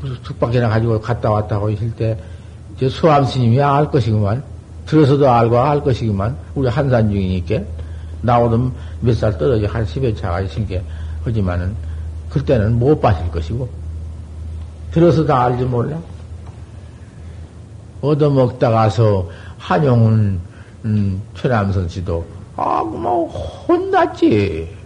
무슨 0.00 0.16
숙박이나 0.22 0.68
가지고 0.68 1.00
갔다 1.00 1.30
왔다고 1.30 1.70
하실 1.70 1.94
때, 1.94 2.16
저 2.78 2.88
수암 2.88 3.24
스님이 3.24 3.60
알 3.62 3.90
것이구만. 3.90 4.42
들어서도 4.86 5.30
알고 5.30 5.58
알 5.58 5.80
것이구만. 5.82 6.36
우리 6.54 6.68
한산 6.68 7.10
중이니까. 7.10 7.60
나오던 8.22 8.72
몇살 9.00 9.38
떨어져 9.38 9.66
한 9.66 9.84
10여 9.84 10.16
차가 10.16 10.40
있으니까. 10.40 10.80
하지만은, 11.24 11.74
그때는 12.28 12.78
못 12.78 13.00
봤을 13.00 13.30
것이고. 13.30 13.68
들어서도 14.92 15.32
알지 15.32 15.64
몰라. 15.64 15.98
얻어먹다 18.00 18.70
가서 18.70 19.28
한용은, 19.58 20.40
음, 20.84 21.22
최남선 21.34 21.88
씨도, 21.88 22.24
아, 22.56 22.82
뭐, 22.82 23.28
혼났지. 23.28 24.79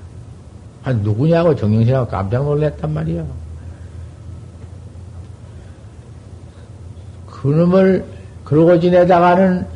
아, 0.85 0.93
누구냐고 0.93 1.57
정영신하고 1.57 2.11
깜짝 2.11 2.45
놀랐단 2.45 2.93
말이야. 2.93 3.25
그놈을 7.31 8.05
그러고 8.45 8.79
지내다가는 8.79 9.67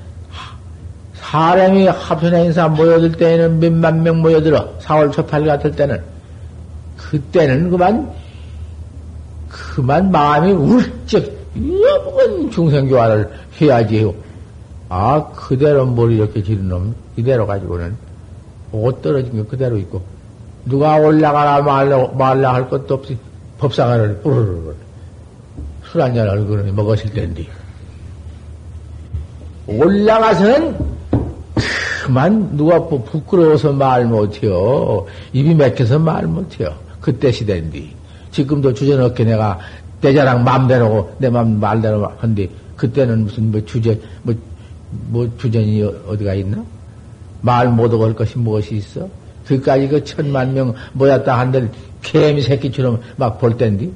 사람이 1.15 1.87
합선의 1.87 2.47
인사 2.47 2.69
모여들 2.69 3.13
때에는 3.13 3.59
몇만 3.59 4.03
명 4.03 4.21
모여들어. 4.21 4.79
4월 4.79 5.13
초팔 5.13 5.45
같을 5.45 5.73
때는. 5.73 6.01
그때는 6.97 7.71
그만, 7.71 8.11
그만 9.49 10.11
마음이 10.11 10.53
울적, 10.53 11.25
이런 11.55 12.51
중생교화를 12.51 13.31
해야지 13.61 13.99
해요. 13.99 14.15
아, 14.89 15.27
그대로 15.35 15.87
뭘 15.87 16.13
이렇게 16.13 16.43
지른 16.43 16.69
놈, 16.69 16.95
이대로 17.17 17.47
가지고는 17.47 17.97
옷 18.73 19.03
떨어진 19.03 19.35
게 19.35 19.43
그대로 19.45 19.77
있고, 19.79 20.03
누가 20.69 20.97
올라가라 20.97 21.63
말라, 21.63 22.07
말라 22.09 22.55
할 22.55 22.69
것도 22.69 22.95
없이 22.95 23.17
법상을 23.59 24.21
뿌르르 24.23 24.75
술 25.85 26.03
한잔 26.03 26.29
얼굴을 26.29 26.71
먹었을 26.73 27.11
텐데. 27.13 27.47
올라가서는 29.67 30.77
그만 32.05 32.57
누가 32.57 32.79
부끄러워서 32.87 33.73
말 33.73 34.05
못해요. 34.05 35.07
입이 35.33 35.55
맥혀서 35.55 35.99
말 35.99 36.27
못해요. 36.27 36.75
그때 37.01 37.33
시대인데. 37.33 37.89
지금도 38.31 38.75
주저넘게 38.75 39.25
내가 39.25 39.59
내 40.01 40.13
자랑 40.13 40.45
마음대로 40.45 41.11
내맘 41.19 41.59
말대로 41.59 42.07
한데 42.19 42.49
그때는 42.77 43.25
무슨 43.25 43.51
뭐 43.51 43.65
주제 43.65 44.01
뭐, 44.23 44.35
뭐 45.09 45.29
주전이 45.39 45.83
어디가 45.83 46.35
있나? 46.35 46.63
말 47.41 47.69
못하고 47.69 48.05
할 48.05 48.15
것이 48.15 48.39
무엇이 48.39 48.77
있어? 48.77 49.09
그까지 49.49 49.89
그 49.89 50.05
천만 50.05 50.53
명 50.53 50.75
모였다 50.93 51.39
한들 51.39 51.71
개미 52.03 52.43
새끼처럼 52.43 53.01
막 53.17 53.39
볼 53.39 53.57
텐데 53.57 53.89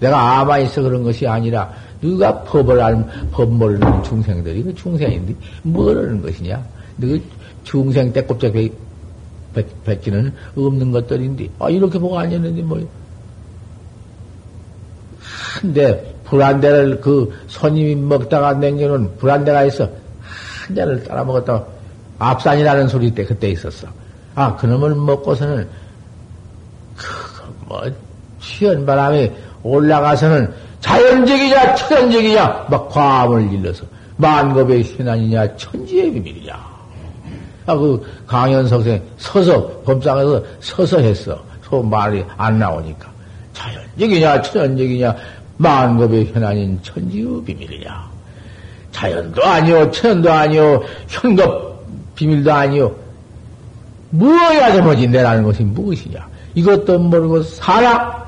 내가 0.00 0.40
아마 0.40 0.58
있어 0.58 0.82
그런 0.82 1.02
것이 1.02 1.26
아니라 1.26 1.72
누가 2.00 2.42
법을 2.42 2.80
알, 2.80 3.06
법 3.30 3.50
모르는 3.50 4.02
중생들이? 4.02 4.62
그 4.62 4.74
중생인데 4.74 5.34
뭐라는 5.62 6.20
것이냐? 6.20 6.62
너 6.98 7.18
중생 7.64 8.12
때 8.12 8.22
꼽자 8.22 8.50
배, 8.52 8.68
뱉기는 9.84 10.32
없는 10.56 10.92
것들인데 10.92 11.48
아 11.58 11.70
이렇게 11.70 11.98
보고 11.98 12.18
앉았는데 12.18 12.62
뭐 12.62 12.86
한데 15.62 16.14
불안대를 16.24 17.00
그 17.00 17.32
손님이 17.46 17.94
먹다가 17.94 18.54
냉겨놓은 18.54 19.16
불안대가 19.16 19.64
있어 19.64 19.88
한 20.66 20.76
잔을 20.76 21.02
따라 21.04 21.24
먹었다 21.24 21.64
앞산이라는 22.18 22.88
소리 22.88 23.10
때 23.14 23.24
그때 23.24 23.48
있었어. 23.48 23.88
아 24.36 24.54
그놈을 24.54 24.94
먹고서는 24.94 25.68
그뭐 26.96 27.90
취한 28.40 28.86
바람에 28.86 29.34
올라가서는 29.62 30.54
자연적이냐, 30.80 31.74
천연적이냐, 31.74 32.66
막 32.70 32.88
과음을 32.88 33.52
일러서 33.52 33.84
만겁의 34.18 34.84
현안이냐, 34.84 35.56
천지의 35.56 36.12
비밀이냐. 36.12 36.54
아, 37.66 37.74
그 37.74 38.00
강연 38.26 38.68
석생 38.68 39.02
서서, 39.18 39.82
범상에서 39.84 40.44
서서 40.60 41.00
했어. 41.00 41.42
소 41.64 41.82
말이 41.82 42.24
안 42.36 42.58
나오니까. 42.58 43.10
자연적이냐, 43.52 44.42
천연적이냐, 44.42 45.16
만겁의 45.56 46.26
현안인 46.32 46.78
천지의 46.82 47.42
비밀이냐. 47.44 48.08
자연도 48.92 49.44
아니요, 49.44 49.90
천연도 49.90 50.30
아니요, 50.30 50.82
현겁 51.08 51.84
비밀도 52.14 52.52
아니요. 52.52 53.05
무엇야 54.16 54.72
되뭐지 54.72 55.08
내라는 55.08 55.44
것이 55.44 55.62
무엇이냐. 55.62 56.26
이것도 56.54 56.98
모르고 56.98 57.42
살아. 57.42 58.26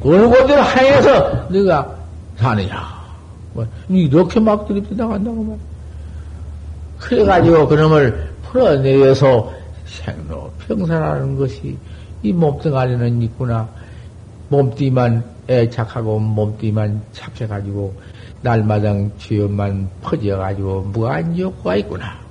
곳을 0.00 0.64
향해서 0.64 1.48
네가 1.50 1.96
사느냐. 2.36 3.00
뭐, 3.52 3.66
이렇게 3.88 4.40
막 4.40 4.66
들이대 4.66 4.94
나간다고 4.94 5.42
말. 5.42 5.58
그래가지고 6.98 7.66
그놈을 7.66 8.30
풀어내서 8.44 9.52
생로 9.86 10.50
평산하는 10.66 11.36
것이 11.36 11.76
이 12.22 12.32
몸뚱아리는 12.32 13.22
있구나. 13.22 13.68
몸띠만 14.48 15.24
애착하고 15.48 16.18
몸띠만 16.18 17.02
착해가지고 17.12 17.94
날마당 18.42 19.10
죄업만 19.18 19.88
퍼져가지고 20.02 20.82
무한 20.92 21.36
욕구가 21.36 21.76
있구나. 21.76 22.29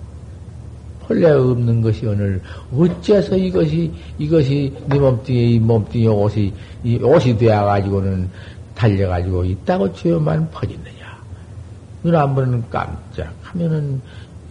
본래 1.10 1.32
없는 1.32 1.82
것이 1.82 2.06
오늘 2.06 2.40
어째서 2.72 3.36
이것이 3.36 3.92
이것이 4.20 4.72
네 4.86 5.00
몸뚱이에 5.00 5.44
이 5.50 5.60
몸뚱이 5.60 6.08
옷이 6.08 6.54
이 6.84 6.98
옷이 7.02 7.36
되어 7.36 7.66
가지고는 7.66 8.30
달려 8.76 9.10
가지고 9.10 9.44
있다고 9.44 9.92
죄업만 9.92 10.52
퍼지느냐. 10.52 11.18
눈 12.04 12.16
한 12.16 12.36
번은 12.36 12.64
깜짝 12.70 13.34
하면은 13.42 14.00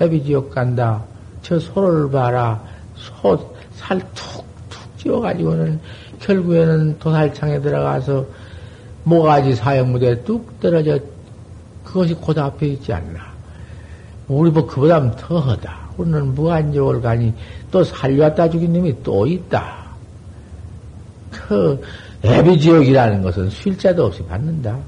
애비지옥 0.03 0.51
간다. 0.51 1.05
저 1.43 1.61
소를 1.61 2.11
봐라. 2.11 2.61
소 2.97 3.39
살 3.77 4.01
툭툭 4.13 4.99
찌워가지고는 4.99 5.79
결국에는 6.19 6.99
도살창에 6.99 7.61
들어가서 7.61 8.27
모가지 9.05 9.55
사형무대에 9.55 10.25
뚝 10.25 10.59
떨어져 10.59 10.99
그것이 11.85 12.15
곧 12.15 12.37
앞에 12.37 12.67
있지 12.67 12.93
않나. 12.93 13.21
우리 14.27 14.51
뭐 14.51 14.67
그보다 14.67 15.09
더하다. 15.15 15.88
우리는 15.99 16.35
무한정을 16.35 17.01
가니 17.03 17.35
또 17.71 17.85
살려왔다 17.85 18.49
죽인 18.49 18.73
놈이 18.73 19.03
또 19.03 19.27
있다. 19.27 19.89
그 21.31 21.81
애비지옥이라는 22.25 23.23
것은 23.23 23.51
쉴 23.51 23.77
자도 23.77 24.07
없이 24.07 24.25
받는다. 24.25 24.79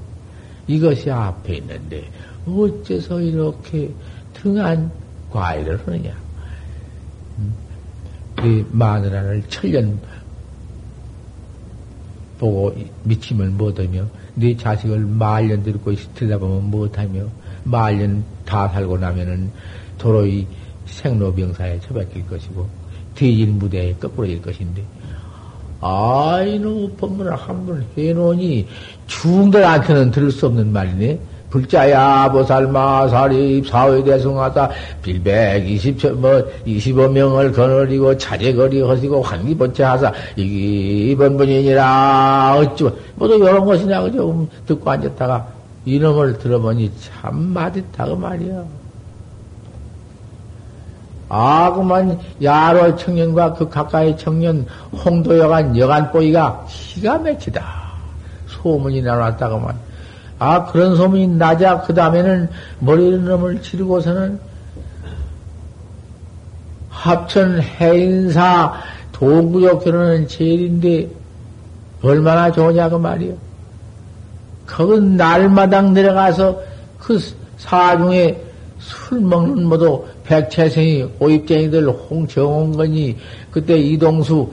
이것이 0.67 1.11
앞에 1.11 1.57
있는데 1.57 2.09
어째서 2.47 3.21
이렇게 3.21 3.91
등한 4.33 4.91
과일을 5.29 5.79
하느냐. 5.85 6.15
이 8.43 8.65
마누라를 8.71 9.43
천년 9.49 9.99
보고 12.39 12.73
미치면 13.03 13.55
못하며 13.55 14.05
네 14.33 14.57
자식을 14.57 15.05
말년 15.05 15.61
들고 15.61 15.93
들여다보면 16.15 16.71
못하며 16.71 17.25
말년 17.63 18.23
다 18.45 18.67
살고 18.69 18.97
나면은 18.97 19.51
도로이 19.99 20.47
생로병사에 20.91 21.79
처박힐 21.81 22.27
것이고 22.27 22.67
뒤질 23.15 23.47
무대에 23.53 23.93
거꾸로질 23.99 24.41
것인데 24.41 24.83
아이노 25.81 26.91
법문을 26.97 27.33
한 27.35 27.65
번 27.65 27.83
해놓으니 27.97 28.67
중들한테는 29.07 30.11
들을 30.11 30.29
수 30.31 30.45
없는 30.47 30.71
말이네. 30.71 31.19
불자야 31.49 32.31
보살마사리 32.31 33.61
사회대승하다 33.67 34.69
빌백 35.01 35.69
20, 35.69 36.13
뭐 36.21 36.41
25명을 36.65 37.53
거느리고 37.53 38.17
차례거리 38.17 38.81
하시고 38.81 39.21
환기번체 39.21 39.83
하사 39.83 40.13
이번 40.37 41.35
분이니라 41.35 42.55
어찌 42.57 42.87
모두 43.15 43.35
이런 43.35 43.65
것이냐 43.65 44.01
그죠 44.01 44.31
음, 44.31 44.47
듣고 44.65 44.89
앉았다가 44.91 45.45
이놈을 45.83 46.37
들어보니 46.37 46.89
참 47.01 47.35
맛있다고 47.53 48.15
말이야. 48.15 48.63
아, 51.33 51.71
그만, 51.71 52.19
야로 52.43 52.97
청년과 52.97 53.53
그 53.53 53.69
가까이 53.69 54.17
청년, 54.17 54.65
홍도여간 54.91 55.77
여간보이가 55.77 56.65
기가 56.67 57.19
막히다. 57.19 57.63
소문이 58.47 59.01
나왔다고만. 59.01 59.73
아, 60.39 60.65
그런 60.65 60.97
소문이 60.97 61.29
나자, 61.29 61.83
그 61.83 61.93
다음에는 61.93 62.49
머리를 62.79 63.23
놈을 63.23 63.61
치르고서는 63.61 64.41
합천 66.89 67.61
해인사 67.61 68.73
동구역 69.13 69.85
결혼은 69.85 70.27
제일인데, 70.27 71.07
얼마나 72.03 72.51
좋으냐, 72.51 72.89
그 72.89 72.95
말이요. 72.97 73.35
그건 74.65 75.15
날마당 75.15 75.93
내려가서 75.93 76.59
그 76.99 77.17
사중에 77.55 78.50
술 78.81 79.21
먹는 79.21 79.67
모두 79.67 80.03
백채생이 80.23 81.05
오입쟁이들 81.19 81.89
홍정원건이 81.89 83.17
그때 83.51 83.77
이동수 83.77 84.51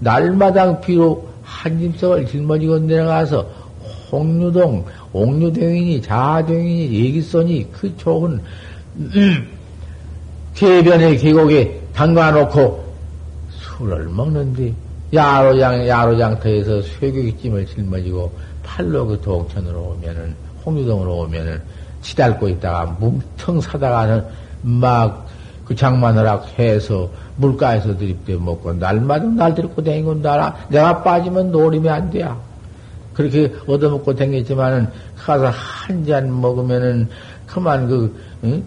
날마당 0.00 0.80
비로 0.80 1.28
한짐석을 1.42 2.26
짊어지고 2.26 2.80
내려가서 2.80 3.46
홍유동, 4.12 4.84
옥류대인이 5.12 6.02
자대인이 6.02 6.92
얘기써니 6.92 7.66
그 7.72 7.96
좋은 7.96 8.40
음, 8.96 9.48
개변의 10.54 11.18
계곡에 11.18 11.80
담가놓고 11.94 12.84
술을 13.50 14.08
먹는데 14.08 14.74
야로장 15.12 15.86
야로장터에서 15.86 16.82
쇠교기찜을 16.82 17.66
짊어지고 17.66 18.32
팔로 18.62 19.06
그 19.06 19.20
동천으로 19.20 19.96
오면은 19.96 20.34
홍유동으로 20.64 21.18
오면은 21.20 21.60
치달고 22.02 22.48
있다가 22.48 22.96
뭉텅 22.98 23.60
사다가는 23.60 24.24
막 24.62 25.30
그 25.70 25.76
장마늘락 25.76 26.58
해서 26.58 27.08
물가에서 27.36 27.96
드립대 27.96 28.34
먹고 28.34 28.72
날마다 28.72 29.24
날 29.26 29.54
데리고 29.54 29.80
다니고 29.80 30.20
나라 30.20 30.52
내가 30.68 31.00
빠지면 31.00 31.52
노림이 31.52 31.88
안 31.88 32.10
돼야. 32.10 32.36
그렇게 33.14 33.54
얻어먹고 33.68 34.12
다녔지만은 34.16 34.88
가서 35.16 35.46
한 35.50 36.04
잔 36.04 36.40
먹으면은 36.40 37.08
그만 37.46 37.86
그 37.86 38.20
응? 38.42 38.60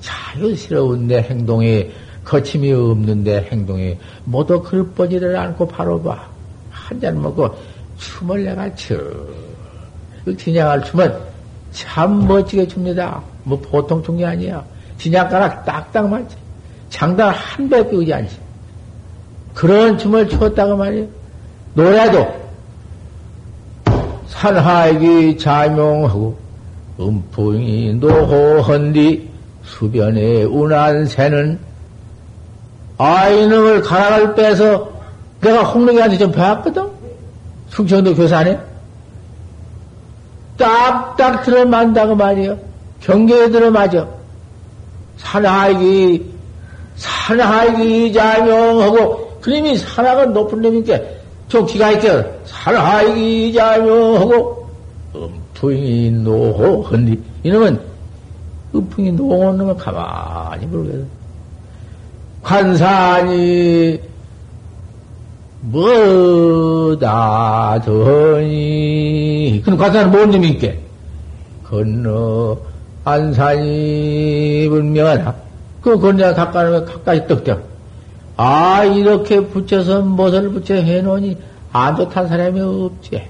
자유스러운 0.00 1.06
내 1.06 1.22
행동에 1.22 1.88
거침이 2.24 2.72
없는 2.72 3.22
데 3.22 3.46
행동에 3.52 3.96
모두 4.24 4.60
글버지를 4.60 5.36
않고 5.36 5.68
바로 5.68 6.02
봐. 6.02 6.28
한 6.72 7.00
잔 7.00 7.22
먹고 7.22 7.48
춤을 7.96 8.42
내가 8.42 8.74
쳐. 8.74 8.96
그 10.24 10.36
진양할 10.36 10.82
춤은 10.82 11.29
참 11.72 12.26
멋지게 12.26 12.68
춥니다. 12.68 13.22
뭐 13.44 13.58
보통 13.58 14.02
춤이 14.02 14.24
아니야. 14.24 14.64
진양가락 14.98 15.64
딱딱 15.64 16.08
맞지. 16.08 16.36
장단 16.90 17.30
한 17.30 17.68
배도 17.68 17.98
오지 17.98 18.12
않지. 18.12 18.36
그런 19.54 19.96
춤을 19.96 20.28
추었다고 20.28 20.76
말이에요. 20.76 21.06
노래도 21.74 22.26
산하기 24.28 25.38
자명하고 25.38 26.36
음풍이 26.98 27.94
노호헌디 27.94 29.28
수변에 29.64 30.44
운한 30.44 31.06
새는 31.06 31.58
아이놈을 32.98 33.82
가락을 33.82 34.34
빼서 34.34 34.90
내가 35.40 35.62
홍록이한테 35.62 36.18
좀 36.18 36.32
배웠거든? 36.32 36.86
충청도 37.70 38.14
교사네? 38.14 38.58
딱딱 40.60 41.42
들어만다고 41.44 42.14
말이요. 42.14 42.58
경계에 43.00 43.48
들어맞아. 43.48 44.06
산하기, 45.16 46.32
산하기 46.96 48.12
자명하고, 48.12 49.38
그님이 49.40 49.78
산하가 49.78 50.26
높은 50.26 50.60
놈이니까, 50.60 50.98
저 51.48 51.64
기가 51.64 51.90
있게, 51.92 52.24
산하기 52.44 53.52
자명하고, 53.54 54.70
음풍이 55.14 56.10
노호, 56.10 56.82
헌디. 56.82 57.18
이놈은, 57.42 57.80
음풍이 58.74 59.12
노호 59.12 59.52
놈을 59.54 59.76
가만히 59.76 60.66
모르겠어. 60.66 61.04
관산이, 62.42 64.00
뭐다 65.60 67.00
더니? 67.84 69.62
그럼 69.64 69.78
관산은 69.78 70.10
뭔 70.10 70.30
놈이 70.30 70.48
있게? 70.50 70.80
건너 71.64 72.58
안산이 73.04 74.68
분명하다 74.68 75.34
그 75.80 75.98
건너가 75.98 76.34
가까이 76.34 76.84
가까이 76.84 77.26
떡떡 77.26 77.70
아 78.36 78.84
이렇게 78.84 79.46
붙여서 79.46 80.00
무엇을 80.02 80.50
붙여 80.50 80.74
해놓으니 80.74 81.36
안 81.72 81.94
좋다는 81.94 82.28
사람이 82.28 82.60
없지. 82.60 83.28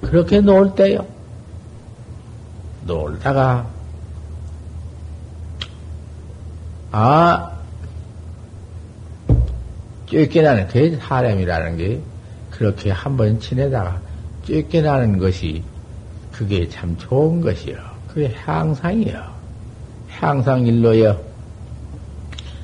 그렇게 0.00 0.40
놀 0.40 0.74
때요. 0.74 1.04
놀다가 2.84 3.66
아 6.92 7.55
쫓겨나는, 10.06 10.68
그 10.68 10.98
사람이라는 11.00 11.76
게 11.76 12.00
그렇게 12.50 12.90
한번 12.90 13.38
지내다가 13.40 14.00
쫓겨나는 14.44 15.18
것이 15.18 15.62
그게 16.32 16.68
참 16.68 16.96
좋은 16.98 17.40
것이요. 17.40 17.76
그게 18.08 18.32
향상이요. 18.34 19.22
향상일로요. 20.08 21.18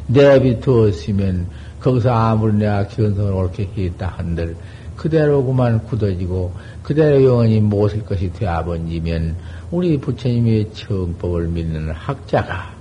내비두었으면 0.06 1.46
거기서 1.80 2.10
아무리 2.10 2.54
내가 2.54 2.86
견성을 2.86 3.32
옳게 3.32 3.68
했다 3.76 4.14
한들 4.16 4.56
그대로구만 4.96 5.82
굳어지고 5.84 6.52
그대로 6.82 7.24
영원히 7.24 7.60
못을 7.60 8.04
것이 8.04 8.32
되어버리면 8.32 9.36
우리 9.70 9.98
부처님의 9.98 10.70
정법을 10.74 11.48
믿는 11.48 11.90
학자가 11.90 12.72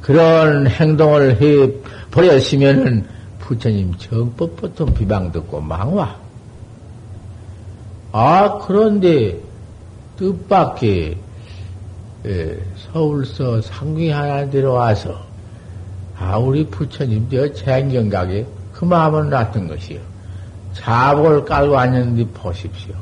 그런 0.00 0.66
행동을 0.66 1.40
해 1.40 1.70
버렸으면은 2.10 3.06
부처님 3.50 3.96
정법부터 3.98 4.84
비방 4.84 5.32
듣고 5.32 5.60
망와. 5.60 6.16
아 8.12 8.58
그런데 8.64 9.36
뜻밖의 10.16 11.16
예, 12.26 12.58
서울서 12.76 13.60
상귀 13.60 14.10
하나 14.10 14.48
들어와서 14.48 15.20
아 16.16 16.38
우리 16.38 16.64
부처님 16.64 17.28
저 17.28 17.52
재경각에 17.52 18.46
그 18.72 18.84
마음은 18.84 19.30
놨던 19.30 19.66
것이요. 19.66 19.98
자복을 20.74 21.44
깔고 21.44 21.76
앉았는데 21.76 22.30
보십시오. 22.32 22.94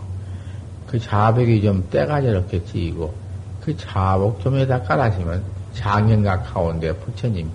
그 0.87 0.99
자복이 0.99 1.61
좀 1.61 1.87
때가 1.91 2.23
저렇게 2.23 2.65
찌고 2.65 3.13
그 3.61 3.77
자복 3.77 4.41
좀에다 4.41 4.81
깔아시면 4.81 5.43
장경각 5.75 6.55
가운데 6.55 6.95
부처님 6.95 7.51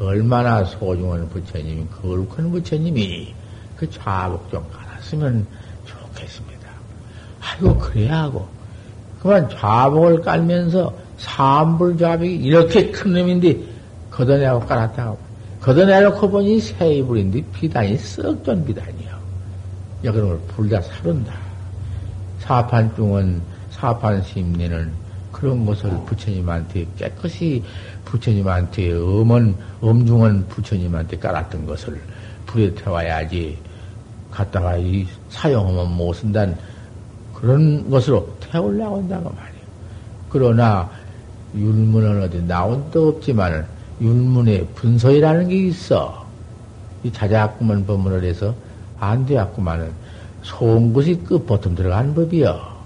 얼마나 0.00 0.64
소중한 0.64 1.28
부처님, 1.28 1.88
거룩한 2.00 2.50
부처님이 2.50 3.34
그 3.76 3.88
자복 3.90 4.50
좀 4.50 4.64
깔았으면 4.72 5.46
좋겠습니다. 5.84 6.68
아이고 7.40 7.76
그래야 7.78 8.22
하고 8.22 8.48
그만 9.20 9.48
좌복을 9.50 10.22
깔면서 10.22 10.94
삼불좌복이 11.18 12.36
이렇게 12.36 12.90
큰 12.90 13.12
놈인데 13.12 13.58
걷어내고 14.10 14.60
깔았다고 14.60 15.18
걷어내놓고 15.60 16.30
보니 16.30 16.60
새 16.60 16.94
이불인데 16.94 17.42
비단이 17.52 17.98
썩전 17.98 18.64
비단이요. 18.64 19.20
여그놈을 20.04 20.38
불다 20.48 20.80
사른다. 20.80 21.34
사판중은 22.38 23.42
사판 23.70 24.22
심리는 24.22 24.90
그런 25.30 25.66
것을 25.66 25.90
부처님한테 26.06 26.86
깨끗이 26.96 27.62
부처님한테 28.10 28.92
엄은 28.92 29.54
엄중한 29.80 30.48
부처님한테 30.48 31.18
깔았던 31.18 31.66
것을 31.66 32.00
불에 32.46 32.74
태워야지 32.74 33.56
갖다가 34.30 34.76
이 34.76 35.06
사용하면 35.28 35.96
못 35.96 36.14
쓴다는 36.14 36.56
그런 37.34 37.88
것으로 37.88 38.28
태우려고 38.40 38.96
한다고 38.96 39.30
말이에요. 39.30 39.64
그러나 40.28 40.90
율문은 41.54 42.22
어디 42.22 42.42
나온 42.42 42.90
데 42.90 42.98
없지만 42.98 43.66
율문에 44.00 44.66
분서이라는 44.74 45.48
게 45.48 45.56
있어. 45.68 46.26
이 47.02 47.12
자작구만 47.12 47.86
법문을 47.86 48.24
해서 48.24 48.54
안 48.98 49.24
되었구만은 49.24 49.90
소은 50.42 50.92
것이 50.92 51.14
끝보통 51.24 51.74
들어간 51.74 52.14
법이여. 52.14 52.80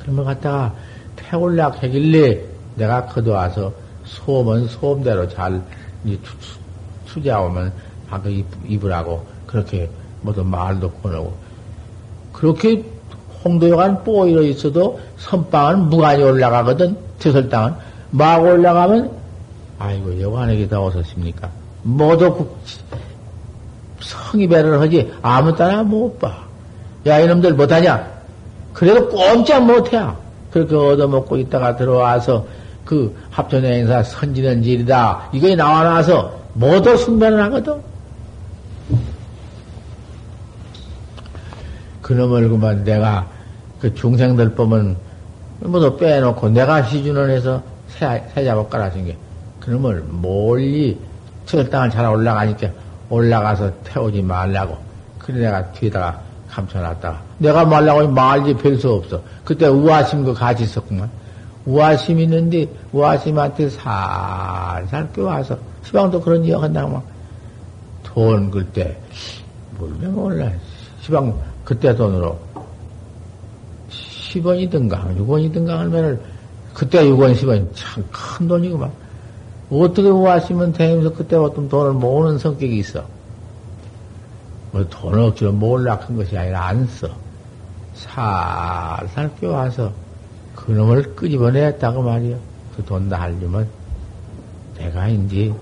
그러면 0.00 0.24
갖다가 0.24 0.74
태울락 1.16 1.82
하길래 1.82 2.49
내가 2.76 3.06
거둬와서 3.06 3.72
소음은 4.04 4.68
소음대로 4.68 5.28
잘 5.28 5.60
투자하면 7.06 7.72
방금 8.08 8.44
입으라고 8.66 9.24
그렇게 9.46 9.88
모두 10.22 10.44
말도 10.44 10.90
꺼내고 10.90 11.32
그렇게 12.32 12.84
홍도여관 13.44 14.04
뽀이러 14.04 14.42
있어도 14.42 15.00
선방은 15.18 15.88
무관이 15.88 16.22
올라가거든 16.22 16.96
퇴설당은 17.18 17.74
막 18.10 18.42
올라가면 18.42 19.10
아이고 19.78 20.20
여관에게 20.20 20.68
다 20.68 20.80
오셨습니까? 20.80 21.48
모두 21.82 22.48
성의배를 24.00 24.80
하지 24.80 25.12
아무 25.22 25.54
따나 25.54 25.82
못 25.82 26.18
봐. 26.18 26.44
야 27.06 27.18
이놈들 27.18 27.54
못하냐? 27.54 28.06
그래도 28.72 29.08
꼼짝 29.08 29.64
못해. 29.64 30.00
그렇게 30.50 30.74
얻어먹고 30.74 31.36
있다가 31.36 31.76
들어와서 31.76 32.46
그 32.90 33.16
합천의 33.30 33.72
행사 33.72 34.02
선지는 34.02 34.64
질이다. 34.64 35.28
이거 35.32 35.54
나와 35.54 35.84
나와서 35.84 36.36
모두 36.54 36.96
승변을 36.96 37.40
하거든. 37.44 37.80
그놈을 42.02 42.48
그만 42.48 42.82
내가 42.82 43.28
그 43.78 43.94
중생들 43.94 44.56
보면 44.56 44.96
모두 45.60 45.96
빼놓고 45.96 46.48
내가 46.48 46.82
시준을 46.82 47.30
해서 47.30 47.62
새, 47.86 48.24
새 48.34 48.44
잡아 48.44 48.66
깔아준 48.66 49.04
게 49.04 49.16
그놈을 49.60 50.04
멀리 50.10 50.98
철땅을 51.46 51.90
잘 51.90 52.06
올라가니까 52.06 52.70
올라가서 53.08 53.70
태우지 53.84 54.20
말라고. 54.20 54.76
그래 55.16 55.38
내가 55.42 55.70
뒤에다가 55.70 56.20
감춰놨다가 56.48 57.22
내가 57.38 57.64
말라고 57.64 58.08
말지 58.08 58.54
별 58.54 58.76
수 58.76 58.90
없어. 58.90 59.22
그때 59.44 59.68
우아심도 59.68 60.34
같이 60.34 60.64
있었구만. 60.64 61.08
우아심 61.66 62.18
있는데 62.20 62.66
우아심한테 62.92 63.68
살살 63.70 65.12
껴와서 65.12 65.58
시방도 65.82 66.20
그런 66.20 66.44
이야기 66.44 66.62
한다고 66.62 66.90
막 66.90 67.20
돈 68.14 68.50
그때 68.50 68.98
몰라 69.78 70.08
몰라 70.08 70.50
시방 71.00 71.32
그때 71.64 71.94
돈으로 71.94 72.38
10원이든가 73.88 75.16
6원이든가 75.18 75.68
하면은 75.68 76.20
그때 76.74 77.04
6원 77.04 77.34
10원 77.36 77.68
참 77.74 78.04
큰 78.10 78.48
돈이구만 78.48 78.90
어떻게 79.70 80.08
우아심은 80.08 80.72
대면서 80.72 81.12
그때 81.12 81.36
어떤 81.36 81.68
돈을 81.68 81.92
모으는 81.92 82.38
성격이 82.38 82.78
있어 82.78 83.04
뭐 84.72 84.84
돈을 84.88 85.20
억지로 85.20 85.52
모으려고 85.52 86.02
한 86.04 86.16
것이 86.16 86.36
아니라 86.36 86.66
안 86.66 86.86
써. 86.86 87.08
살살 87.94 89.30
껴와서 89.40 89.92
그놈을 90.70 91.16
끄집어냈다고 91.16 92.00
말이야. 92.00 92.36
그돈 92.76 93.08
다 93.08 93.22
하려면 93.22 93.68
내가 94.78 95.08
인지 95.08 95.52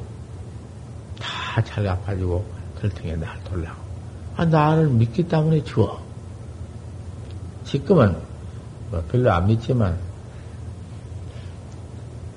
다 1.19 1.63
잘 1.63 1.83
갚아주고 1.85 2.45
테니 2.79 3.17
날 3.17 3.43
돌라고. 3.45 3.79
아, 4.37 4.45
나를 4.45 4.89
믿기 4.91 5.27
때문에 5.27 5.65
주어. 5.65 5.99
지금은 7.65 8.15
뭐 8.91 9.03
별로 9.11 9.33
안 9.33 9.47
믿지만 9.47 9.97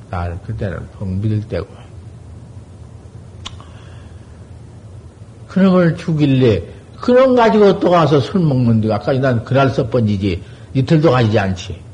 나를 0.09 0.39
그때는 0.45 0.87
펑 0.97 1.19
믿을 1.19 1.41
때고 1.49 1.67
그놈을 5.49 5.97
죽일래 5.97 6.63
그놈 7.01 7.35
가지고 7.35 7.79
또 7.81 7.89
가서 7.89 8.21
술 8.21 8.39
먹는 8.39 8.79
데 8.79 8.93
아까 8.93 9.11
난 9.13 9.43
그날 9.43 9.69
써번지지 9.69 10.41
이틀도 10.73 11.11
가지지 11.11 11.37
않지 11.37 11.90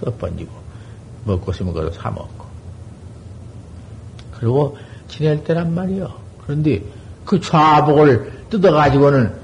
써번지고 0.00 0.50
먹고 1.24 1.52
싶으면 1.52 1.74
그걸 1.74 1.92
사 1.92 2.10
먹고 2.10 2.44
그리고 4.38 4.76
지낼 5.08 5.42
때란 5.44 5.74
말이요 5.74 6.12
그런데 6.44 6.82
그 7.24 7.40
좌복을 7.40 8.44
뜯어가지고는 8.50 9.34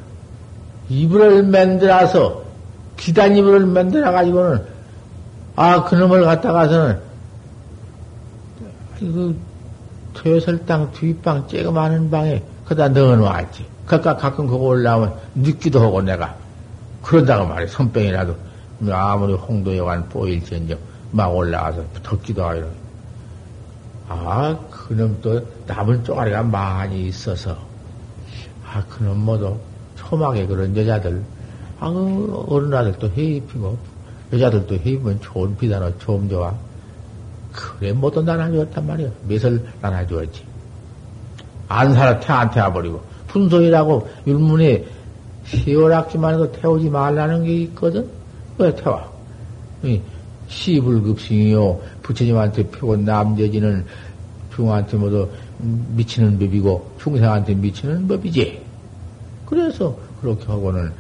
이불을 0.89 1.45
만들어서 1.45 2.43
기단 2.97 3.37
이불을 3.37 3.67
만들어 3.67 4.13
가지고는 4.13 4.65
아 5.57 5.85
그놈을 5.85 6.25
갖다가서는 6.25 7.01
그 8.99 9.37
퇴설당 10.15 10.93
뒷방 10.93 11.47
쬐그마한 11.47 12.11
방에 12.11 12.43
그다 12.67 12.89
넣어놓았지. 12.89 13.65
그까 13.87 14.17
가끔 14.17 14.47
그거 14.47 14.65
올라오면 14.67 15.15
늦기도 15.35 15.81
하고 15.81 16.03
내가 16.03 16.37
그런다고 17.03 17.47
말이야. 17.47 17.69
손병이라도 17.69 18.37
아무리 18.89 19.35
홍도여관 19.35 20.09
보일지언정 20.09 20.79
막 21.13 21.29
올라와서 21.29 21.85
덮기도 22.03 22.45
하고 22.45 22.71
아 24.09 24.57
그놈 24.71 25.19
또 25.21 25.41
남은 25.67 26.05
쪼가리가 26.05 26.43
많이 26.45 27.09
있어서 27.09 27.57
아 28.67 28.83
그놈 28.89 29.25
모두 29.25 29.57
초막에 29.97 30.47
그런 30.47 30.77
여자들 30.77 31.23
아그 31.79 32.47
어른 32.49 32.73
아들도 32.73 33.11
해입히고 33.11 33.79
여자들도 34.33 34.77
해입으면 34.77 35.21
좋은 35.21 35.57
비단어 35.57 35.99
좋음 35.99 36.29
좋아 36.29 36.55
그래 37.53 37.93
모두 37.93 38.23
나눠주었단 38.23 38.87
말이야. 38.87 39.11
몇을 39.27 39.65
나눠주었지. 39.81 40.45
안 41.69 41.95
살아 41.95 42.19
태안 42.19 42.51
태워버리고 42.51 43.01
분소이라고 43.29 44.09
율문에 44.27 44.85
시월학지만 45.45 46.35
해도 46.35 46.51
태우지 46.53 46.89
말라는 46.89 47.45
게 47.45 47.55
있거든. 47.63 48.09
왜 48.61 48.75
태워? 48.75 49.11
시불급승이요. 50.49 51.81
부처님한테 52.03 52.67
펴고 52.69 52.97
남겨지는 52.97 53.87
중한테 54.55 54.97
모두 54.99 55.29
미치는 55.59 56.39
법이고 56.39 56.97
중생한테 57.01 57.55
미치는 57.55 58.07
법이지. 58.07 58.61
그래서 59.47 59.97
그렇게 60.21 60.45
하고는 60.47 60.93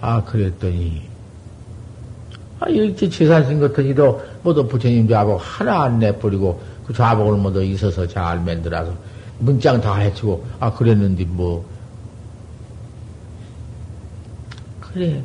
아 0.00 0.24
그랬더니 0.24 1.02
아 2.58 2.68
이렇게 2.68 3.08
재산신 3.08 3.60
같은이도 3.60 4.22
모두 4.42 4.66
부처님 4.66 5.08
좌복 5.08 5.40
하나 5.40 5.82
안 5.82 5.98
내버리고 6.00 6.60
그 6.86 6.92
좌복을 6.92 7.36
모두 7.36 7.62
있어서 7.62 8.06
잘 8.06 8.40
만들어서 8.40 8.92
문장 9.40 9.80
다 9.80 9.96
해치고, 9.96 10.44
아, 10.60 10.72
그랬는데, 10.72 11.24
뭐. 11.24 11.64
그래. 14.92 15.22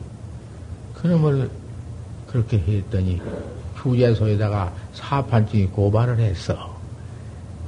그놈을 0.95 1.49
그렇게 2.27 2.57
했더니, 2.57 3.21
휴제소에다가 3.75 4.71
사판증이 4.93 5.67
고발을 5.67 6.19
했어. 6.19 6.75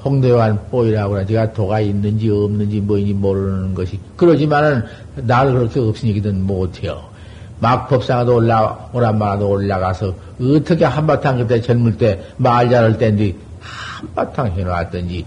홍대환 0.03 0.69
뽀이라고 0.69 1.13
그래. 1.13 1.25
제가 1.25 1.53
도가 1.53 1.79
있는지 1.79 2.29
없는지 2.29 2.79
뭐인지 2.81 3.13
모르는 3.13 3.73
것이. 3.73 3.99
그러지만은 4.15 4.83
나를 5.15 5.53
그렇게 5.53 5.79
없으니기든 5.79 6.43
못해요. 6.43 7.03
막 7.59 7.87
법상에도 7.89 8.35
올라, 8.35 8.89
오란 8.93 9.17
말도 9.17 9.49
올라가서 9.49 10.13
어떻게 10.39 10.85
한바탕 10.85 11.39
그때 11.39 11.59
젊을 11.59 11.97
때말 11.97 12.69
잘할 12.69 12.97
때인데 12.97 13.35
한바탕 13.59 14.51
해놨던지 14.51 15.25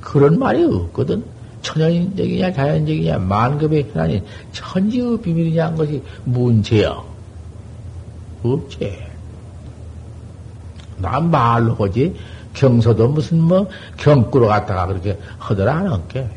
그런 0.00 0.38
말이 0.38 0.64
없거든. 0.64 1.24
천연적이냐 1.64 2.52
자연적이냐 2.52 3.18
만급의 3.18 3.90
현안이 3.92 4.22
천지의 4.52 5.20
비밀이냐 5.20 5.66
한 5.66 5.74
것이 5.74 6.00
문제야. 6.24 7.02
없지. 8.44 8.96
난 10.98 11.30
말로 11.30 11.74
거지. 11.74 12.14
경서도 12.52 13.08
무슨 13.08 13.40
뭐 13.40 13.68
경구로 13.96 14.46
갔다가 14.46 14.86
그렇게 14.86 15.18
허더라 15.48 15.74
안 15.74 15.88
할게. 15.88 16.28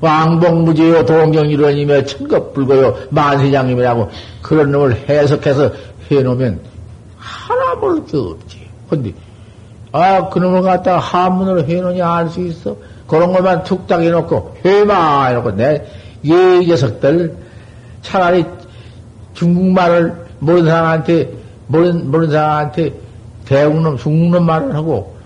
왕복무지요 0.00 1.04
동경이론이며 1.06 2.04
천겁불고요 2.04 3.08
만세장님이라고 3.10 4.10
그런 4.42 4.70
놈을 4.70 4.94
해석해서 5.08 5.72
해놓으면 6.10 6.60
하나 7.16 7.74
볼 7.80 8.04
게 8.06 8.16
없지. 8.16 8.68
근데 8.88 9.12
아 9.92 10.28
그놈을 10.28 10.62
갖다가 10.62 10.98
한문으로 10.98 11.64
해놓으니 11.64 12.02
알수 12.02 12.40
있어? 12.40 12.76
그런 13.06 13.32
것만 13.32 13.64
툭딱 13.64 14.02
해놓고 14.02 14.56
해마 14.64 15.26
해놓고 15.26 15.52
내이 15.52 16.66
녀석들 16.66 17.36
차라리 18.02 18.44
중국말을 19.34 20.14
모르는 20.40 20.66
사람한테 20.68 21.30
모르는, 21.68 22.10
모르는 22.10 22.32
사람한테 22.32 22.92
대웅놈 23.46 23.98
중국놈 23.98 24.44
말을 24.44 24.74
하고 24.74 25.16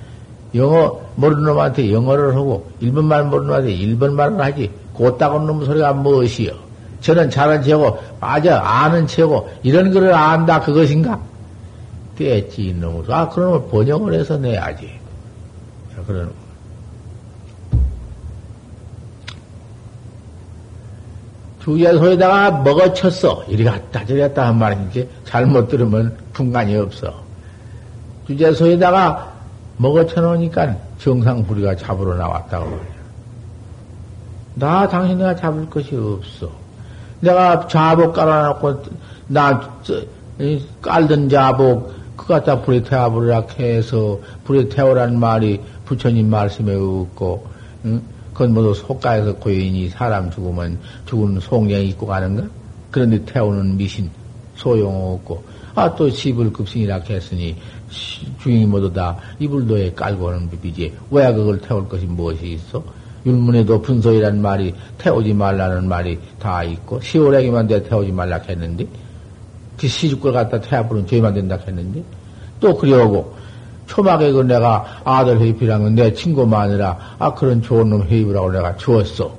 영어 0.55 1.01
모르는 1.17 1.45
놈한테 1.45 1.93
영어를 1.93 2.35
하고 2.35 2.67
일본말 2.81 3.25
모르는 3.25 3.49
놈한테 3.49 3.73
일본말을 3.73 4.41
하지 4.41 4.71
곧다운 4.93 5.47
놈 5.47 5.65
소리가 5.65 5.93
무엇이요? 5.95 6.53
저는 7.01 7.31
잘한 7.31 7.63
체고 7.63 7.99
맞아 8.21 8.61
아는 8.61 9.07
체고 9.07 9.49
이런 9.63 9.93
거를 9.93 10.13
안다 10.13 10.61
그것인가? 10.61 11.19
됐지 12.25 12.69
이놈을 12.69 13.11
아 13.13 13.29
그놈을 13.29 13.69
번역을 13.71 14.15
해서 14.15 14.37
내야지. 14.37 14.99
그런 16.07 16.33
주야소에다가 21.63 22.63
먹어쳤어. 22.63 23.45
이리 23.49 23.65
갔다 23.65 24.05
저리 24.05 24.21
갔다 24.21 24.49
한 24.49 24.59
말인지 24.59 25.09
잘못 25.25 25.69
들으면 25.69 26.17
분간이 26.33 26.77
없어. 26.77 27.23
주제소에다가 28.27 29.33
먹어쳐 29.77 30.21
놓으니까 30.21 30.77
정상부리가 30.99 31.77
잡으러 31.77 32.15
나왔다고 32.17 32.65
말이야. 32.65 33.01
나 34.55 34.89
당신 34.89 35.19
내가 35.19 35.35
잡을 35.35 35.69
것이 35.69 35.97
없어. 35.97 36.51
내가 37.21 37.67
자복 37.67 38.15
깔아놓고 38.15 38.83
나 39.29 39.79
깔던 40.83 41.29
자복 41.29 42.00
그 42.21 42.27
갖다 42.27 42.61
불에 42.61 42.83
태워버리라 42.83 43.47
해서 43.59 44.21
불에 44.45 44.69
태우라는 44.69 45.19
말이 45.19 45.59
부처님 45.87 46.29
말씀에 46.29 46.75
없고 46.75 47.47
응? 47.87 48.03
그건 48.35 48.53
모두 48.53 48.75
속가에서 48.75 49.37
고인이 49.37 49.89
사람 49.89 50.31
죽으면 50.31 50.79
죽은 51.07 51.41
송령 51.41 51.83
입고 51.83 52.07
가는가? 52.07 52.47
그런데 52.91 53.25
태우는 53.25 53.79
미신 53.79 54.11
소용없고 54.57 55.43
아 55.75 55.95
또 55.95 56.11
시불 56.11 56.53
급신이라 56.53 57.01
했으니 57.09 57.57
주인이 58.43 58.67
모두 58.67 58.93
다 58.93 59.17
이불도에 59.39 59.95
깔고 59.95 60.27
오는 60.27 60.51
비비지. 60.51 60.93
왜 61.11 61.33
그걸 61.33 61.59
태울 61.59 61.89
것이 61.89 62.05
무엇이 62.05 62.53
있어? 62.53 62.85
율문에도 63.25 63.81
분소이란 63.81 64.43
말이 64.43 64.75
태우지 64.99 65.33
말라는 65.33 65.89
말이 65.89 66.19
다 66.39 66.63
있고, 66.65 67.01
시오래기만 67.01 67.67
돼 67.67 67.83
태우지 67.83 68.13
말라 68.13 68.39
했는데, 68.49 68.87
그 69.81 69.89
시집걸 69.89 70.35
갖다 70.35 70.61
태워버리면 70.61 71.07
죄만 71.07 71.33
된다 71.33 71.59
했는데, 71.67 72.03
또 72.61 72.77
그려오고, 72.77 73.35
초막에 73.87 74.31
그 74.31 74.43
내가 74.43 75.01
아들 75.05 75.41
회입이란 75.41 75.83
건내 75.83 76.13
친구 76.13 76.47
마느라, 76.47 77.17
아, 77.19 77.33
그런 77.33 77.63
좋은 77.63 77.89
놈 77.89 78.03
회입이라고 78.03 78.53
내가 78.53 78.77
주었어. 78.77 79.35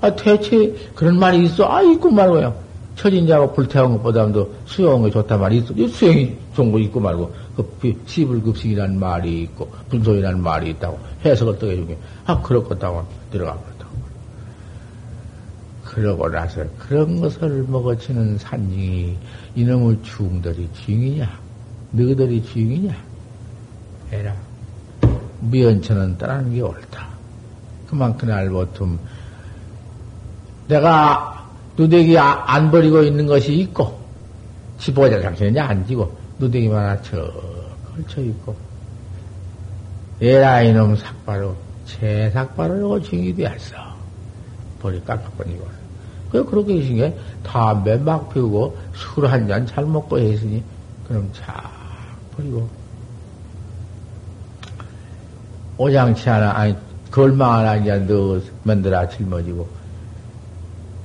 아, 0.00 0.14
대체 0.14 0.72
그런 0.94 1.18
말이 1.18 1.44
있어? 1.44 1.68
아, 1.68 1.82
있고 1.82 2.08
말고요. 2.10 2.54
처진자고 2.94 3.52
불태운 3.52 3.92
것보다도 3.96 4.54
수용이 4.66 5.10
좋단 5.10 5.40
말이 5.40 5.58
있어. 5.58 5.74
수용이 5.88 6.36
좋은 6.54 6.70
거 6.70 6.78
있고 6.78 7.00
말고, 7.00 7.32
그 7.56 8.02
시불급식이라는 8.06 8.98
말이 8.98 9.42
있고, 9.42 9.68
분소이라는 9.90 10.40
말이 10.40 10.70
있다고 10.70 11.00
해석을 11.24 11.58
떠게 11.58 11.76
주게. 11.76 11.98
아, 12.26 12.40
그렇겠다고 12.40 13.04
들어가 13.32 13.54
버렸다고. 13.54 13.71
그러고 15.94 16.28
나서 16.30 16.64
그런 16.78 17.20
것을 17.20 17.64
먹어치는 17.68 18.38
산징이 18.38 19.16
이놈의 19.54 19.98
중들이 20.02 20.68
주인이냐? 20.72 21.38
너희들이 21.90 22.42
주인이냐? 22.44 22.96
해라. 24.10 24.34
미연천은 25.40 26.16
떠나는 26.16 26.54
게 26.54 26.62
옳다. 26.62 27.08
그만 27.88 28.16
그날 28.16 28.48
보통 28.48 28.98
내가 30.66 31.46
누대기 31.76 32.18
아, 32.18 32.42
안 32.46 32.70
버리고 32.70 33.02
있는 33.02 33.26
것이 33.26 33.52
있고, 33.56 34.00
지보자 34.78 35.20
장신이 35.20 35.60
앉지고, 35.60 36.16
누대기만 36.38 36.78
하나 36.78 37.02
쳐 37.02 37.30
걸쳐 37.94 38.22
있고, 38.22 38.56
에라 40.22 40.62
이놈 40.62 40.96
삭바로, 40.96 41.54
제 41.84 42.30
삭바로 42.30 43.02
증이 43.02 43.34
되었어. 43.34 43.76
버리 44.80 45.02
깎아버리고. 45.04 45.81
그 46.32 46.42
그렇게 46.46 46.76
계신 46.76 46.96
게, 46.96 47.16
담배 47.42 47.98
막 47.98 48.32
피우고, 48.32 48.74
술 48.94 49.26
한 49.26 49.46
잔 49.46 49.66
잘 49.66 49.84
먹고 49.84 50.18
했으니, 50.18 50.64
그럼 51.06 51.28
잘 51.34 51.54
버리고. 52.34 52.66
오장치 55.76 56.26
하나, 56.30 56.52
아니, 56.56 56.74
걸망 57.10 57.52
하나 57.58 57.76
이제 57.76 57.98
넣어 57.98 58.40
만들어 58.62 59.06
짊어지고, 59.10 59.68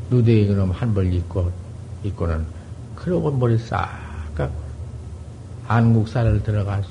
누대에 0.10 0.48
그놈 0.48 0.72
한벌 0.72 1.14
입고, 1.14 1.52
입고는, 2.04 2.46
그러고 2.96 3.30
머리 3.32 3.58
싹 3.58 3.90
안국사를 5.68 6.42
들어가서, 6.44 6.88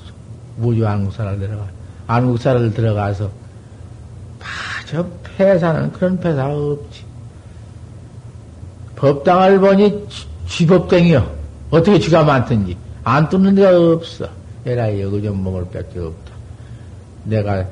무주 0.57 0.87
안국사를 0.87 1.39
들어가, 1.39 1.65
안국사를 2.05 2.71
들어가서, 2.71 3.31
저 4.85 5.07
폐사는 5.35 5.91
그런 5.91 6.19
폐사 6.19 6.45
없지. 6.47 7.06
법당을 8.97 9.59
보니 9.59 10.07
쥐법쟁이요. 10.47 11.37
어떻게 11.69 11.99
쥐가 11.99 12.23
많든지. 12.23 12.75
안 13.03 13.29
뚫는 13.29 13.55
데가 13.55 13.93
없어. 13.93 14.27
에라, 14.65 14.99
여기 14.99 15.21
좀 15.21 15.43
먹을 15.43 15.63
밖에 15.65 15.99
없다. 15.99 16.33
내가 17.23 17.65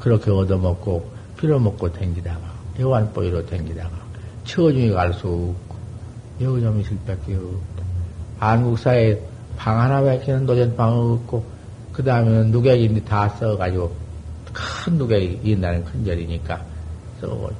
그렇게 0.00 0.30
얻어먹고, 0.30 1.10
빌어먹고 1.36 1.92
댕기다가, 1.92 2.40
여완보이로 2.80 3.46
댕기다가, 3.46 3.90
처중에 4.44 4.90
갈 4.90 5.12
수 5.12 5.28
없고, 5.28 5.76
여기 6.40 6.62
좀 6.62 6.80
있을 6.80 6.96
밖에 7.06 7.34
없다. 7.34 7.84
한국사에 8.38 9.18
방 9.56 9.80
하나 9.80 10.00
밖에는 10.00 10.46
노전방 10.46 10.92
없고, 10.98 11.44
그 11.92 12.02
다음에는 12.02 12.50
누객인데 12.50 13.04
다 13.04 13.28
써가지고, 13.28 13.92
큰 14.52 14.94
누객이 14.94 15.40
옛날엔 15.44 15.84
큰 15.84 16.04
절이니까 16.04 16.60
써고, 17.20 17.50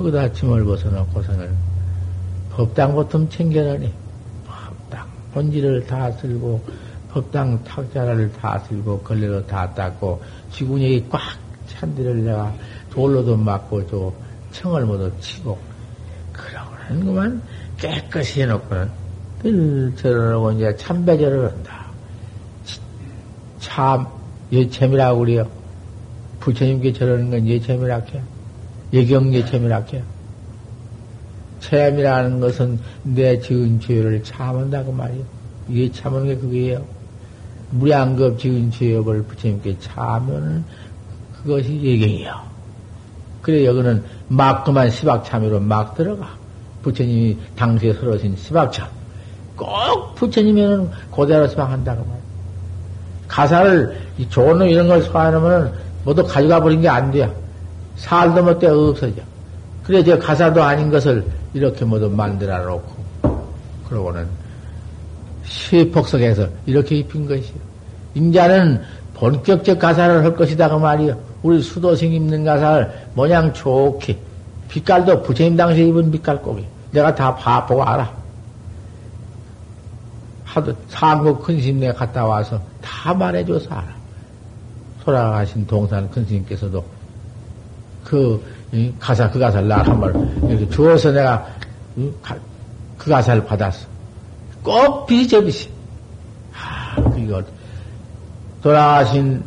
거기다 0.00 0.32
짐을 0.32 0.64
벗어놓고서는 0.64 1.54
법당 2.52 2.94
보통 2.94 3.28
챙겨라니, 3.28 3.92
법당 4.46 5.06
본지를 5.34 5.86
다 5.86 6.10
쓸고, 6.12 6.64
법당 7.10 7.62
탁자를 7.64 8.32
다 8.32 8.58
쓸고, 8.60 9.00
걸레로 9.00 9.46
다 9.46 9.72
닦고, 9.74 10.22
지구력이 10.52 11.06
꽉 11.10 11.20
찬 11.66 11.94
데를 11.94 12.24
내가 12.24 12.52
돌로도 12.90 13.36
맞고, 13.36 13.86
또, 13.86 14.12
청을 14.50 14.84
모두 14.86 15.10
치고, 15.20 15.56
그러고는 16.32 17.04
그만 17.04 17.42
깨끗이 17.78 18.42
해놓고는, 18.42 18.90
늘 19.44 19.94
절하고 19.94 20.50
이제 20.52 20.74
참배절을 20.76 21.52
한다. 21.52 21.86
참, 23.60 24.04
예체미라고 24.50 25.20
그래요. 25.20 25.48
부처님께 26.40 26.92
절하는 26.92 27.30
건 27.30 27.46
예체미라고 27.46 28.08
해요. 28.08 28.39
예경 28.92 29.32
예체미라고 29.32 29.96
해요. 29.96 30.02
체험이라는 31.60 32.40
것은 32.40 32.78
내 33.02 33.38
지은 33.40 33.80
죄를 33.80 34.22
참은다고 34.24 34.92
말이에요. 34.92 35.24
이게 35.68 35.92
참은 35.92 36.24
게 36.26 36.36
그게요. 36.36 36.84
무량급 37.70 38.38
지은 38.38 38.70
죄업을 38.70 39.22
부처님께 39.24 39.76
차면 39.78 40.64
그것이 41.42 41.80
예경이요. 41.82 42.34
그래 43.42 43.64
여기는 43.64 44.04
막 44.28 44.64
그만 44.64 44.90
시박참여로 44.90 45.60
막 45.60 45.94
들어가. 45.94 46.30
부처님이 46.82 47.36
당시에 47.56 47.92
서러신 47.94 48.36
시박참. 48.36 48.88
꼭 49.56 50.14
부처님에는 50.14 50.90
그대로 51.14 51.46
시박한다고 51.46 52.02
말이야. 52.02 52.20
가사를 53.28 54.00
좋은 54.30 54.58
놈 54.58 54.68
이런 54.68 54.88
걸 54.88 55.02
소화하면 55.02 55.72
모두 56.04 56.24
가져가 56.24 56.60
버린 56.60 56.80
게 56.80 56.88
안 56.88 57.10
돼요. 57.10 57.32
살도 58.00 58.42
못돼 58.42 58.66
없어져. 58.66 59.22
그래 59.84 60.02
저 60.02 60.18
가사도 60.18 60.62
아닌 60.62 60.90
것을 60.90 61.24
이렇게 61.52 61.84
모두 61.84 62.08
만들어 62.08 62.58
놓고 62.64 63.00
그러고는 63.88 64.26
시폭석에서 65.44 66.48
이렇게 66.66 66.96
입힌 66.96 67.26
것이요. 67.26 67.58
인자는 68.14 68.82
본격적 69.14 69.78
가사를 69.78 70.24
할 70.24 70.34
것이다 70.34 70.68
그 70.68 70.76
말이요. 70.76 71.18
우리 71.42 71.62
수도생 71.62 72.12
입는 72.12 72.44
가사를 72.44 73.08
모양 73.14 73.52
좋게 73.52 74.18
빛깔도 74.68 75.22
부처님 75.22 75.56
당시에 75.56 75.86
입은 75.88 76.10
빛깔 76.10 76.40
꼭이 76.40 76.64
내가 76.92 77.14
다 77.14 77.34
봐보고 77.34 77.82
알아. 77.84 78.10
하도 80.44 80.74
상국 80.88 81.42
큰 81.42 81.60
스님 81.60 81.80
내가 81.80 81.92
갔다 81.92 82.24
와서 82.24 82.60
다 82.80 83.12
말해줘서 83.12 83.70
알아. 83.70 83.88
돌아가신 85.04 85.66
동산 85.66 86.08
큰 86.10 86.24
스님께서도 86.24 86.99
그 88.04 88.42
가사 88.98 89.30
그 89.30 89.38
가사를 89.38 89.66
나 89.68 89.82
한번 89.82 90.48
이렇게 90.48 90.68
주어서 90.68 91.10
내가 91.10 91.46
그 92.96 93.10
가사를 93.10 93.44
받았어. 93.44 93.86
꼭 94.62 95.06
빛이. 95.06 95.68
아, 96.54 96.96
이거 97.16 97.42
돌아가신 98.62 99.42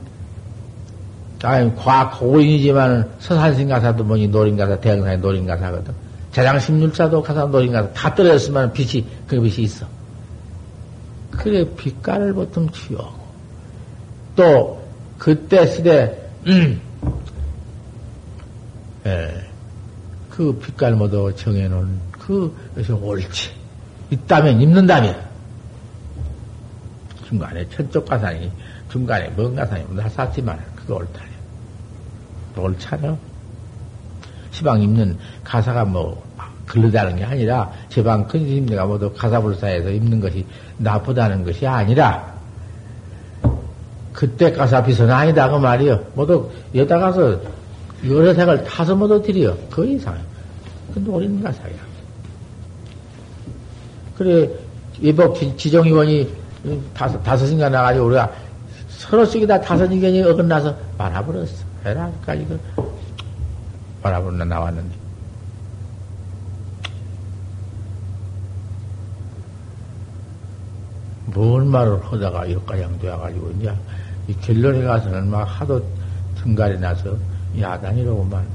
아니 1.44 1.76
과학 1.76 2.20
고인이지만은 2.20 3.06
서산신 3.20 3.68
가사도 3.68 4.04
뭐니 4.04 4.28
노린 4.30 4.56
가사 4.56 4.80
대흥산의 4.80 5.20
노린 5.20 5.46
가사거든. 5.46 5.94
자장 6.32 6.58
십률자도 6.58 7.22
가사 7.22 7.46
노린 7.46 7.74
가사 7.74 7.92
다 7.92 8.16
떨어졌으면 8.16 8.72
빛이 8.74 9.06
그 9.28 9.40
빛이 9.40 9.66
있어. 9.66 9.86
그래 11.32 11.66
빛깔을 11.76 12.34
보통 12.34 12.70
치우고 12.72 13.24
또 14.36 14.84
그때 15.18 15.66
시대 15.68 16.18
음, 16.48 16.80
예, 19.06 19.50
그 20.30 20.54
빛깔 20.60 20.94
모두 20.94 21.34
정해놓은 21.36 22.00
그것이 22.12 22.92
옳지. 22.92 23.52
있다면 24.10 24.62
입는다면 24.62 25.16
중간에 27.28 27.68
천쪽 27.70 28.06
가산이 28.06 28.52
중간에 28.90 29.28
뭔 29.30 29.56
가산이 29.56 29.96
다 29.96 30.08
쌌지만 30.10 30.60
그거 30.76 30.96
옳다네. 30.96 31.30
옳잖아. 32.56 33.18
시방 34.52 34.82
입는 34.82 35.18
가사가 35.44 35.84
뭐 35.84 36.24
글르다는 36.68 37.16
게 37.16 37.24
아니라 37.24 37.72
제방 37.90 38.28
큰 38.28 38.42
스님네가 38.42 38.86
모두 38.86 39.12
가사불사에서 39.12 39.90
입는 39.90 40.20
것이 40.20 40.46
나쁘다는 40.78 41.44
것이 41.44 41.66
아니라 41.66 42.34
그때 44.14 44.52
가사 44.52 44.84
비선 44.84 45.10
아니다 45.10 45.50
그 45.50 45.56
말이요. 45.58 46.00
모두 46.14 46.50
여다 46.76 47.00
가서 47.00 47.40
여러 48.06 48.34
색을 48.34 48.64
타서 48.64 48.96
모두 48.96 49.22
드려. 49.22 49.56
그 49.70 49.86
이상. 49.86 50.18
그 50.94 51.00
노린 51.00 51.42
가 51.42 51.52
사야. 51.52 51.72
그래, 54.18 54.50
예법 55.02 55.36
지정위원이 55.58 56.30
다섯, 56.94 57.22
다섯인가 57.24 57.70
나가지고 57.70 58.06
우리가 58.06 58.32
서로 58.90 59.26
쓰기 59.26 59.48
다 59.48 59.60
다섯 59.60 59.86
인견이 59.92 60.22
어긋나서 60.24 60.76
말아버렸어. 60.98 61.66
해라까지 61.86 62.46
그, 62.46 62.60
말아버렸나 64.02 64.46
나왔는데. 64.46 64.96
뭔 71.28 71.68
말을 71.68 72.00
하다가 72.04 72.52
여기까지 72.52 72.86
되어가지고, 73.02 73.52
이제, 73.58 73.74
이 74.28 74.34
결론에 74.40 74.84
가서는 74.84 75.30
막 75.30 75.44
하도 75.44 75.84
등갈이 76.44 76.80
나서 76.80 77.18
야단이로구만. 77.60 78.46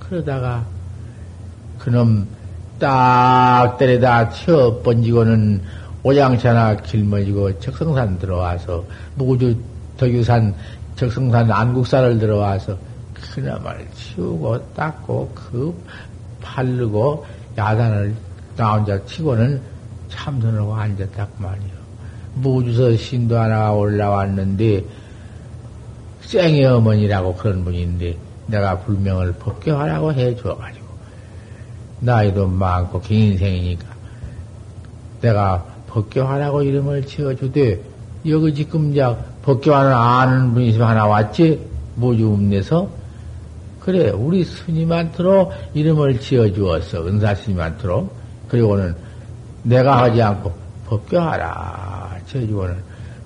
그러다가, 0.00 0.64
그놈 1.78 2.26
딱 2.78 3.76
때려다 3.78 4.30
쳐 4.30 4.80
번지고는 4.82 5.60
오양차나 6.02 6.76
길머지고 6.76 7.58
적성산 7.60 8.18
들어와서, 8.18 8.84
무구주 9.16 9.56
덕유산, 9.96 10.54
적성산 10.96 11.50
안국산을 11.50 12.18
들어와서, 12.18 12.76
그나마를 13.34 13.86
치우고 13.94 14.74
닦고, 14.74 15.32
그, 15.34 15.74
팔르고, 16.40 17.26
야단을 17.56 18.14
나 18.56 18.74
혼자 18.74 19.04
치고는 19.04 19.60
참선하고 20.08 20.74
앉았단 20.74 21.26
말이요. 21.38 21.78
무주서 22.34 22.96
신도 22.96 23.38
하나가 23.38 23.72
올라왔는데, 23.72 24.84
쌩의 26.28 26.62
어머니라고 26.66 27.34
그런 27.34 27.64
분인데, 27.64 28.14
내가 28.48 28.78
불명을 28.80 29.32
법교하라고 29.34 30.12
해 30.12 30.36
줘가지고, 30.36 30.86
나이도 32.00 32.46
많고 32.46 33.00
긴 33.00 33.32
인생이니까, 33.32 33.86
내가 35.22 35.64
법교하라고 35.88 36.62
이름을 36.62 37.06
지어주되, 37.06 37.80
여기 38.26 38.54
지금 38.54 38.92
이제 38.92 39.02
법교하는 39.42 39.90
아는 39.90 40.52
분이 40.52 40.78
하나 40.78 41.06
왔지? 41.06 41.66
무주음내서? 41.94 42.88
그래, 43.80 44.10
우리 44.10 44.44
스님한테로 44.44 45.50
이름을 45.72 46.20
지어주었어. 46.20 47.06
은사 47.06 47.34
스님한테로. 47.36 48.10
그리고는 48.48 48.94
내가 49.62 50.02
하지 50.02 50.20
않고 50.20 50.52
법교하라. 50.86 52.18
제주원은 52.26 52.76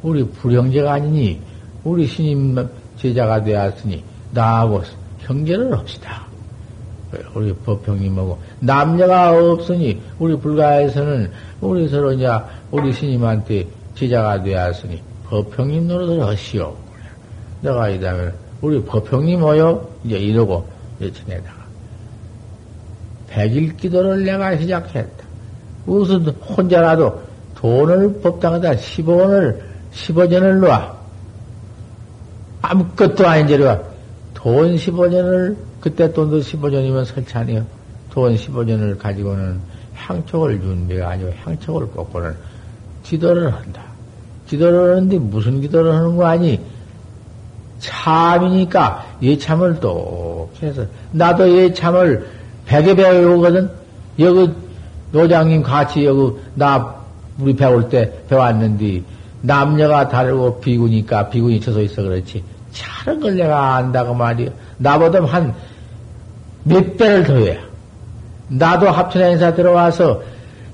우리 0.02 0.22
불형제가 0.24 0.92
아니니 0.92 1.40
우리 1.82 2.06
스님 2.06 2.54
제자가 3.02 3.42
되었으니 3.42 4.04
나하고 4.30 4.82
형제를 5.18 5.76
합시다. 5.76 6.26
우리 7.34 7.52
법형님하고 7.52 8.38
남녀가 8.60 9.32
없으니 9.32 10.00
우리 10.18 10.34
불가에서는 10.36 11.30
우리 11.60 11.88
서로 11.88 12.12
이제 12.12 12.26
우리 12.70 12.92
스님한테 12.92 13.66
제자가 13.94 14.42
되었으니 14.42 15.02
법형님 15.24 15.88
노릇을 15.88 16.24
하시오. 16.24 16.74
내가 17.60 17.90
이다면 17.90 18.32
우리 18.62 18.82
법형님 18.82 19.40
모여 19.40 19.86
이제 20.04 20.16
이러고 20.16 20.66
여친에다가 21.00 21.62
백일 23.28 23.76
기도를 23.76 24.24
내가 24.24 24.56
시작했다. 24.56 25.24
무슨 25.84 26.26
혼자라도 26.28 27.20
돈을 27.56 28.20
법당에다 28.20 28.72
10원을, 28.72 29.60
15년을 29.92 30.60
놔. 30.60 31.01
아무것도 32.62 33.26
아닌 33.26 33.48
재료가 33.48 33.82
돈 34.34 34.76
15년을, 34.76 35.56
그때 35.80 36.12
돈도 36.12 36.40
15년이면 36.40 37.04
설찬이요. 37.04 37.66
돈 38.10 38.34
15년을 38.34 38.98
가지고는 38.98 39.60
향촉을 39.94 40.60
준비가 40.60 41.10
아니고 41.10 41.32
향촉을 41.44 41.86
꽂고는 41.88 42.34
기도를 43.02 43.52
한다. 43.52 43.82
기도를 44.46 44.92
하는데 44.92 45.18
무슨 45.18 45.60
기도를 45.60 45.94
하는 45.94 46.16
거 46.16 46.26
아니? 46.26 46.60
참이니까 47.78 49.06
예참을 49.22 49.80
또 49.80 50.50
해서 50.62 50.86
나도 51.10 51.50
예참을 51.50 52.26
백에 52.66 52.94
배우거든. 52.94 53.70
여기 54.20 54.52
노장님 55.10 55.62
같이 55.62 56.04
여기 56.04 56.36
나 56.54 56.94
우리 57.38 57.54
배울 57.56 57.88
때 57.88 58.12
배웠는데 58.28 59.02
남녀가 59.40 60.08
다르고 60.08 60.60
비구니까 60.60 61.28
비군이 61.28 61.60
쳐서 61.60 61.80
있어 61.82 62.02
그렇지. 62.02 62.44
차른 62.72 63.20
걸 63.20 63.36
내가 63.36 63.76
안다고 63.76 64.14
말이야. 64.14 64.50
나보다 64.78 65.24
한 65.24 65.54
몇 66.64 66.96
배를 66.96 67.24
더해. 67.24 67.58
나도 68.48 68.88
합천에 68.90 69.32
인사 69.32 69.54
들어와서 69.54 70.22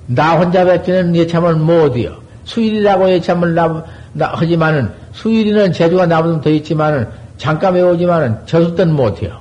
나 0.06 0.38
혼자 0.38 0.64
뵙기는 0.64 1.14
예참을 1.14 1.54
못이요. 1.56 2.16
수일이라고 2.44 3.10
예참을 3.10 3.54
나, 3.54 3.84
나 4.12 4.32
하지만은 4.34 4.90
수일이는 5.12 5.72
재주가 5.72 6.06
나보다 6.06 6.40
더 6.40 6.50
있지만은 6.50 7.08
잠깐 7.36 7.74
외우지만은 7.74 8.46
저수땐 8.46 8.92
못해요. 8.92 9.38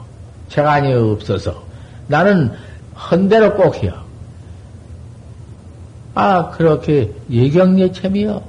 재간이 0.49 0.93
없어서 0.93 1.63
나는 2.07 2.51
헌대로 2.95 3.55
꼭 3.55 3.75
해요. 3.83 3.93
아, 6.15 6.49
그렇게 6.51 7.11
예경예참이요. 7.29 8.41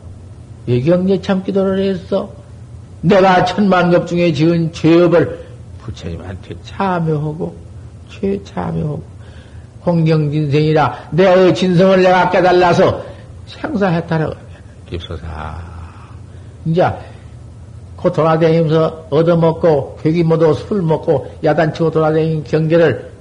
예경예참 0.68 1.44
기도를 1.44 1.85
했어. 1.85 2.30
내가 3.00 3.44
천만급 3.44 4.06
중에 4.06 4.32
지은 4.32 4.72
죄업을 4.72 5.46
부처님한테 5.82 6.56
참여하고, 6.64 7.56
죄 8.10 8.42
참여하고, 8.44 9.02
홍경진생이라 9.86 11.08
내의 11.12 11.54
진성을 11.54 12.02
내가 12.02 12.30
깨달아서 12.30 13.02
생사해탈하고, 13.46 14.34
주옵소서. 14.90 15.26
이제, 16.66 16.92
그 17.96 18.12
돌아다니면서 18.12 19.06
얻어먹고, 19.10 19.98
괴기 20.02 20.24
모두 20.24 20.52
술 20.54 20.82
먹고, 20.82 21.30
야단치고 21.44 21.90
돌아다니는 21.90 22.44
경계를 22.44 23.12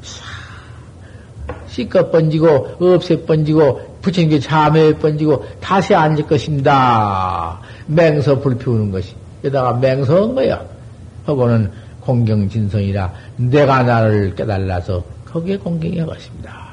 씻어 1.68 2.10
번지고, 2.10 2.78
없애 2.80 3.24
번지고, 3.26 3.98
부처님께 4.02 4.40
참회 4.40 4.94
번지고, 4.94 5.46
다시 5.62 5.94
앉을 5.94 6.26
것입니다. 6.28 7.60
맹서 7.86 8.40
불피우는 8.40 8.92
것이. 8.92 9.27
여기다가 9.44 9.74
맹서한 9.74 10.36
거야. 10.36 10.66
하고는 11.26 11.72
공경진성이라 12.02 13.14
내가 13.38 13.84
나를 13.84 14.34
깨달아서 14.36 15.04
거기에 15.26 15.58
공경해 15.58 16.06
것입니다. 16.06 16.68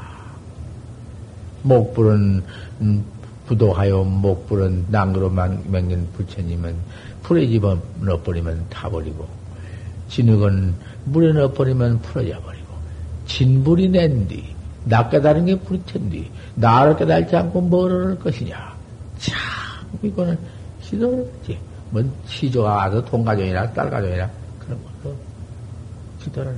목불은 1.62 2.43
음, 2.82 3.05
부도하여 3.47 4.05
목불은 4.05 4.86
낭으로만 4.89 5.65
맹긴 5.70 6.07
부처님은 6.12 6.74
풀에 7.23 7.47
집어 7.47 7.77
넣어버리면 8.01 8.66
타버리고 8.70 9.27
진흙은 10.09 10.74
물에 11.07 11.32
넣어버리면 11.32 12.01
풀어져 12.03 12.41
버리고 12.41 12.66
진불이 13.27 13.89
낸뒤 13.89 14.55
나 14.85 15.09
깨달은 15.09 15.47
게 15.47 15.59
부처인디 15.59 16.31
나를 16.55 16.97
깨달지 16.97 17.35
않고 17.36 17.61
뭐를 17.62 18.07
할 18.09 18.19
것이냐 18.19 18.74
참 19.19 19.35
이거는 20.03 20.39
기도지 20.82 21.59
뭐 21.95 22.03
시조가 22.27 22.75
와서 22.75 23.05
동가정이나 23.05 23.73
딸가정이나 23.73 24.29
그런 24.59 24.79
것도 24.83 25.16
기도를 26.21 26.57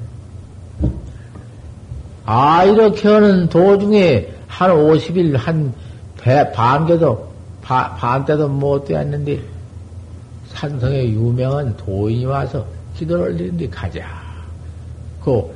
아 2.25 2.65
이렇게 2.65 3.07
하는 3.07 3.47
도중에 3.49 4.33
한 4.49 4.71
50일, 4.71 5.37
한 5.37 5.73
배, 6.19 6.51
반개도, 6.53 7.33
바, 7.61 7.95
반 7.97 8.25
때도 8.25 8.49
못 8.49 8.87
되었는데, 8.87 9.41
산성의 10.49 11.13
유명한 11.13 11.77
도인이 11.77 12.25
와서 12.25 12.67
기도를 12.97 13.37
드린데 13.37 13.69
가자. 13.69 14.01
그, 15.23 15.55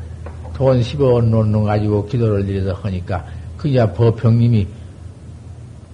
돈 0.55 0.81
10원 0.81 1.24
놓는 1.24 1.65
가지고 1.65 2.07
기도를 2.07 2.44
드려서 2.44 2.78
하니까, 2.82 3.24
그야 3.57 3.90
법형님이 3.93 4.66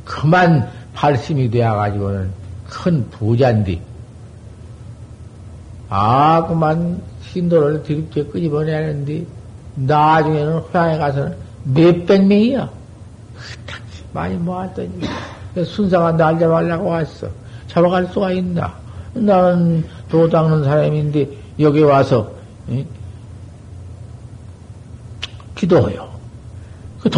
그만 0.05 0.69
발심이 0.93 1.49
되어가지고는 1.51 2.31
큰 2.69 3.09
부자인데, 3.11 3.81
아, 5.89 6.47
그만 6.47 7.01
신도를 7.23 7.83
드립게 7.83 8.25
끄집어내는데, 8.25 9.27
나중에는 9.77 10.63
회양에 10.75 10.99
가서는 10.99 11.37
몇백 11.65 12.27
명이야. 12.27 12.71
많이 14.13 14.35
모았더니 14.37 15.01
순사가 15.65 16.13
날 16.13 16.39
잡아려고 16.39 16.89
왔어. 16.89 17.29
잡아갈 17.69 18.07
수가 18.07 18.33
있나? 18.33 18.75
나는 19.13 19.85
도 20.09 20.29
닦는 20.29 20.65
사람인데 20.65 21.29
여기 21.61 21.83
와서 21.83 22.31
응? 22.69 22.85
기도해요. 25.55 26.09
그 27.01 27.09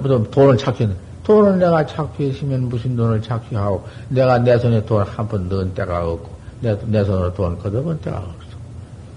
무슨 0.00 0.30
돈을 0.30 0.56
착취는 0.56 0.96
돈을 1.24 1.58
내가 1.58 1.84
착취했으면 1.86 2.68
무슨 2.68 2.96
돈을 2.96 3.22
착취하고 3.22 3.84
내가 4.08 4.38
내 4.38 4.58
손에 4.58 4.84
돈한번 4.84 5.48
넣은 5.48 5.74
때가 5.74 6.06
없고 6.08 6.30
내, 6.60 6.78
내 6.86 7.04
손으로 7.04 7.32
돈 7.34 7.58
걷어본 7.58 8.00
때가 8.00 8.18
없어. 8.18 8.56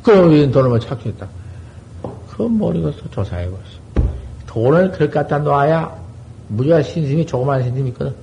그럼 0.04 0.32
왜 0.32 0.50
돈을 0.50 0.70
뭐 0.70 0.80
착취했다? 0.80 1.28
그건 2.30 2.52
모르겠어 2.54 3.10
조사해봤어. 3.12 3.78
돈을 4.48 4.92
그렇게 4.92 5.14
갖다 5.14 5.38
놔야 5.38 5.96
무지가 6.50 6.82
신심이 6.82 7.26
조그만 7.26 7.64
신심이 7.64 7.90
있거든. 7.90 8.14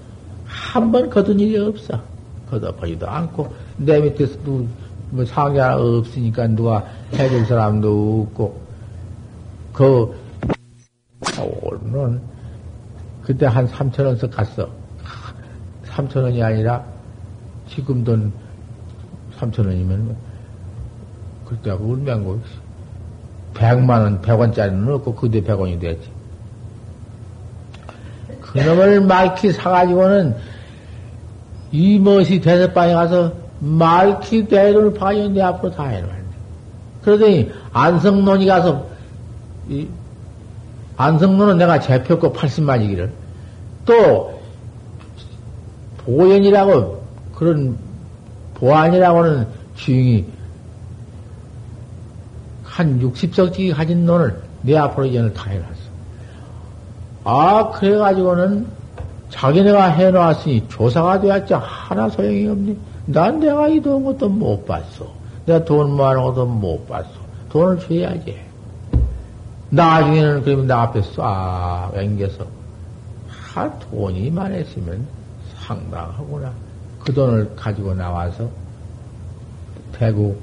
한 0.47 0.91
번 0.91 1.11
거둔 1.11 1.39
일이 1.41 1.59
없어. 1.59 2.01
걷어버리도 2.51 3.09
않고, 3.09 3.53
내 3.77 4.01
밑에서 4.01 4.37
누, 4.45 4.67
뭐 5.11 5.25
하나 5.31 5.77
없으니까 5.77 6.47
누가 6.49 6.87
해줄 7.15 7.45
사람도 7.47 8.29
없고, 8.29 8.61
그, 9.73 10.15
오늘은, 11.63 12.21
그때 13.25 13.47
한 13.47 13.67
3천 13.67 14.05
원씩 14.05 14.31
갔어. 14.31 14.69
3천 15.87 16.23
원이 16.23 16.43
아니라, 16.43 16.85
지금 17.69 18.05
돈 18.05 18.33
3천 19.39 19.67
원이면, 19.67 20.17
그때 21.47 21.71
울맹고, 21.71 22.41
100만 23.55 23.91
원, 23.91 24.21
100원짜리는 24.21 24.89
없고, 24.95 25.15
그때 25.15 25.41
100원이 25.41 25.81
됐지. 25.81 26.11
그놈을 28.41 29.01
말키 29.01 29.53
사가지고는 29.53 30.37
이 31.73 31.99
멋이 31.99 32.41
대접방에 32.41 32.93
가서 32.93 33.33
말키 33.59 34.47
대를 34.47 34.93
내 35.33 35.43
앞으로 35.43 35.73
다 35.73 35.85
해놓았네. 35.85 36.25
그러더니 37.03 37.51
안성론이 37.73 38.47
가서 38.47 38.87
이 39.69 39.89
안성론은 40.97 41.59
내가 41.59 41.81
재표고 41.81 42.33
80만이기를 42.33 43.11
또 43.85 44.41
보현이라고 46.05 47.03
그런 47.35 47.77
보안이라고는 48.55 49.47
주인이 49.77 50.25
한 52.63 53.01
60석지 53.01 53.75
가진 53.75 54.07
논을 54.07 54.41
내 54.63 54.77
앞으로 54.77 55.07
이전을 55.07 55.35
다 55.35 55.51
해놨어. 55.51 55.75
아, 57.25 57.71
그래가지고는 57.71 58.67
자기네가 59.31 59.87
해놓았으니 59.87 60.69
조사가 60.69 61.21
되었지 61.21 61.55
하나 61.55 62.09
소용이 62.09 62.47
없니? 62.47 62.79
난 63.07 63.41
내가 63.41 63.69
이동 63.69 64.05
것도 64.05 64.29
못 64.29 64.65
봤어. 64.67 65.13
내가 65.47 65.65
돈 65.65 65.97
모아놓은 65.97 66.25
것도 66.27 66.47
못 66.47 66.89
봤어. 66.89 67.09
돈을 67.51 67.79
줘야지. 67.81 68.44
나중에는 69.71 70.43
그러면 70.43 70.67
나 70.67 70.83
앞에 70.83 71.03
싹 71.03 71.93
앵겨서 71.95 72.47
하 73.29 73.79
돈이 73.79 74.31
많았으면 74.31 75.07
상당하구나. 75.57 76.53
그 76.99 77.13
돈을 77.13 77.55
가지고 77.55 77.95
나와서 77.95 78.49
대구 79.93 80.37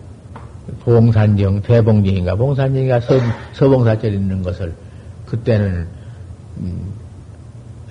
봉산정, 0.82 1.62
대봉정인가 1.62 2.36
봉산정인가 2.36 3.00
서, 3.02 3.16
서봉사절 3.54 4.14
있는 4.14 4.42
것을 4.44 4.74
그때는 5.26 5.88
음, 6.58 6.94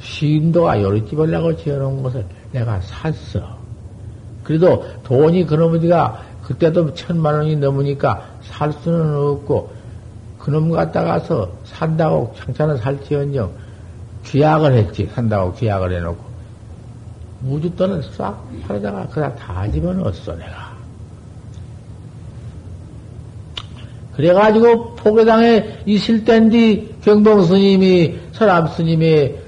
신도가 0.00 0.80
요리집을 0.80 1.30
내고 1.30 1.56
지어놓은 1.56 2.02
것을 2.02 2.24
내가 2.52 2.80
샀어. 2.80 3.58
그래도 4.44 4.84
돈이 5.04 5.44
그놈이가 5.46 6.22
그때도 6.42 6.94
천만 6.94 7.34
원이 7.34 7.56
넘으니까 7.56 8.26
살 8.42 8.72
수는 8.72 9.14
없고 9.14 9.79
그놈 10.40 10.70
갖다 10.70 11.04
가서 11.04 11.50
산다고 11.64 12.34
창찬을 12.38 12.78
살지언정 12.78 13.50
귀약을 14.24 14.72
했지. 14.72 15.08
산다고 15.14 15.52
귀약을 15.54 15.92
해놓고 15.92 16.30
무주돈을 17.40 18.02
싹 18.02 18.42
팔아다가 18.66 19.06
그다 19.08 19.34
다 19.34 19.70
집어넣었어 19.70 20.34
내가. 20.36 20.70
그래가지고 24.16 24.96
포교당에 24.96 25.82
있을 25.86 26.24
땐뒤 26.24 26.94
경봉 27.02 27.44
스님이 27.44 28.18
서람 28.32 28.66
스님의 28.68 29.38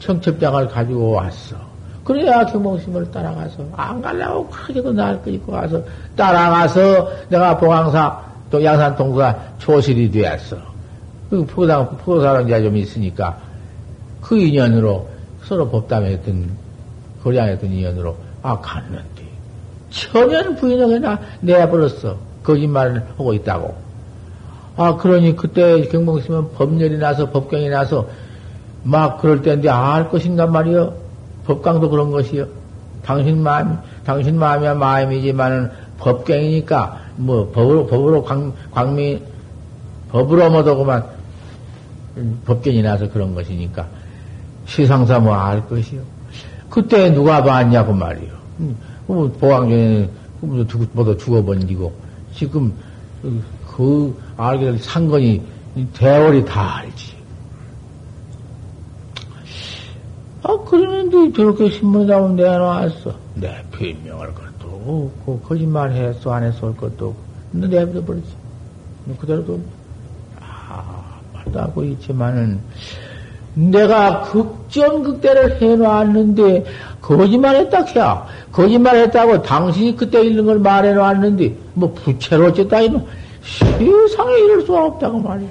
청첩장을 0.00 0.68
가지고 0.68 1.12
왔어. 1.12 1.56
그래야 2.04 2.44
경봉 2.46 2.78
스님을 2.78 3.10
따라가서 3.10 3.66
안 3.76 4.00
가려고 4.00 4.48
크게도 4.48 4.92
날 4.92 5.20
끌고 5.22 5.52
가서 5.52 5.82
따라가서 6.16 7.28
내가 7.28 7.56
보강사 7.56 8.31
또 8.52 8.62
양산 8.62 8.94
동사 8.94 9.34
초실이 9.58 10.10
되었어. 10.10 10.58
그 11.30 11.44
포사는 11.46 12.46
이제 12.46 12.62
좀 12.62 12.76
있으니까 12.76 13.38
그 14.20 14.38
인연으로 14.38 15.08
서로 15.42 15.68
법담했던 15.70 16.50
거량했던 17.24 17.72
인연으로 17.72 18.14
아 18.42 18.60
갔는데 18.60 19.24
천연 19.88 20.54
부인에게나 20.54 21.18
내버렸어. 21.40 22.16
거짓말을 22.42 23.02
하고 23.16 23.32
있다고. 23.32 23.74
아, 24.76 24.96
그러니 24.96 25.36
그때 25.36 25.82
경봉스면 25.82 26.52
법렬이 26.52 26.98
나서 26.98 27.30
법경이 27.30 27.68
나서 27.68 28.08
막 28.82 29.18
그럴 29.18 29.42
때인데 29.42 29.70
아, 29.70 29.94
알 29.94 30.10
것인가 30.10 30.46
말이요. 30.46 30.94
법강도 31.46 31.88
그런 31.88 32.10
것이요. 32.10 32.46
당신 33.04 33.42
마음, 33.42 33.78
당신 34.04 34.38
마음이야 34.38 34.74
마음이지만은 34.74 35.70
법경이니까 35.98 37.01
뭐 37.16 37.50
법으로, 37.52 37.86
법으로 37.86 38.22
광, 38.24 38.52
광미, 38.70 39.20
법으로 40.10 40.50
뭐도 40.50 40.78
그만 40.78 41.04
법경이 42.44 42.82
나서 42.82 43.08
그런 43.10 43.34
것이니까 43.34 43.86
시상사 44.66 45.18
뭐 45.20 45.34
알 45.34 45.66
것이요. 45.68 46.02
그때 46.68 47.10
누가 47.10 47.42
봤냐고 47.42 47.92
말이요. 47.92 48.30
보왕전에는 49.06 50.10
모두 50.92 51.16
죽어버리고 51.16 51.92
지금 52.34 52.72
그 53.66 54.18
알게 54.36 54.64
될 54.64 54.78
상건이 54.78 55.42
대월이 55.94 56.44
다 56.44 56.78
알지. 56.78 57.12
아, 60.44 60.56
그러는데 60.68 61.32
저렇게 61.36 61.70
신문이라고 61.70 62.30
내놓았어. 62.30 63.14
내 63.34 63.62
변명할 63.70 64.34
것도 64.34 64.51
없고, 64.82 65.40
거짓말 65.40 65.92
했어, 65.92 66.32
안 66.32 66.44
했어, 66.44 66.66
할 66.66 66.76
것도 66.76 67.08
없고. 67.08 67.16
내버려 67.52 68.04
버리지. 68.04 68.34
그대로 69.18 69.44
도 69.44 69.60
아, 70.40 71.20
맞다고 71.32 71.84
있지만은, 71.84 72.60
내가 73.54 74.22
극전극대를 74.22 75.60
해놓았는데, 75.60 76.64
거짓말 77.00 77.56
했다, 77.56 77.84
캬. 77.84 78.22
거짓말 78.52 78.96
했다고 78.96 79.42
당신이 79.42 79.96
그때 79.96 80.22
있는 80.22 80.46
걸 80.46 80.58
말해놓았는데, 80.58 81.54
뭐, 81.74 81.92
부채로 81.92 82.46
어쨌다, 82.46 82.80
이놈. 82.80 83.04
세상에 83.42 84.38
이럴 84.38 84.62
수가 84.62 84.86
없다고 84.86 85.18
말이야. 85.18 85.48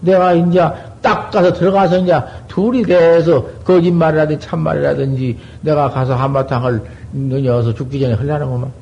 내가 0.00 0.32
이제 0.32 0.60
딱 1.02 1.30
가서 1.30 1.52
들어가서 1.52 1.98
이제 1.98 2.14
둘이 2.48 2.84
대해서 2.84 3.44
거짓말이라든지 3.64 4.46
참말이라든지 4.46 5.38
내가 5.60 5.90
가서 5.90 6.14
한바탕을 6.14 6.82
넣어서 7.12 7.74
죽기 7.74 8.00
전에 8.00 8.14
하려는구만. 8.14 8.72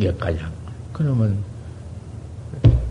여기까지 0.00 0.38
한 0.38 0.52
그러면 0.92 1.36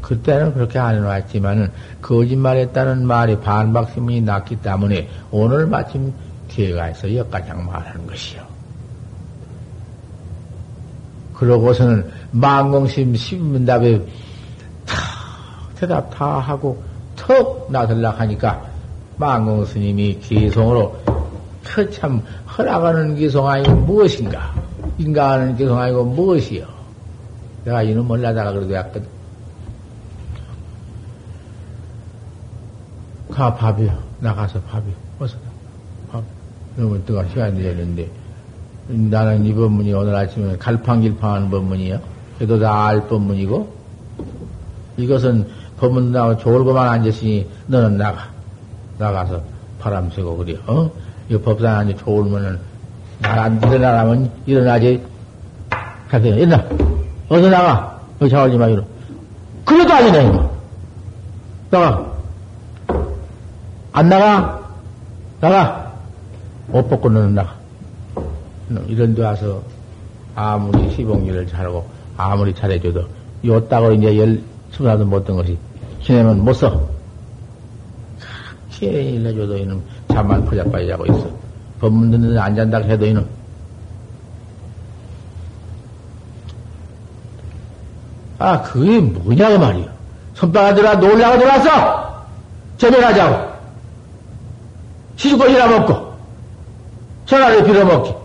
그때는 0.02 0.54
그렇게 0.54 0.78
안 0.78 0.96
해놨지만은 0.96 1.72
거짓말했다는 2.02 3.06
말이 3.06 3.40
반박심이 3.40 4.22
났기 4.22 4.58
때문에 4.58 5.08
오늘 5.32 5.68
마침 5.68 6.12
기회가 6.50 6.90
있어 6.90 7.16
여기까지 7.16 7.54
말하는 7.54 8.06
것이요. 8.08 8.42
그러고서는 11.36 12.12
망공심 12.32 13.16
십문답에 13.16 14.02
대답 15.82 16.12
다 16.12 16.38
하고 16.38 16.80
턱 17.16 17.72
나설락 17.72 18.20
하니까 18.20 18.64
망공 19.18 19.66
스님이 19.66 20.20
기송으로 20.20 20.96
그참 21.64 22.22
허락하는 22.56 23.16
기송 23.16 23.48
아니고 23.48 23.74
무엇인가? 23.78 24.54
인가하는 25.00 25.56
기송 25.58 25.80
아니고 25.80 26.06
무엇이요? 26.06 26.68
내가 27.66 27.82
이는 27.82 28.06
몰라다가 28.06 28.52
그래도 28.52 28.74
약간 28.74 29.04
가 33.32 33.56
밥이요. 33.56 33.98
나가서 34.20 34.62
밥이요. 34.62 34.94
어서 35.20 35.36
밥. 36.12 36.24
너무 36.76 37.04
뜨거 37.06 37.28
시간이 37.30 37.60
되었는데 37.60 38.08
나는 38.88 39.46
이 39.46 39.54
법문이 39.54 39.92
오늘 39.94 40.16
아침에 40.16 40.58
갈팡질팡하는 40.58 41.50
법문이요. 41.50 42.00
그래도 42.38 42.60
다 42.60 42.86
알 42.86 43.08
법문이고 43.08 43.82
이것은 44.98 45.48
법문 45.82 46.14
좋을 46.38 46.64
것만 46.64 46.90
앉았으니 46.90 47.50
너는 47.66 47.98
나가. 47.98 48.30
나가서 49.00 49.42
바람 49.80 50.12
쐬고 50.12 50.38
그래. 50.38 50.56
어? 50.68 50.92
이 51.28 51.36
법상 51.36 51.76
앉아 51.80 51.98
좋으면은 51.98 52.60
나안 53.20 53.58
일어나라면 53.58 54.32
일어나지. 54.46 55.04
가서 56.08 56.28
일어나. 56.28 56.64
어서 57.30 57.50
나가. 57.50 58.00
여기 58.22 58.30
자올지 58.30 58.58
마, 58.58 58.68
이러. 58.68 58.84
그래도 59.66 59.92
아니네. 59.92 60.50
나가. 61.72 62.14
안 63.92 64.08
나가? 64.08 64.70
나가. 65.40 65.94
옷 66.72 66.88
벗고 66.88 67.10
너는 67.10 67.34
나가. 67.34 67.56
이런 68.88 69.16
데 69.16 69.24
와서 69.24 69.64
아무리 70.36 70.92
시봉기를 70.92 71.48
잘하고 71.48 71.90
아무리 72.18 72.54
잘해줘도 72.54 73.04
요 73.46 73.68
딱으로 73.68 73.94
이제 73.96 74.18
열, 74.18 74.42
스물하도 74.72 75.06
못된 75.06 75.36
것이 75.36 75.58
지내면 76.04 76.44
못 76.44 76.54
써. 76.54 76.90
그렇게 78.70 79.04
일러줘도 79.04 79.58
이놈 79.58 79.84
잠만 80.12 80.44
포자빠지 80.46 80.88
자고 80.88 81.06
있어. 81.06 81.28
법문 81.80 82.12
듣는 82.12 82.34
데 82.34 82.40
안 82.40 82.56
잔다 82.56 82.80
해도 82.80 83.06
이놈. 83.06 83.28
아, 88.40 88.62
그게 88.64 89.00
뭐냐고 89.00 89.60
말이야. 89.60 89.86
손바가 90.34 90.74
들어 90.74 90.96
놀라고 90.96 91.38
들어왔어! 91.38 92.26
저변하자고. 92.80 93.52
시주꽃이나 95.18 95.68
먹고, 95.68 96.16
전화를 97.28 97.64
빌어먹기. 97.64 98.16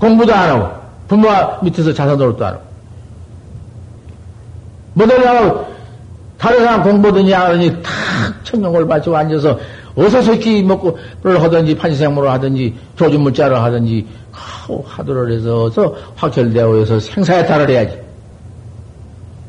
공부도 0.00 0.34
안 0.34 0.48
하고, 0.50 0.82
부모 1.06 1.28
밑에서 1.62 1.92
노릇도 2.16 2.44
안 2.44 2.54
하고. 2.54 2.64
뭐 4.94 5.06
하려고 5.06 5.71
다른 6.42 6.58
사람 6.64 6.82
공부든지 6.82 7.32
하느니 7.32 7.70
탁 7.84 7.92
청룡을 8.42 8.88
바치고 8.88 9.16
앉아서 9.16 9.56
어서 9.94 10.20
새끼 10.20 10.60
먹고 10.60 10.98
를 11.22 11.40
하든지 11.40 11.76
판시생물을 11.76 12.28
하든지 12.28 12.74
조준문자를 12.96 13.62
하든지 13.62 14.04
하도를 14.84 15.36
해서 15.36 15.66
어서 15.66 15.94
확철되어 16.16 16.74
해서 16.74 16.98
생사에 16.98 17.46
달을 17.46 17.70
해야지. 17.70 17.96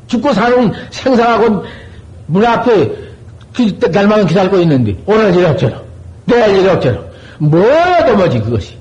죽고 0.05 0.33
사는 0.33 0.71
생사하고 0.91 1.63
문 2.27 2.45
앞에 2.45 2.91
날만은 3.91 4.27
기다리고 4.27 4.59
있는데 4.59 4.95
오늘 5.07 5.33
일이 5.33 5.45
없잖아. 5.45 5.81
내일 6.25 6.57
일이 6.57 6.67
없잖아. 6.69 6.99
뭐라도 7.39 8.15
뭐지 8.17 8.39
그것이. 8.39 8.77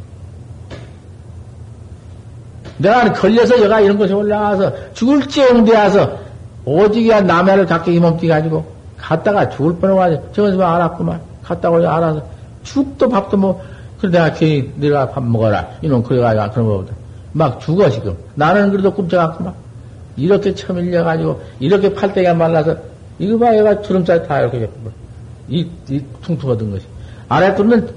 내가 2.77 3.11
걸려서 3.15 3.59
여가 3.63 3.81
이런 3.81 3.97
곳에 3.97 4.13
올라와서 4.13 4.71
죽을지언 4.93 5.65
되어서 5.65 6.22
오직이야 6.65 7.23
남의 7.23 7.57
를 7.57 7.67
갖게 7.67 7.93
힘없게 7.93 8.29
가지고 8.29 8.65
갔다가 8.97 9.49
죽을 9.49 9.77
뻔하고 9.77 10.33
저것만 10.33 10.57
뭐 10.57 10.67
알았구만. 10.67 11.21
갔다고 11.43 11.77
알아서 11.77 12.25
죽도 12.63 13.09
밥도 13.09 13.37
뭐 13.37 13.63
그래 14.01 14.13
내가 14.13 14.33
괜히 14.33 14.73
내가 14.77 15.11
밥 15.11 15.25
먹어라. 15.25 15.69
이놈 15.83 16.03
그래가지고 16.03 16.51
그런 16.53 16.67
거보다 16.67 16.95
막 17.33 17.61
죽어 17.61 17.91
지금. 17.91 18.17
나는 18.35 18.71
그래도 18.71 18.93
꿈쩍았구만. 18.93 19.55
이렇게 20.17 20.55
처밀려가지고 20.55 21.41
이렇게 21.59 21.93
팔대가 21.93 22.35
말라서 22.35 22.77
이거 23.19 23.39
봐 23.39 23.57
얘가 23.57 23.81
주름살 23.83 24.27
다 24.27 24.41
이렇게 24.41 24.69
이, 25.49 25.67
이 25.89 26.03
퉁퉁하던 26.23 26.71
것이 26.71 26.87
뚫는 27.57 27.89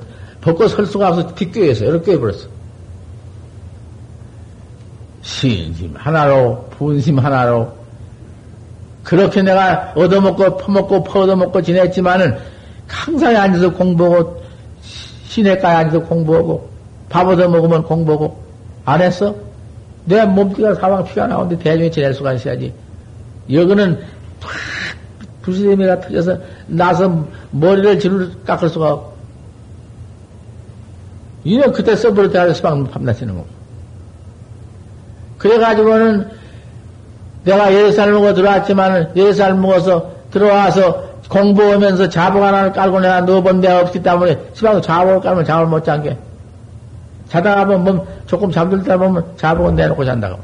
벗고 0.41 0.67
설 0.67 0.85
수가 0.85 1.09
없어 1.09 1.33
뒷교에서 1.35 1.85
이렇게 1.85 2.13
해버렸어. 2.13 2.55
신심 5.21 5.93
하나로 5.95 6.69
분심 6.77 7.17
하나로 7.19 7.84
그렇게 9.05 9.43
내가 9.43 9.93
얻어먹고 9.95 10.57
퍼먹고 10.57 11.03
퍼얻어먹고 11.03 11.61
지냈지만은 11.61 12.37
항상 12.87 13.35
앉아서 13.35 13.71
공부하고 13.71 14.43
시내가에 15.25 15.75
앉아서 15.75 16.01
공부하고 16.05 16.67
밥 17.07 17.27
얻어먹으면 17.27 17.83
공부하고 17.83 18.43
안 18.83 19.01
했어? 19.01 19.35
내 20.05 20.25
몸띠가 20.25 20.75
사방 20.75 21.03
피가 21.03 21.27
나오는데 21.27 21.63
대중에 21.63 21.89
지낼 21.89 22.13
수가 22.15 22.33
있어야지. 22.33 22.73
여기는 23.51 23.99
팍 24.39 24.51
부스레미가 25.43 26.01
터져서 26.01 26.39
나서 26.65 27.27
머리를 27.51 27.99
지를 27.99 28.31
깎을 28.43 28.69
수가 28.69 28.91
없고 28.91 29.15
이는 31.43 31.71
그때 31.71 31.91
아주 31.91 32.53
수박 32.55 32.91
밤낮 32.91 33.13
쓰는 33.13 33.35
거고. 33.35 33.47
그래가지고는 35.37 36.27
내가 37.45 37.73
예살 37.73 38.11
먹어 38.11 38.33
들어왔지만 38.33 39.11
예살 39.15 39.53
먹어서 39.55 40.11
들어와서 40.31 41.03
공부하면서 41.29 42.09
자복 42.09 42.43
하나를 42.43 42.73
깔고 42.73 42.99
내가 42.99 43.21
넣어본 43.21 43.61
데가 43.61 43.81
없기 43.81 44.03
때문에 44.03 44.37
시방 44.53 44.81
자복을 44.81 45.21
깔면 45.21 45.45
잠을 45.45 45.67
못 45.67 45.83
잔게. 45.83 46.17
자다가 47.29 47.65
보면 47.65 48.03
조금 48.27 48.51
잠들 48.51 48.83
때 48.83 48.97
보면 48.97 49.23
자복은 49.37 49.75
내놓고 49.75 50.03
잔다고. 50.05 50.39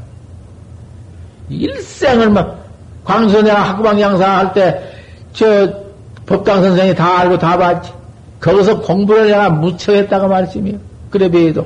일생을 1.49 2.30
막 2.30 2.57
광수 3.03 3.41
내가 3.41 3.61
학구방 3.61 3.99
양사 3.99 4.38
할 4.38 4.53
때 4.53 4.80
저 5.34 5.69
법강 6.26 6.61
선생이 6.61 6.95
다 6.95 7.19
알고 7.19 7.38
다 7.38 7.57
봤지. 7.57 7.91
거기서 8.40 8.82
공부를 8.82 9.28
내가 9.28 9.49
무척 9.49 9.94
했다고 9.94 10.28
말씀이요. 10.28 10.78
그래 11.10 11.30
배에도. 11.30 11.65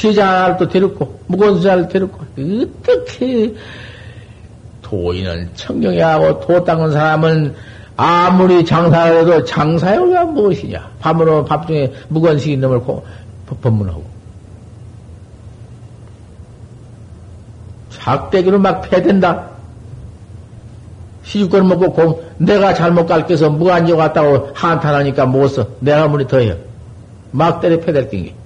제자 0.00 0.28
하나를 0.28 0.56
또 0.56 0.66
데렸고, 0.66 1.20
무거운 1.26 1.56
수자를 1.56 1.86
데렸고, 1.88 2.24
어떻게, 2.32 3.54
도인은 4.80 5.50
청경해 5.54 6.00
하고 6.00 6.40
도 6.40 6.64
닦는 6.64 6.90
사람은 6.92 7.54
아무리 7.96 8.64
장사를 8.64 9.20
해도 9.20 9.44
장사여가 9.44 10.24
무엇이냐. 10.24 10.90
밤으로 11.00 11.44
밥 11.44 11.66
중에 11.66 11.92
무거운 12.08 12.38
식이 12.38 12.56
넘을 12.56 12.80
법문하고. 13.60 14.02
작대기로 17.90 18.58
막 18.58 18.80
패댄다. 18.80 19.50
시주권 21.24 21.68
먹고 21.68 21.92
공, 21.92 22.22
내가 22.38 22.72
잘못 22.72 23.04
갈게서 23.04 23.50
무안지 23.50 23.92
갔다고 23.94 24.48
한탄하니까 24.54 25.26
못 25.26 25.48
써. 25.48 25.66
내가 25.80 26.08
문이 26.08 26.26
더해요. 26.26 26.56
막 27.32 27.60
때려 27.60 27.78
패댈 27.78 28.08
낀게. 28.08 28.39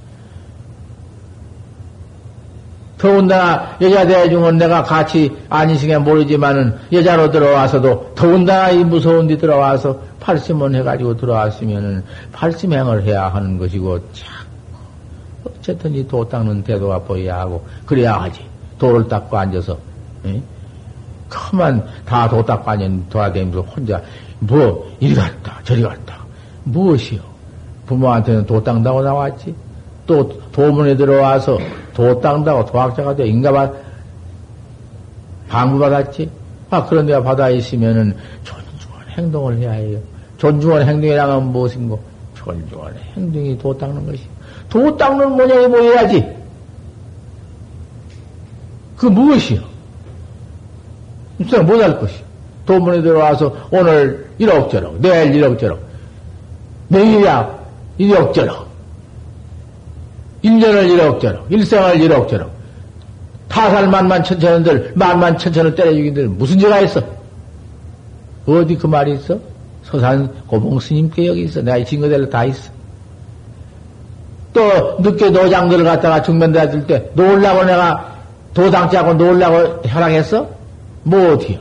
더군다나 3.05 3.77
여자 3.83 4.07
대중은 4.07 4.57
내가 4.57 4.83
같이 4.83 5.31
안인승에 5.51 5.99
모르지만은 5.99 6.75
여자로 6.91 7.31
들어와서도 7.31 8.13
더군다나 8.15 8.71
이 8.71 8.83
무서운 8.83 9.27
데 9.27 9.37
들어와서 9.37 10.01
팔심원 10.21 10.75
해가지고 10.75 11.15
들어왔으면은 11.19 12.03
팔심행을 12.33 13.03
해야 13.05 13.29
하는 13.29 13.59
것이고, 13.59 13.99
자꾸, 14.15 15.51
어쨌든 15.51 15.95
이 15.95 16.07
도 16.09 16.27
닦는 16.27 16.65
태도가 16.65 17.01
보여야 17.01 17.41
하고, 17.41 17.63
그래야 17.85 18.15
하지. 18.23 18.41
도를 18.79 19.07
닦고 19.07 19.37
앉아서, 19.37 19.77
에? 20.25 20.41
그만 21.29 21.85
다 22.07 22.27
도 22.27 22.43
닦고 22.43 22.71
앉은 22.71 23.11
도와다니면서 23.11 23.61
혼자, 23.69 24.01
뭐, 24.39 24.91
이리 24.99 25.15
갔다, 25.15 25.61
저리 25.63 25.83
갔다. 25.83 26.17
무엇이요? 26.65 27.21
부모한테는 27.85 28.47
도 28.47 28.65
닦는다고 28.65 29.03
나왔지? 29.03 29.55
또 30.07 30.29
도문에 30.53 30.97
들어와서 30.97 31.59
도 31.95 32.21
닦는다고 32.21 32.67
도학자가 32.67 33.17
돼 33.17 33.27
인가봐 33.27 33.71
방구받았지? 35.49 36.31
아, 36.71 36.85
그런 36.87 37.07
데가 37.07 37.23
받아 37.23 37.49
있으면은 37.51 38.17
존중한 38.43 39.09
행동을 39.17 39.59
해야 39.59 39.73
해요. 39.73 39.99
존중한 40.39 40.87
행동이라면 40.87 41.53
무엇인고? 41.53 42.01
존중한 42.35 42.95
행동이 43.17 43.57
도 43.59 43.77
닦는 43.77 44.07
것이. 44.07 44.23
도 44.69 44.97
닦는 44.97 45.33
모양이 45.33 45.69
보여야지. 45.69 46.27
그 48.97 49.07
무엇이요? 49.07 49.61
무슨 51.37 51.67
못할 51.67 51.99
것이요. 52.01 52.25
도문에 52.67 53.03
들어와서 53.03 53.55
오늘 53.71 54.27
이럭저럭, 54.39 55.01
내일 55.01 55.35
이럭저럭, 55.35 55.79
내일이야 56.89 57.59
이럭저럭, 57.99 58.64
1년을 60.45 60.91
이럭저럭, 60.91 61.47
일생을 61.51 62.01
이럭저럭, 62.01 62.51
타살 63.49 63.89
만만 63.89 64.23
천천원들, 64.23 64.93
만만 64.95 65.39
천천을 65.39 65.75
때려 65.75 65.93
죽인들 65.93 66.29
무슨 66.29 66.59
죄가 66.59 66.81
있어? 66.81 67.03
어디 68.47 68.77
그 68.77 68.87
말이 68.87 69.15
있어? 69.15 69.39
서산 69.85 70.29
고봉 70.47 70.81
스님께 70.81 71.27
여기 71.27 71.45
있어. 71.45 71.63
내가 71.63 71.79
이 71.79 71.85
증거대로 71.85 72.29
다 72.29 72.45
있어. 72.45 72.71
또 74.53 74.63
늦게 75.01 75.31
노장들을 75.31 75.85
갖다가 75.85 76.23
중면대에 76.23 76.71
들때 76.71 77.11
놀라고 77.15 77.65
내가 77.65 78.15
도당자고 78.55 79.15
놀라고 79.15 79.83
허락했어? 79.89 80.49
뭐 81.03 81.33
어디요? 81.33 81.61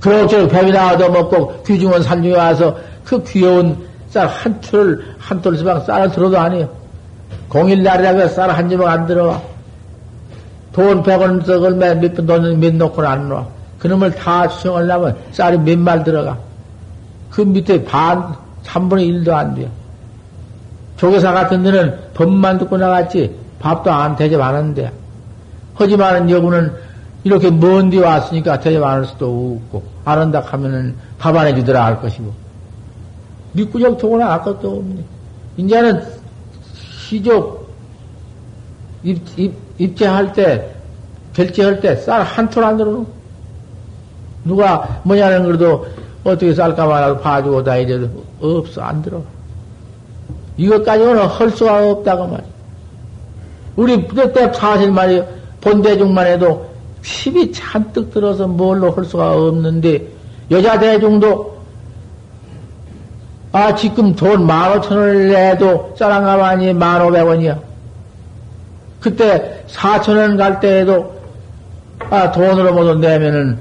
그럭저럭 0.00 0.50
뱀이나 0.50 0.92
얻어먹고 0.94 1.62
귀중한 1.64 2.02
산중에 2.02 2.36
와서 2.36 2.76
그 3.04 3.22
귀여운 3.24 3.88
쌀한 4.10 4.60
톨을 4.60 5.14
한톨 5.18 5.56
수박 5.56 5.84
쌀을 5.84 6.12
들어도 6.12 6.38
아니에요. 6.38 6.77
공일날이라고 7.48 8.28
쌀한 8.28 8.68
주먹 8.68 8.88
안 8.88 9.06
들어와. 9.06 9.40
돈 10.72 11.02
100원 11.02 11.44
썩을 11.44 11.74
몇푼 11.74 12.26
돈은 12.26 12.60
몇 12.60 12.74
놓고는 12.74 13.08
안 13.08 13.28
나와. 13.28 13.46
그놈을 13.78 14.14
다 14.14 14.48
수정하려면 14.48 15.16
쌀이 15.32 15.58
몇 15.58 15.78
말 15.78 16.04
들어가. 16.04 16.36
그 17.30 17.40
밑에 17.42 17.84
반, 17.84 18.34
3분의 18.64 19.24
1도 19.24 19.32
안 19.32 19.54
돼요. 19.54 19.68
조교사 20.96 21.32
같은 21.32 21.62
데는 21.62 21.96
법만 22.14 22.58
듣고 22.58 22.76
나갔지 22.76 23.34
밥도 23.60 23.90
안 23.90 24.16
대접 24.16 24.40
안 24.40 24.54
하는데. 24.54 24.92
하지만 25.74 26.28
여구는 26.28 26.72
이렇게 27.24 27.50
먼 27.50 27.88
데 27.90 27.98
왔으니까 27.98 28.60
대접 28.60 28.82
안 28.82 28.98
할 28.98 29.04
수도 29.06 29.60
없고, 29.70 29.82
안 30.04 30.18
한다 30.18 30.42
하면은 30.44 30.94
밥 31.18 31.36
안 31.36 31.46
해주더라 31.46 31.84
할 31.84 32.00
것이고. 32.00 32.32
밑구적 33.52 33.98
토고나 33.98 34.34
아것도 34.34 34.78
없네. 34.78 35.02
이제는 35.56 36.02
시족 37.08 37.66
입, 39.02 39.18
입, 39.38 39.54
입제할 39.78 40.32
때, 40.34 40.74
결제할 41.32 41.80
때 41.80 41.96
쌀 41.96 42.22
한 42.22 42.50
톨 42.50 42.64
안 42.64 42.76
들어. 42.76 43.06
누가 44.44 45.00
뭐냐는 45.04 45.44
그래도 45.44 45.86
어떻게 46.24 46.52
쌀값만 46.52 47.20
봐주고 47.20 47.64
다 47.64 47.76
이래도 47.76 48.10
없어, 48.40 48.82
안 48.82 49.00
들어. 49.00 49.22
이것까지는 50.58 51.16
할 51.26 51.50
수가 51.50 51.90
없다고 51.90 52.26
말이야. 52.26 52.48
우리 53.76 54.06
그때 54.06 54.52
사실 54.52 54.90
말이야. 54.90 55.24
본대중만 55.62 56.26
해도 56.26 56.68
힘이 57.02 57.50
잔뜩 57.52 58.12
들어서 58.12 58.46
뭘로 58.46 58.90
할 58.90 59.04
수가 59.04 59.32
없는데, 59.32 60.06
여자 60.50 60.78
대중도, 60.78 61.57
아, 63.58 63.74
지금 63.74 64.14
돈 64.14 64.46
만 64.46 64.78
오천 64.78 64.96
원을 64.96 65.30
내도 65.30 65.92
쌀한가마니 65.98 66.72
만 66.74 67.02
오백 67.02 67.26
원이야. 67.26 67.58
그때 69.00 69.64
사천 69.66 70.16
원 70.16 70.36
갈 70.36 70.60
때에도, 70.60 71.12
아, 72.08 72.30
돈으로 72.30 72.72
모두 72.72 72.94
내면은 72.94 73.58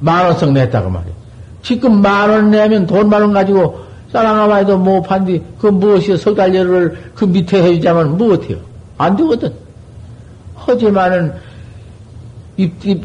만 0.00 0.26
원씩 0.26 0.52
냈다고 0.52 0.90
말이야. 0.90 1.14
지금 1.62 2.02
만 2.02 2.28
원 2.28 2.50
내면 2.50 2.86
돈 2.86 3.08
만 3.08 3.22
원 3.22 3.32
가지고 3.32 3.78
쌀한가마니도 4.12 4.76
못 4.76 5.00
판디, 5.02 5.42
그 5.58 5.68
무엇이요? 5.68 6.18
석 6.18 6.34
달여를 6.36 7.12
그 7.14 7.24
밑에 7.24 7.62
해주자면 7.62 8.18
무엇해요? 8.18 8.58
안 8.98 9.16
되거든. 9.16 9.50
하지만은, 10.54 11.32
입, 12.58 12.84
입, 12.84 13.04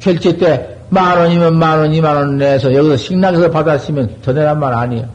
결제 0.00 0.36
때 0.36 0.74
만 0.90 1.16
원이면 1.18 1.56
만 1.58 1.78
원, 1.78 1.94
이만 1.94 2.16
원 2.16 2.38
내서 2.38 2.72
여기서 2.74 2.96
식락에서 2.96 3.50
받았으면 3.50 4.16
더 4.22 4.32
내란 4.32 4.58
말 4.58 4.72
아니에요. 4.74 5.06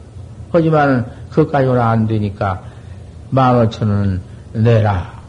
하지만은 0.52 1.04
그것까지는 1.30 1.80
안 1.80 2.06
되니까 2.06 2.62
만 3.30 3.66
오천 3.66 3.88
원 3.88 4.20
내라. 4.52 5.20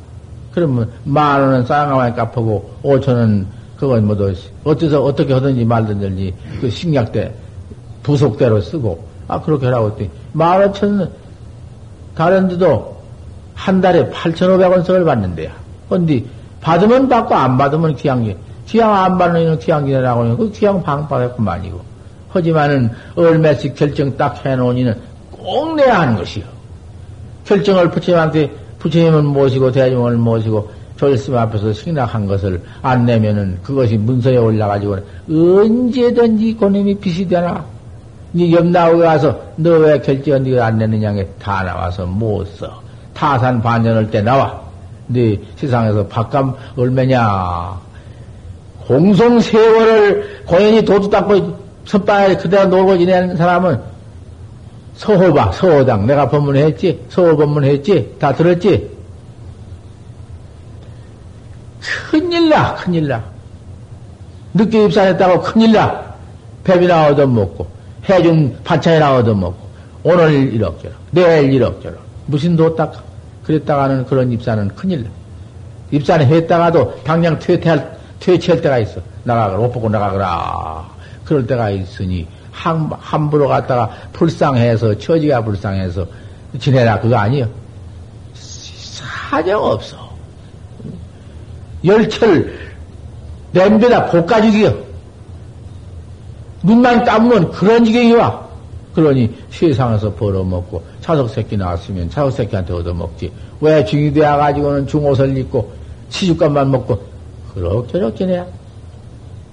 그러면 0.54 0.90
만 1.04 1.42
원은 1.42 1.66
쌍가마니 1.66 2.16
갚고 2.16 2.80
오천 2.84 3.16
원 3.16 3.48
그건 3.78 4.06
뭐도 4.06 4.34
어째서 4.64 5.02
어떻게 5.04 5.34
하든지 5.34 5.66
말든지 5.66 6.34
그 6.60 6.70
식약 6.70 7.12
때 7.12 7.34
부속대로 8.04 8.62
쓰고 8.62 9.08
아 9.28 9.42
그렇게 9.42 9.66
하라고 9.68 9.92
했더니 9.92 10.10
만 10.34 10.70
오천 10.70 11.12
다른 12.16 12.48
데도 12.48 13.02
한 13.54 13.80
달에 13.80 14.10
8,500원 14.10 14.86
씩을 14.86 15.06
받는데요. 15.06 15.52
근데 15.88 16.24
받으면 16.62 17.08
받고 17.08 17.36
안 17.36 17.58
받으면 17.58 17.96
기양기. 17.96 18.36
기양 18.66 18.94
안 18.94 19.18
받는 19.18 19.42
이는 19.42 19.60
기양기라고 19.60 20.22
하는 20.22 20.38
그 20.38 20.52
기양 20.52 20.82
방받았구만이고. 20.82 21.82
하지만은 22.30 22.92
얼마씩 23.16 23.76
결정 23.76 24.16
딱 24.16 24.46
해놓으니는 24.46 24.96
꼭 25.44 25.76
내야 25.76 26.02
하는 26.02 26.16
것이요. 26.16 26.44
결정을 27.46 27.90
부처님한테 27.92 28.50
부처님을 28.80 29.24
모시고 29.24 29.72
대중을 29.72 30.18
모시고 30.18 30.72
조일스님 30.98 31.38
앞에서 31.38 31.74
승낙한 31.74 32.28
것을 32.28 32.62
안 32.82 33.06
내면은 33.06 33.58
그것이 33.64 33.98
문서에 33.98 34.38
올라가지고 34.38 34.98
언제든지 35.30 36.56
그놈이 36.60 36.96
빚이 37.00 37.28
되나? 37.28 37.64
니 38.34 38.54
옆나오게 38.54 39.04
가서 39.04 39.38
너 39.58 39.72
왜 39.80 40.00
결정 40.00 40.42
네가 40.44 40.68
안 40.68 40.78
내느냐 40.78 41.14
다 41.42 41.64
나와서 41.64 42.06
못 42.06 42.46
써. 42.58 42.82
타산 43.14 43.62
반전할 43.62 44.10
때 44.10 44.22
나와. 44.22 44.62
네 45.08 45.38
세상에서 45.58 46.08
밥값 46.08 46.56
얼마냐? 46.78 47.78
공송 48.88 49.40
세월을 49.40 50.44
고연히 50.46 50.84
도둑 50.84 51.12
닦고 51.12 51.60
섭바에 51.86 52.38
그대로 52.38 52.66
놀고 52.68 52.98
지내는 53.00 53.36
사람은 53.36 53.80
서호박, 54.96 55.54
서호당 55.54 56.06
내가 56.06 56.30
법문했지? 56.30 57.06
서호 57.10 57.36
법문했지? 57.38 58.18
다 58.20 58.34
들었지? 58.34 58.90
큰일 62.10 62.50
나, 62.50 62.76
큰일 62.76 63.08
나. 63.08 63.24
늦게 64.54 64.86
입산했다고 64.86 65.42
큰일 65.42 65.72
나. 65.74 66.12
배비나 66.64 67.08
얻어먹고, 67.08 67.68
해중 68.08 68.56
반찬이나 68.64 69.18
얻어먹고, 69.18 69.58
오늘 70.04 70.54
이럭저럭, 70.54 70.96
내일 71.12 71.54
이럭저럭, 71.54 72.00
무슨 72.28 72.56
도딱 72.56 73.04
그랬다가는 73.44 74.06
그런 74.06 74.32
입사는 74.32 74.68
큰일 74.76 75.04
나. 75.04 75.10
입사는 75.90 76.26
했다가도 76.26 77.02
당장 77.04 77.40
퇴퇴할, 77.40 77.98
퇴치할 78.20 78.62
때가 78.62 78.78
있어. 78.80 79.02
나가거라, 79.24 79.60
옷 79.60 79.72
벗고 79.72 79.90
나가거라. 79.90 80.88
그럴 81.26 81.48
때가 81.48 81.72
있으니, 81.72 82.28
함, 82.52 82.92
함부로 83.00 83.48
갔다가 83.48 83.90
불쌍해서, 84.14 84.98
처지가 84.98 85.44
불쌍해서 85.44 86.06
지내라. 86.60 87.00
그거 87.00 87.16
아니요. 87.16 87.48
사정 88.34 89.64
없어. 89.64 90.12
열철, 91.84 92.60
냄비다 93.52 94.06
볶아주기요. 94.12 94.92
눈만 96.64 97.04
감으면 97.04 97.52
그런 97.52 97.84
지경이 97.84 98.14
와. 98.14 98.42
그러니 98.94 99.34
세상에서 99.50 100.14
벌어먹고 100.14 100.84
차석 101.00 101.30
새끼 101.30 101.56
나왔으면 101.56 102.10
차석 102.10 102.34
새끼한테 102.34 102.74
얻어먹지. 102.74 103.32
왜 103.62 103.86
중이 103.86 104.12
되어가지고는 104.12 104.86
중옷을 104.86 105.38
입고 105.38 105.72
시집값만 106.10 106.70
먹고 106.70 107.02
그럭저럭 107.54 108.16
지내야. 108.16 108.46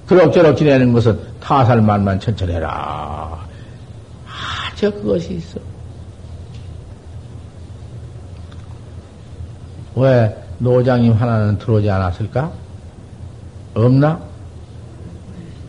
그럭저럭 0.09 0.57
지내는 0.57 0.93
것은 0.95 1.19
타살만만 1.41 2.19
천천히 2.19 2.55
해라. 2.55 3.47
아, 4.27 4.75
저 4.75 4.91
그것이 4.91 5.35
있어. 5.35 5.61
왜 9.97 10.35
노장님 10.59 11.13
하나는 11.13 11.59
들어오지 11.59 11.91
않았을까? 11.91 12.51
없나? 13.75 14.19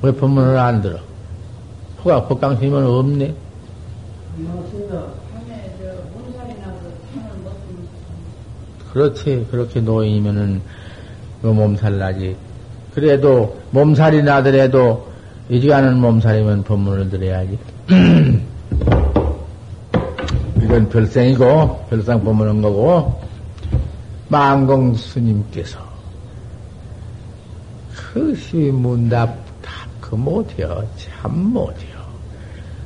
왜 0.02 0.12
법문을 0.14 0.58
안 0.58 0.82
들어? 0.82 1.00
호가 2.04 2.26
법강스님은 2.28 2.86
없네. 2.86 3.36
그렇지. 8.94 9.48
그렇게 9.52 9.82
노인이면은 9.82 10.62
그 11.42 11.48
몸살 11.48 12.00
나지. 12.00 12.36
그래도 12.94 13.58
몸살이 13.72 14.24
나더라도 14.24 15.08
이지가는 15.50 16.00
몸살이면 16.00 16.64
법문을 16.64 17.10
들어야지. 17.10 17.58
이건 20.62 20.90
별생이고 20.90 21.86
별상 21.90 22.24
법문은 22.24 22.62
거고 22.62 23.20
망공 24.28 24.94
스님께서 24.96 25.80
그 27.96 28.36
시 28.36 28.56
문답 28.58 29.36
다그 29.62 30.16
못해요. 30.16 30.84
참 30.98 31.52
못해요. 31.54 32.00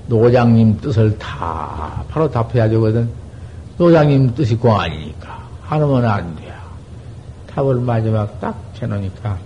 노장님 0.07 0.79
뜻을 0.81 1.17
다 1.17 2.03
바로 2.09 2.29
답해야 2.29 2.67
되거든. 2.69 3.09
노장님 3.77 4.35
뜻이 4.35 4.55
공안이니까 4.55 5.43
하면 5.63 6.05
안 6.05 6.35
돼 6.35 6.49
요. 6.49 6.53
답을 7.53 7.75
마지막 7.81 8.39
딱 8.39 8.61
해놓으니까 8.81 9.37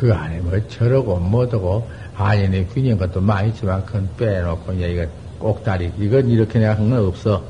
그 0.00 0.14
안에 0.14 0.40
뭐 0.40 0.58
저러고 0.68 1.18
뭐더고 1.18 1.86
아니네 2.16 2.68
균형 2.72 2.96
것도 2.96 3.20
많이 3.20 3.50
있지만 3.50 3.84
그건 3.84 4.08
빼놓고 4.16 4.72
이제 4.72 4.90
이거 4.92 5.04
꼭다리. 5.38 5.92
이건 5.98 6.26
이렇게 6.30 6.58
내가 6.58 6.74
한 6.74 6.88
건 6.88 7.06
없어. 7.06 7.42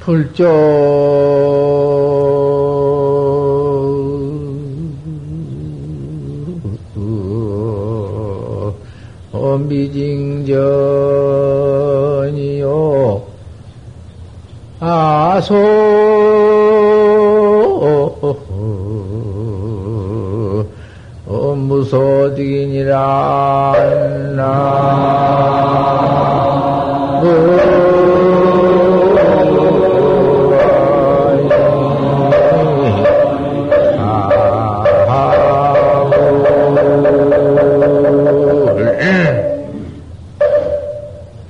불조. 0.00 0.46
미징전이요. 12.06 13.26
아소 14.80 16.05
무소득이니라 21.76 22.96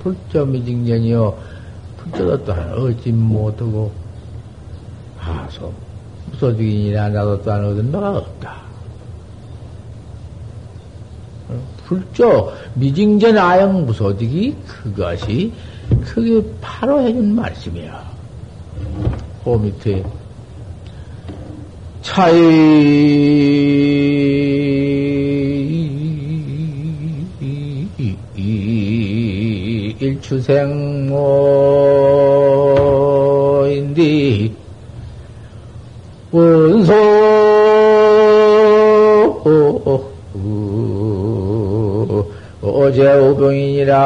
불점이직년이요 0.02 1.34
불점도 1.98 2.44
또한 2.44 2.72
어찌 2.72 3.12
못하고 3.12 3.92
하소 5.18 5.72
무소득이니라 6.32 7.10
나도 7.10 7.42
또한 7.42 7.64
얻은 7.64 7.92
바가 7.92 8.18
없다. 8.18 8.55
불조 11.86 12.52
미징전 12.74 13.38
아영 13.38 13.86
무소득이 13.86 14.54
그것이 14.66 15.52
그게 16.04 16.42
바로 16.60 17.00
해준 17.00 17.34
말씀이야. 17.34 18.10
그 19.44 19.50
밑에 19.50 20.02
차이 22.02 22.36
일추생모인디 29.98 30.56
원소 36.32 37.15
오제우병이니라 42.86 43.96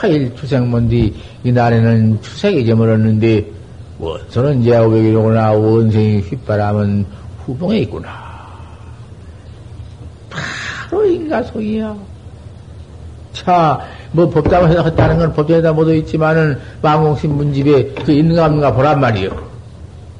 차일 0.00 0.34
추생문디 0.36 1.14
이 1.42 1.52
날에는 1.52 2.22
추색이 2.22 2.66
저물었는데 2.66 3.46
원소는 3.98 4.62
제우병이로구나 4.62 5.52
원생이 5.52 6.20
휘바람은 6.20 7.06
후봉에 7.44 7.78
있구나. 7.78 8.25
소인가 11.26 11.42
소이야. 11.42 11.96
자, 13.32 13.86
뭐 14.12 14.30
법당에서 14.30 14.84
했다는 14.84 15.18
건 15.18 15.34
법정에다 15.34 15.72
모두 15.72 15.94
있지만은 15.94 16.58
왕공신 16.80 17.36
문집에 17.36 17.88
그 17.88 18.12
있는가 18.12 18.46
없는가 18.46 18.72
보란 18.72 19.00
말이요. 19.00 19.30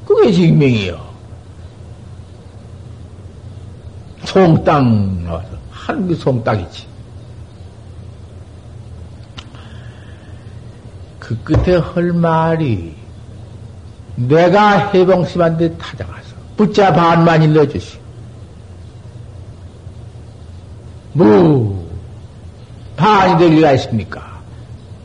그게 0.06 0.32
증명이요. 0.32 1.06
송땅 4.24 5.24
나와서 5.24 5.48
한그 5.70 6.14
송땅이지. 6.16 6.86
그 11.20 11.36
끝에 11.42 11.76
할 11.76 12.12
말이 12.12 12.94
내가 14.16 14.90
해봉심한테 14.90 15.76
타장가서 15.76 16.36
붙자 16.56 16.92
반만 16.92 17.42
일러주시. 17.42 18.05
뭐, 21.16 21.88
반이 22.94 23.38
될 23.38 23.54
리가 23.54 23.72
있습니까? 23.72 24.38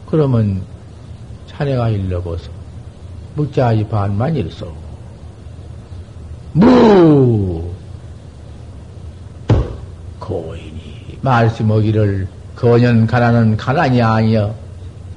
그러면 0.10 0.62
자네가 1.48 1.88
일러보소. 1.88 2.52
묻자이 3.36 3.88
반만 3.88 4.36
일소. 4.36 4.74
무! 6.52 7.64
고인이 10.20 11.18
말씀하기를 11.22 12.28
거년 12.58 13.08
가난은 13.08 13.56
가난이 13.56 14.02
아니여 14.02 14.54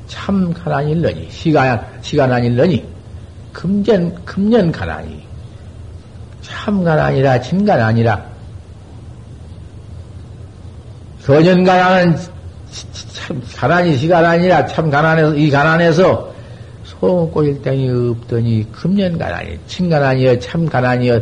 참 0.07 0.53
가난일러니 0.53 1.29
시간 1.29 1.85
시간 2.03 2.33
아닐러니 2.33 2.87
금전 3.53 4.25
금년 4.25 4.71
가난이 4.71 5.25
참 6.41 6.85
가난이라 6.85 7.41
진간 7.41 7.81
아니라 7.81 8.34
거년 11.27 11.65
가난은 11.65 12.17
참 13.13 13.43
가난이 13.57 13.97
시간 13.97 14.25
아니라 14.25 14.67
참 14.67 14.91
가난해서 14.91 15.35
이 15.37 15.51
가난해서 15.51 16.35
소음 16.85 17.31
꼬일 17.31 17.63
땡이 17.63 18.11
없더니 18.11 18.71
금년 18.71 19.17
가난이 19.17 19.59
친가난이여 19.67 20.39
참 20.41 20.67
가난이여 20.67 21.21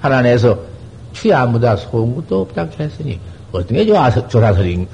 가난해서 0.00 0.58
취야무다 1.12 1.76
소음도 1.76 2.42
없다 2.42 2.66
했으니 2.78 3.20
어떤 3.52 3.76
게 3.76 3.86
좋아서 3.86 4.26
조라설인가 4.26 4.92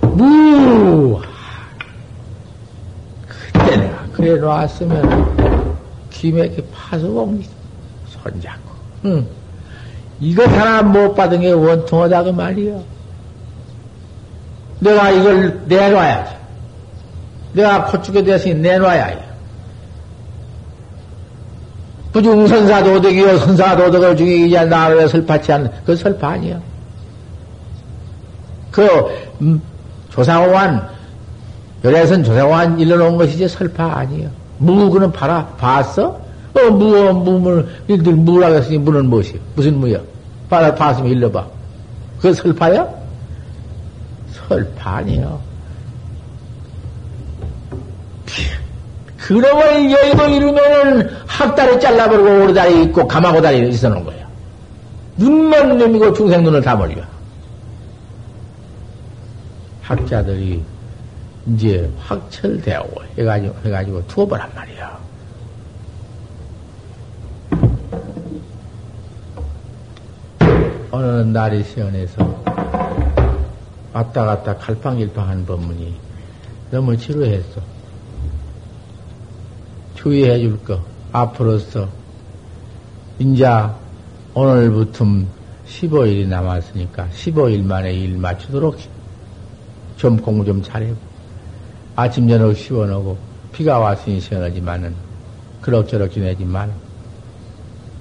무 0.00 1.20
그때 3.28 3.76
내가 3.76 4.06
그래 4.12 4.38
놨으면 4.38 5.68
김에 6.08 6.50
파수공 6.72 7.42
손잡고 8.08 8.70
응. 9.04 9.39
이것 10.20 10.46
하나 10.50 10.82
못 10.82 11.14
받은 11.14 11.40
게 11.40 11.50
원통하다 11.52 12.24
그 12.24 12.30
말이요. 12.30 12.82
내가 14.80 15.10
이걸 15.10 15.62
내놔야지. 15.66 16.34
내가 17.52 17.86
고추게 17.86 18.22
되었으니 18.22 18.54
내놔야 18.54 19.04
해. 19.06 19.18
부중선사 22.12 22.82
도덕이요, 22.82 23.38
선사 23.38 23.76
도덕을 23.76 24.16
중에 24.16 24.64
나를 24.64 25.08
설파치 25.08 25.52
않는, 25.52 25.70
그 25.84 25.94
설파 25.94 26.30
아니야. 26.30 26.60
그, 28.70 28.88
음, 29.40 29.60
조상호환, 30.10 30.88
열애선 31.84 32.24
조상호환 32.24 32.80
일러놓은 32.80 33.16
것이지 33.16 33.46
설파 33.48 33.98
아니야. 33.98 34.28
무, 34.58 34.90
그는 34.90 35.12
봐라, 35.12 35.46
봤어? 35.56 36.20
어, 36.52 36.70
무, 36.70 37.12
무물, 37.12 37.68
일들 37.86 38.12
무라고 38.14 38.56
했으니 38.56 38.78
무는 38.78 39.06
무엇이요? 39.06 39.38
무슨 39.54 39.78
무야? 39.78 39.98
봐라, 40.50 40.74
봤으면 40.74 41.12
일러봐. 41.12 41.46
그거 42.18 42.34
설파야? 42.34 42.86
설파 44.32 44.96
아니요. 44.96 45.40
그러면 49.16 49.90
여의도 49.90 50.28
이루면은 50.28 51.08
학다리 51.26 51.80
잘라버리고 51.80 52.44
오르다리 52.44 52.82
있고 52.84 53.06
감하고다리 53.06 53.68
있어 53.70 53.88
놓은 53.88 54.04
거야. 54.04 54.26
눈만 55.16 55.78
내미고 55.78 56.12
중생 56.12 56.42
눈을 56.42 56.60
다 56.60 56.74
멀려. 56.74 57.00
학자들이 59.82 60.62
이제 61.46 61.88
확철되고 61.98 63.02
해가지고, 63.18 63.54
해가지고 63.64 64.06
두어보란 64.08 64.50
말이야. 64.54 64.98
어느 70.92 71.06
날이 71.06 71.62
시원해서 71.62 72.42
왔다 73.92 74.24
갔다 74.24 74.56
갈팡질팡 74.56 75.28
하는 75.28 75.46
법문이 75.46 75.94
너무 76.72 76.96
지루했어. 76.96 77.60
주의해 79.94 80.40
줄 80.40 80.58
거, 80.64 80.80
앞으로서, 81.12 81.88
인자 83.18 83.76
오늘부터 84.34 85.04
15일이 85.66 86.26
남았으니까 86.26 87.08
15일 87.14 87.64
만에 87.64 87.92
일 87.92 88.16
맞추도록 88.16 88.78
좀 89.96 90.16
공부 90.16 90.44
좀 90.44 90.62
잘해보. 90.62 90.96
아침, 91.94 92.28
저녁 92.28 92.54
시원하고, 92.54 93.16
비가 93.52 93.78
왔으니 93.78 94.20
시원하지만은, 94.20 94.94
그럭저럭 95.60 96.10
지내지만, 96.10 96.72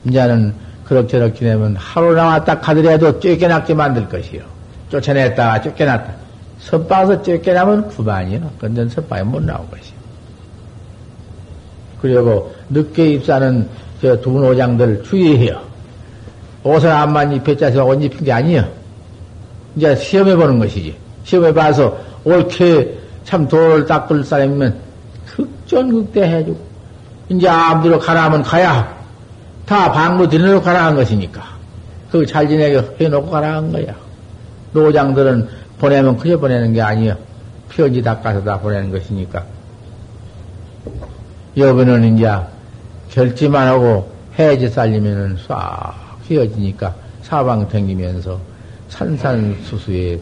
이제는 0.07 0.69
그럭저럭 0.90 1.36
지내면 1.36 1.76
하루 1.76 2.16
나 2.16 2.26
왔다 2.26 2.60
가더라도 2.60 3.20
쫓겨났게 3.20 3.76
만들 3.76 4.10
것이요. 4.10 4.41
쫓아냈다가 4.90 5.61
쫓겨났다. 5.61 6.11
선방에서 6.61 7.22
쫓겨나면 7.22 7.88
구반이요. 7.90 8.52
근데 8.60 8.90
선방에 8.90 9.22
못 9.22 9.44
나온 9.44 9.70
것이요. 9.70 9.99
그리고 12.02 12.52
늦게 12.72 13.11
입사하는 13.11 13.70
저 14.02 14.16
두 14.20 14.32
노장들 14.32 15.03
주의해요. 15.03 15.61
옷을 16.64 16.90
안만 16.90 17.34
입혔자서 17.34 17.86
옷 17.86 18.02
입힌 18.02 18.26
게 18.26 18.32
아니에요. 18.32 18.68
이제 19.76 19.95
시험해 19.95 20.36
보는 20.36 20.57
것이지. 20.57 20.95
시험해 21.24 21.53
봐서 21.53 21.95
옳게 22.24 22.98
참 23.26 23.48
돌을 23.48 23.86
닦을 23.86 24.24
사람이면 24.24 24.76
극전극대 25.28 26.24
해주고, 26.24 26.60
이제 27.30 27.48
아무대로 27.48 27.99
가라 27.99 28.24
하면 28.24 28.41
가야 28.41 28.99
다 29.70 29.91
방무 29.91 30.28
들여놓고 30.28 30.64
가라 30.64 30.88
한 30.88 30.96
것이니까. 30.96 31.44
그거 32.10 32.26
잘 32.26 32.48
지내게 32.48 32.82
해놓고 33.00 33.30
가라 33.30 33.58
한 33.58 33.72
거야. 33.72 33.96
노장들은 34.74 35.48
보내면 35.78 36.18
그래 36.18 36.36
보내는 36.36 36.74
게 36.74 36.82
아니야. 36.82 37.16
편지 37.70 38.02
닦아서 38.02 38.44
다 38.44 38.60
보내는 38.60 38.90
것이니까. 38.90 39.46
여분은 41.56 42.18
이제 42.18 42.32
결지만 43.12 43.68
하고 43.68 44.12
해지 44.40 44.68
살리면은 44.70 45.38
싹 45.48 46.18
휘어지니까 46.28 46.96
사방 47.22 47.68
댕기면서 47.70 48.40
산산수수에 48.90 50.20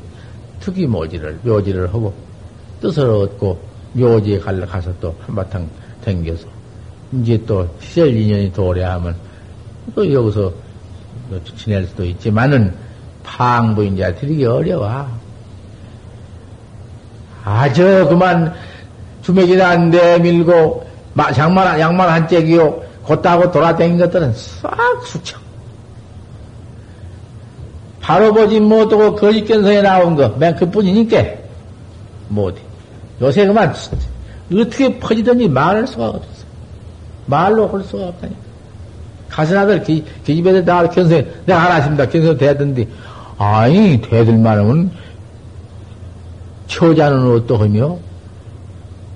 특이 0.59 0.85
모지를, 0.85 1.39
묘지를 1.43 1.87
하고 1.87 2.13
뜻을 2.81 3.09
얻고 3.09 3.57
묘지에 3.93 4.39
가서 4.39 4.91
또 4.99 5.15
한바탕 5.25 5.69
댕겨서 6.03 6.47
이제 7.13 7.41
또 7.47 7.65
시절 7.79 8.13
인연이 8.13 8.51
도래하면 8.51 9.26
또 9.95 10.13
여기서 10.13 10.51
지낼 11.57 11.85
수도 11.87 12.05
있지만은 12.05 12.73
방부 13.23 13.83
이제 13.85 14.13
드리기 14.15 14.45
어려워. 14.45 15.07
아저 17.43 18.07
그만 18.07 18.53
주맥이나 19.21 19.75
내밀고 19.77 20.85
양말 21.37 21.79
양말 21.79 22.09
한 22.09 22.27
짝이요 22.27 22.81
곧다고 23.03 23.51
돌아다닌 23.51 23.97
것들은 23.97 24.33
싹 24.33 24.77
수청. 25.05 25.41
바로 28.01 28.33
보지 28.33 28.59
못하고 28.59 29.15
거짓견성에 29.15 29.81
나온 29.81 30.15
거, 30.15 30.29
맨 30.37 30.55
그뿐이니까, 30.55 31.25
못해. 32.29 32.61
요새 33.19 33.45
그만, 33.45 33.73
어떻게 34.53 34.97
퍼지든지 34.97 35.49
말할 35.49 35.85
수가 35.87 36.09
없어. 36.09 36.45
말로 37.25 37.67
할 37.67 37.83
수가 37.83 38.07
없다니까. 38.07 38.46
가슴아들, 39.29 39.83
기, 39.83 40.03
기집애들 40.25 40.65
다 40.65 40.87
견성, 40.89 41.23
내가 41.45 41.65
하나 41.65 41.77
있습니다. 41.79 42.09
견성 42.09 42.37
되던데, 42.37 42.87
아니, 43.37 44.01
대들만 44.01 44.59
하면, 44.59 44.91
처자는 46.67 47.35
어떠하며, 47.35 47.97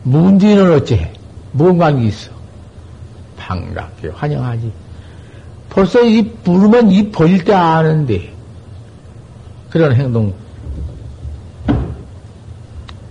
문제는 0.04 0.74
어째? 0.74 1.12
무슨 1.52 1.78
관계 1.78 2.08
있어? 2.08 2.32
반갑게 3.38 4.10
환영하지. 4.10 4.72
벌써 5.70 6.02
이 6.04 6.24
부르면 6.44 6.92
이 6.92 7.12
벌릴 7.12 7.44
때 7.44 7.54
아는데, 7.54 8.32
그런 9.70 9.96
행동. 9.96 10.34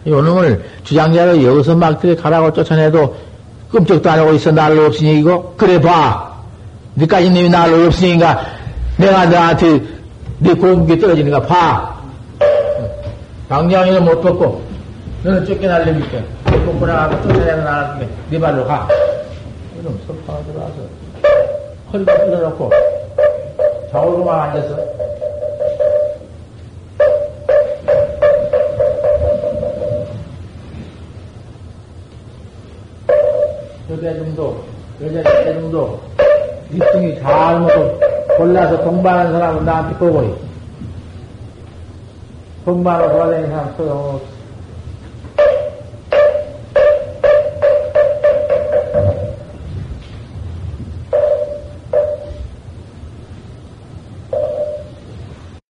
요놈을 0.06 0.64
주장자로 0.84 1.42
여기서 1.42 1.76
막 1.76 2.00
들에 2.00 2.14
가라고 2.14 2.52
쫓아내도 2.52 3.16
끔찍도 3.70 4.10
안 4.10 4.18
하고 4.18 4.32
있어. 4.32 4.50
날로 4.50 4.86
없으니 4.86 5.20
이거? 5.20 5.54
그래 5.56 5.80
봐. 5.80 6.29
니까지 7.00 7.30
님이 7.30 7.48
날로 7.48 7.86
없으니까 7.86 8.40
내가 8.98 9.26
너한테 9.26 9.80
네 10.38 10.54
공기 10.54 10.98
떨어지는가 10.98 11.40
봐. 11.46 12.00
당장에는 13.48 14.04
못 14.04 14.20
벗고 14.20 14.62
너는 15.22 15.44
쫓겨날려니까 15.44 16.18
벗고 16.44 16.86
나가고 16.86 17.22
쫓아내는 17.22 17.64
나한테 17.64 18.08
네 18.30 18.38
발로 18.38 18.66
가. 18.66 18.86
이놈 19.78 19.98
석파가 20.06 20.42
들어와서 20.44 20.74
허리가 21.92 22.18
뜯어놓고 22.24 22.70
좌우로만 23.90 24.50
앉아서 24.50 25.00
여자 33.90 34.14
정도, 34.14 34.64
여자 35.02 35.22
때 35.22 35.54
정도, 35.54 36.00
입등이 36.72 37.20
잘 37.20 37.60
먹고 37.60 37.98
골라서 38.36 38.82
동반하는 38.82 39.32
사람은 39.32 39.64
나한테 39.64 39.98
보고, 39.98 40.36
동반하고 42.64 43.12
돌아다니는 43.12 43.50
사람 43.50 43.74
소용없어. 43.76 44.39